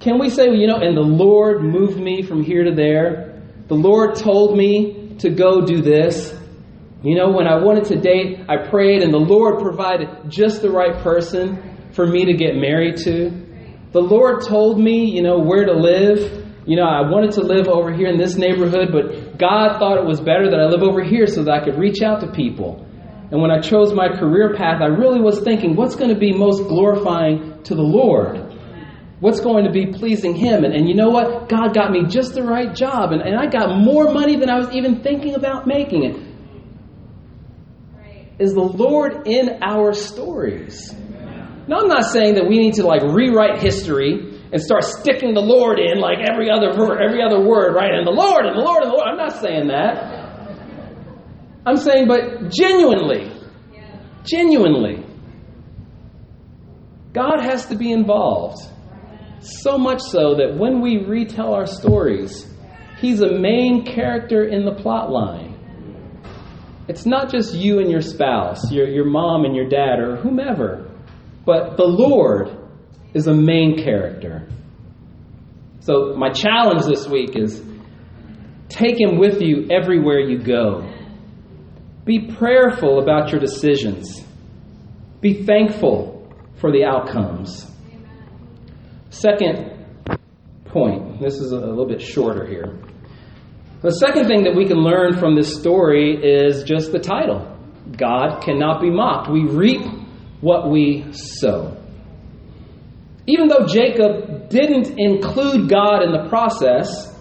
Can 0.00 0.18
we 0.18 0.28
say, 0.28 0.50
you 0.54 0.66
know, 0.66 0.76
and 0.76 0.96
the 0.96 1.00
Lord 1.00 1.62
moved 1.62 1.98
me 1.98 2.22
from 2.22 2.42
here 2.42 2.64
to 2.64 2.74
there? 2.74 3.42
The 3.68 3.74
Lord 3.74 4.16
told 4.16 4.56
me 4.56 5.16
to 5.20 5.30
go 5.30 5.64
do 5.64 5.80
this. 5.80 6.36
You 7.02 7.16
know, 7.16 7.30
when 7.30 7.46
I 7.46 7.56
wanted 7.62 7.84
to 7.86 7.96
date, 7.96 8.40
I 8.48 8.68
prayed 8.68 9.02
and 9.02 9.12
the 9.12 9.18
Lord 9.18 9.58
provided 9.60 10.08
just 10.28 10.60
the 10.60 10.70
right 10.70 11.02
person 11.02 11.88
for 11.92 12.06
me 12.06 12.26
to 12.26 12.34
get 12.34 12.56
married 12.56 12.98
to. 12.98 13.49
The 13.92 14.00
Lord 14.00 14.42
told 14.46 14.78
me, 14.78 15.10
you 15.10 15.22
know, 15.22 15.38
where 15.38 15.64
to 15.64 15.72
live. 15.72 16.46
You 16.66 16.76
know, 16.76 16.84
I 16.84 17.10
wanted 17.10 17.32
to 17.32 17.40
live 17.40 17.66
over 17.66 17.92
here 17.92 18.06
in 18.06 18.18
this 18.18 18.36
neighborhood, 18.36 18.92
but 18.92 19.38
God 19.38 19.78
thought 19.78 19.98
it 19.98 20.04
was 20.04 20.20
better 20.20 20.50
that 20.50 20.60
I 20.60 20.66
live 20.66 20.82
over 20.82 21.02
here 21.02 21.26
so 21.26 21.42
that 21.44 21.52
I 21.52 21.64
could 21.64 21.76
reach 21.78 22.00
out 22.02 22.20
to 22.20 22.30
people. 22.30 22.86
And 23.32 23.40
when 23.40 23.50
I 23.50 23.60
chose 23.60 23.92
my 23.92 24.08
career 24.08 24.54
path, 24.54 24.80
I 24.80 24.86
really 24.86 25.20
was 25.20 25.40
thinking, 25.40 25.74
what's 25.74 25.96
going 25.96 26.12
to 26.12 26.18
be 26.18 26.32
most 26.32 26.68
glorifying 26.68 27.62
to 27.64 27.74
the 27.74 27.82
Lord? 27.82 28.38
What's 29.20 29.40
going 29.40 29.64
to 29.64 29.72
be 29.72 29.86
pleasing 29.86 30.34
Him? 30.34 30.64
And, 30.64 30.74
and 30.74 30.88
you 30.88 30.94
know 30.94 31.10
what? 31.10 31.48
God 31.48 31.74
got 31.74 31.90
me 31.90 32.06
just 32.06 32.34
the 32.34 32.42
right 32.42 32.74
job, 32.74 33.12
and, 33.12 33.20
and 33.22 33.36
I 33.36 33.46
got 33.46 33.76
more 33.76 34.12
money 34.12 34.36
than 34.36 34.48
I 34.48 34.58
was 34.58 34.70
even 34.72 35.02
thinking 35.02 35.34
about 35.34 35.66
making 35.66 36.04
it. 36.04 36.16
Is 38.38 38.54
the 38.54 38.60
Lord 38.60 39.26
in 39.26 39.62
our 39.62 39.92
stories? 39.92 40.94
Now, 41.70 41.78
I'm 41.78 41.86
not 41.86 42.02
saying 42.06 42.34
that 42.34 42.48
we 42.48 42.58
need 42.58 42.74
to 42.74 42.82
like 42.82 43.00
rewrite 43.00 43.62
history 43.62 44.40
and 44.52 44.60
start 44.60 44.82
sticking 44.82 45.34
the 45.34 45.40
Lord 45.40 45.78
in 45.78 46.00
like 46.00 46.18
every 46.18 46.50
other 46.50 46.70
every 47.00 47.22
other 47.22 47.40
word, 47.40 47.76
right? 47.76 47.94
And 47.94 48.04
the 48.04 48.10
Lord 48.10 48.44
and 48.44 48.56
the 48.56 48.60
Lord 48.60 48.82
and 48.82 48.90
the 48.90 48.96
Lord. 48.96 49.06
I'm 49.08 49.16
not 49.16 49.40
saying 49.40 49.68
that. 49.68 50.18
I'm 51.64 51.76
saying, 51.76 52.08
but 52.08 52.50
genuinely, 52.50 53.30
genuinely, 54.24 55.06
God 57.12 57.40
has 57.40 57.66
to 57.66 57.76
be 57.76 57.92
involved. 57.92 58.58
So 59.40 59.78
much 59.78 60.00
so 60.00 60.34
that 60.34 60.56
when 60.58 60.80
we 60.80 61.04
retell 61.04 61.54
our 61.54 61.66
stories, 61.66 62.52
He's 63.00 63.20
a 63.20 63.30
main 63.30 63.86
character 63.86 64.42
in 64.42 64.64
the 64.64 64.74
plot 64.74 65.08
line. 65.12 65.54
It's 66.88 67.06
not 67.06 67.30
just 67.30 67.54
you 67.54 67.78
and 67.78 67.88
your 67.88 68.00
spouse, 68.00 68.72
your, 68.72 68.88
your 68.88 69.04
mom 69.04 69.44
and 69.44 69.54
your 69.54 69.68
dad, 69.68 70.00
or 70.00 70.16
whomever. 70.16 70.89
But 71.44 71.76
the 71.76 71.86
Lord 71.86 72.56
is 73.14 73.26
a 73.26 73.34
main 73.34 73.82
character. 73.82 74.48
So, 75.80 76.14
my 76.16 76.30
challenge 76.30 76.84
this 76.84 77.08
week 77.08 77.36
is 77.36 77.62
take 78.68 79.00
Him 79.00 79.18
with 79.18 79.40
you 79.40 79.68
everywhere 79.70 80.20
you 80.20 80.38
go. 80.42 80.86
Be 82.04 82.32
prayerful 82.32 83.00
about 83.00 83.30
your 83.30 83.40
decisions. 83.40 84.24
Be 85.20 85.44
thankful 85.44 86.32
for 86.60 86.70
the 86.70 86.84
outcomes. 86.84 87.66
Second 89.10 89.86
point, 90.66 91.20
this 91.20 91.34
is 91.34 91.52
a 91.52 91.56
little 91.58 91.86
bit 91.86 92.00
shorter 92.00 92.46
here. 92.46 92.78
The 93.82 93.92
second 93.92 94.28
thing 94.28 94.44
that 94.44 94.54
we 94.54 94.66
can 94.66 94.76
learn 94.76 95.18
from 95.18 95.34
this 95.34 95.58
story 95.58 96.14
is 96.22 96.64
just 96.64 96.92
the 96.92 96.98
title 96.98 97.46
God 97.96 98.40
cannot 98.42 98.80
be 98.80 98.90
mocked. 98.90 99.30
We 99.30 99.44
reap 99.44 99.80
what 100.40 100.70
we 100.70 101.12
sow. 101.12 101.76
Even 103.26 103.48
though 103.48 103.66
Jacob 103.66 104.48
didn't 104.48 104.98
include 104.98 105.68
God 105.68 106.02
in 106.02 106.12
the 106.12 106.28
process, 106.28 107.14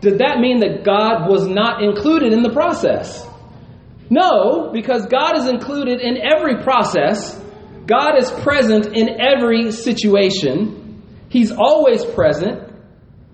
did 0.00 0.18
that 0.18 0.38
mean 0.40 0.60
that 0.60 0.84
God 0.84 1.28
was 1.28 1.46
not 1.46 1.82
included 1.82 2.32
in 2.32 2.42
the 2.42 2.52
process? 2.52 3.26
No, 4.08 4.70
because 4.72 5.06
God 5.06 5.36
is 5.36 5.48
included 5.48 6.00
in 6.00 6.16
every 6.16 6.62
process. 6.62 7.40
God 7.86 8.16
is 8.18 8.30
present 8.30 8.86
in 8.96 9.20
every 9.20 9.72
situation. 9.72 11.02
He's 11.28 11.50
always 11.50 12.04
present. 12.04 12.65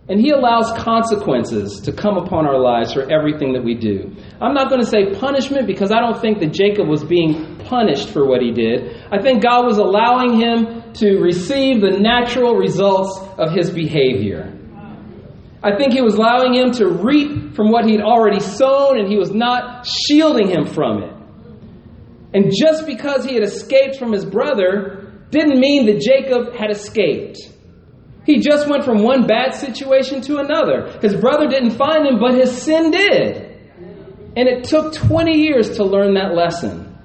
And 0.08 0.20
He 0.20 0.30
allows 0.30 0.72
consequences 0.82 1.80
to 1.82 1.92
come 1.92 2.16
upon 2.16 2.46
our 2.46 2.58
lives 2.58 2.92
for 2.92 3.10
everything 3.10 3.52
that 3.52 3.62
we 3.62 3.74
do. 3.74 4.14
I'm 4.40 4.54
not 4.54 4.68
going 4.68 4.80
to 4.80 4.86
say 4.86 5.14
punishment 5.18 5.66
because 5.66 5.92
I 5.92 6.00
don't 6.00 6.20
think 6.20 6.40
that 6.40 6.52
Jacob 6.52 6.88
was 6.88 7.04
being 7.04 7.56
punished 7.58 8.08
for 8.10 8.26
what 8.26 8.42
he 8.42 8.50
did. 8.50 9.00
I 9.10 9.22
think 9.22 9.42
God 9.42 9.64
was 9.64 9.78
allowing 9.78 10.40
him 10.40 10.92
to 10.94 11.18
receive 11.18 11.80
the 11.80 11.98
natural 11.98 12.56
results 12.56 13.18
of 13.38 13.52
his 13.52 13.70
behavior. 13.70 14.58
I 15.64 15.76
think 15.76 15.92
He 15.92 16.02
was 16.02 16.14
allowing 16.14 16.54
him 16.54 16.72
to 16.72 16.88
reap 16.88 17.54
from 17.54 17.70
what 17.70 17.84
he'd 17.84 18.00
already 18.00 18.40
sown 18.40 18.98
and 18.98 19.08
He 19.08 19.16
was 19.16 19.30
not 19.30 19.86
shielding 19.86 20.48
him 20.48 20.66
from 20.66 21.02
it. 21.04 21.14
And 22.34 22.50
just 22.50 22.86
because 22.86 23.24
he 23.24 23.34
had 23.34 23.44
escaped 23.44 23.96
from 23.96 24.12
his 24.12 24.24
brother 24.24 25.12
didn't 25.30 25.60
mean 25.60 25.86
that 25.86 26.00
Jacob 26.00 26.54
had 26.54 26.70
escaped. 26.70 27.38
He 28.24 28.40
just 28.40 28.68
went 28.68 28.84
from 28.84 29.02
one 29.02 29.26
bad 29.26 29.54
situation 29.54 30.20
to 30.22 30.38
another. 30.38 30.98
His 31.00 31.14
brother 31.14 31.48
didn't 31.48 31.72
find 31.72 32.06
him, 32.06 32.20
but 32.20 32.34
his 32.34 32.62
sin 32.62 32.90
did. 32.90 33.48
And 34.36 34.48
it 34.48 34.64
took 34.64 34.94
20 34.94 35.38
years 35.38 35.76
to 35.76 35.84
learn 35.84 36.14
that 36.14 36.34
lesson. 36.34 36.96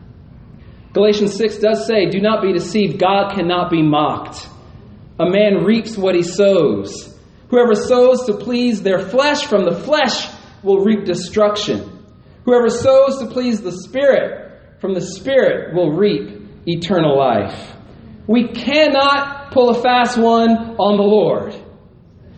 Galatians 0.93 1.35
6 1.35 1.57
does 1.57 1.85
say, 1.85 2.09
Do 2.09 2.21
not 2.21 2.41
be 2.41 2.53
deceived. 2.53 2.99
God 2.99 3.33
cannot 3.35 3.69
be 3.69 3.81
mocked. 3.81 4.47
A 5.19 5.29
man 5.29 5.63
reaps 5.63 5.97
what 5.97 6.15
he 6.15 6.23
sows. 6.23 7.15
Whoever 7.49 7.75
sows 7.75 8.25
to 8.25 8.37
please 8.37 8.81
their 8.81 8.99
flesh 8.99 9.45
from 9.45 9.65
the 9.65 9.75
flesh 9.75 10.29
will 10.63 10.83
reap 10.83 11.05
destruction. 11.05 12.05
Whoever 12.45 12.69
sows 12.69 13.19
to 13.19 13.27
please 13.27 13.61
the 13.61 13.71
Spirit 13.71 14.79
from 14.79 14.93
the 14.93 15.01
Spirit 15.01 15.73
will 15.73 15.91
reap 15.91 16.41
eternal 16.65 17.17
life. 17.17 17.76
We 18.27 18.49
cannot 18.49 19.51
pull 19.51 19.69
a 19.69 19.81
fast 19.81 20.17
one 20.17 20.51
on 20.77 20.97
the 20.97 21.03
Lord. 21.03 21.55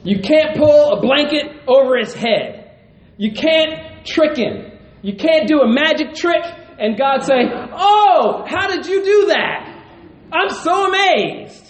You 0.04 0.20
can't 0.20 0.58
pull 0.58 0.94
a 0.94 1.02
blanket 1.02 1.64
over 1.68 1.98
his 1.98 2.14
head. 2.14 2.78
You 3.18 3.34
can't 3.34 4.06
trick 4.06 4.38
him. 4.38 4.72
You 5.02 5.16
can't 5.16 5.48
do 5.48 5.62
a 5.62 5.68
magic 5.68 6.14
trick 6.14 6.44
and 6.80 6.98
God 6.98 7.24
say, 7.24 7.42
Oh, 7.74 8.46
how 8.48 8.68
did 8.68 8.86
you 8.86 9.04
do 9.04 9.26
that? 9.28 9.84
I'm 10.32 10.50
so 10.50 10.88
amazed. 10.88 11.66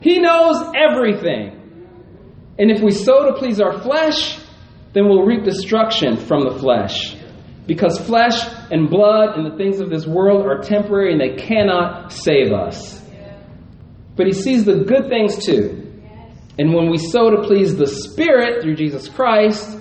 He 0.00 0.18
knows 0.18 0.72
everything. 0.74 1.56
And 2.58 2.70
if 2.70 2.82
we 2.82 2.90
sow 2.90 3.26
to 3.26 3.34
please 3.38 3.60
our 3.60 3.80
flesh, 3.82 4.38
then 4.92 5.08
we'll 5.08 5.24
reap 5.24 5.44
destruction 5.44 6.16
from 6.16 6.44
the 6.44 6.58
flesh. 6.58 7.16
Because 7.66 7.98
flesh 7.98 8.40
and 8.70 8.88
blood 8.88 9.36
and 9.36 9.50
the 9.50 9.56
things 9.56 9.80
of 9.80 9.90
this 9.90 10.06
world 10.06 10.46
are 10.46 10.60
temporary 10.60 11.12
and 11.12 11.20
they 11.20 11.42
cannot 11.42 12.12
save 12.12 12.52
us. 12.52 12.99
But 14.20 14.26
he 14.26 14.34
sees 14.34 14.66
the 14.66 14.84
good 14.84 15.08
things 15.08 15.46
too. 15.46 15.82
And 16.58 16.74
when 16.74 16.90
we 16.90 16.98
sow 16.98 17.30
to 17.30 17.40
please 17.40 17.74
the 17.74 17.86
Spirit 17.86 18.62
through 18.62 18.76
Jesus 18.76 19.08
Christ, 19.08 19.78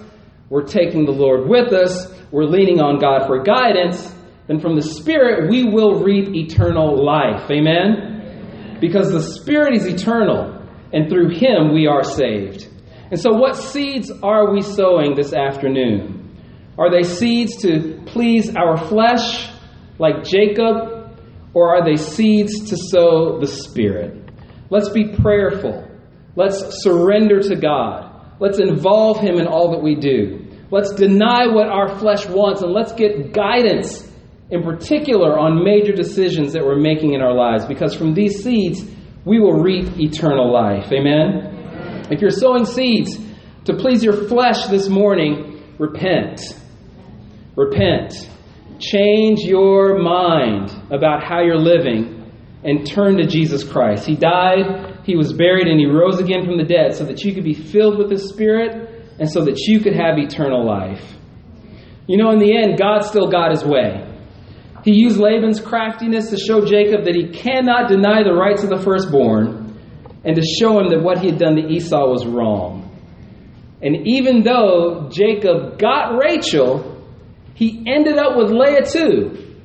we're 0.50 0.64
taking 0.64 1.04
the 1.04 1.12
Lord 1.12 1.50
with 1.50 1.74
us, 1.74 2.10
we're 2.32 2.46
leaning 2.46 2.80
on 2.80 3.00
God 3.00 3.28
for 3.28 3.44
guidance, 3.44 4.16
then 4.48 4.62
from 4.62 4.78
the 4.78 4.82
Spirit 4.82 5.50
we 5.50 5.66
will 5.66 6.02
reap 6.02 6.34
eternal 6.34 7.04
life. 7.04 7.52
Amen? 7.52 8.78
Because 8.80 9.12
the 9.12 9.22
Spirit 9.22 9.76
is 9.76 9.86
eternal, 9.86 10.66
and 10.94 11.10
through 11.10 11.32
Him 11.32 11.74
we 11.74 11.86
are 11.88 12.06
saved. 12.06 12.66
And 13.12 13.20
so, 13.20 13.34
what 13.34 13.58
seeds 13.58 14.10
are 14.24 14.54
we 14.54 14.62
sowing 14.62 15.16
this 15.16 15.34
afternoon? 15.34 16.34
Are 16.78 16.90
they 16.90 17.04
seeds 17.04 17.58
to 17.64 18.02
please 18.06 18.56
our 18.56 18.78
flesh, 18.78 19.50
like 19.98 20.24
Jacob, 20.24 21.12
or 21.54 21.76
are 21.76 21.84
they 21.84 21.98
seeds 21.98 22.70
to 22.70 22.78
sow 22.78 23.38
the 23.42 23.48
Spirit? 23.48 24.29
Let's 24.70 24.90
be 24.90 25.16
prayerful. 25.22 25.90
Let's 26.36 26.84
surrender 26.84 27.40
to 27.42 27.56
God. 27.56 28.38
Let's 28.40 28.60
involve 28.60 29.20
Him 29.20 29.40
in 29.40 29.48
all 29.48 29.72
that 29.72 29.82
we 29.82 29.96
do. 29.96 30.46
Let's 30.72 30.94
deny 30.94 31.48
what 31.48 31.68
our 31.68 31.98
flesh 31.98 32.28
wants 32.28 32.62
and 32.62 32.72
let's 32.72 32.94
get 32.94 33.34
guidance, 33.34 34.08
in 34.52 34.64
particular, 34.64 35.38
on 35.38 35.64
major 35.64 35.94
decisions 35.94 36.54
that 36.54 36.64
we're 36.64 36.80
making 36.80 37.14
in 37.14 37.22
our 37.22 37.34
lives, 37.34 37.66
because 37.66 37.96
from 37.96 38.14
these 38.14 38.44
seeds, 38.44 38.84
we 39.26 39.40
will 39.40 39.60
reap 39.62 40.00
eternal 40.00 40.52
life. 40.54 40.92
Amen? 40.92 42.08
If 42.12 42.22
you're 42.22 42.30
sowing 42.30 42.66
seeds 42.66 43.20
to 43.66 43.76
please 43.76 44.04
your 44.04 44.28
flesh 44.28 44.68
this 44.68 44.88
morning, 44.88 45.76
repent. 45.78 46.42
Repent. 47.56 48.14
Change 48.80 49.40
your 49.42 50.00
mind 50.00 50.72
about 50.92 51.24
how 51.24 51.42
you're 51.42 51.58
living 51.58 52.19
and 52.64 52.86
turn 52.86 53.18
to 53.18 53.26
Jesus 53.26 53.64
Christ. 53.64 54.06
He 54.06 54.16
died, 54.16 55.00
He 55.04 55.16
was 55.16 55.34
buried, 55.34 55.68
and 55.68 55.80
He 55.80 55.86
rose 55.86 56.20
again 56.20 56.46
from 56.46 56.58
the 56.58 56.66
dead 56.66 56.96
so 56.96 57.06
that 57.06 57.24
you 57.24 57.34
could 57.34 57.44
be 57.44 57.54
filled 57.54 57.98
with 57.98 58.12
His 58.12 58.30
Spirit 58.30 59.14
and 59.20 59.30
so 59.30 59.46
that 59.46 59.60
you 59.60 59.80
could 59.80 59.94
have 59.94 60.18
eternal 60.18 60.66
life. 60.66 61.04
You 62.08 62.18
know, 62.18 62.32
in 62.32 62.40
the 62.40 62.58
end, 62.58 62.78
God 62.78 63.06
still 63.06 63.30
got 63.30 63.52
His 63.52 63.64
way. 63.64 64.06
He 64.84 64.94
used 64.94 65.20
Laban's 65.20 65.60
craftiness 65.60 66.30
to 66.30 66.38
show 66.38 66.66
Jacob 66.66 67.06
that 67.06 67.16
he 67.16 67.30
cannot 67.30 67.90
deny 67.90 68.24
the 68.24 68.34
rights 68.34 68.64
of 68.64 68.70
the 68.70 68.78
firstborn 68.78 69.78
and 70.24 70.36
to 70.36 70.42
show 70.42 70.80
him 70.80 70.90
that 70.90 71.02
what 71.02 71.20
he 71.20 71.28
had 71.28 71.38
done 71.38 71.56
to 71.56 71.68
Esau 71.68 72.10
was 72.10 72.26
wrong. 72.26 72.86
And 73.82 74.08
even 74.08 74.44
though 74.44 75.10
Jacob 75.12 75.80
got 75.80 76.18
Rachel, 76.18 77.06
he 77.56 77.84
ended 77.88 78.18
up 78.18 78.38
with 78.38 78.52
Leah 78.52 78.86
too. 78.86 79.56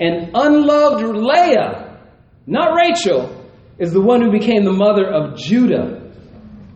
And 0.00 0.30
unloved 0.34 1.16
Leah, 1.16 1.91
not 2.46 2.74
Rachel, 2.74 3.38
is 3.78 3.92
the 3.92 4.00
one 4.00 4.22
who 4.22 4.30
became 4.30 4.64
the 4.64 4.72
mother 4.72 5.06
of 5.06 5.36
Judah, 5.36 6.12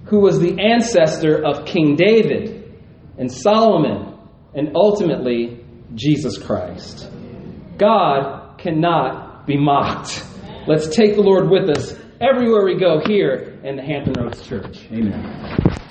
who 0.07 0.21
was 0.21 0.39
the 0.39 0.59
ancestor 0.61 1.45
of 1.45 1.67
King 1.67 1.97
David 1.97 2.81
and 3.19 3.31
Solomon, 3.31 4.19
and 4.55 4.73
ultimately 4.75 5.65
Jesus 5.95 6.39
Christ. 6.39 7.11
God 7.79 8.59
cannot 8.59 9.47
be 9.47 9.57
mocked. 9.57 10.25
Let's 10.67 10.89
take 10.89 11.15
the 11.15 11.23
Lord 11.23 11.51
with 11.51 11.69
us 11.71 11.95
everywhere 12.21 12.65
we 12.65 12.79
go 12.79 13.01
here 13.07 13.61
in 13.63 13.77
the 13.77 13.83
Hampton 13.83 14.15
Roads 14.21 14.47
Church. 14.47 14.79
Amen. 14.91 15.83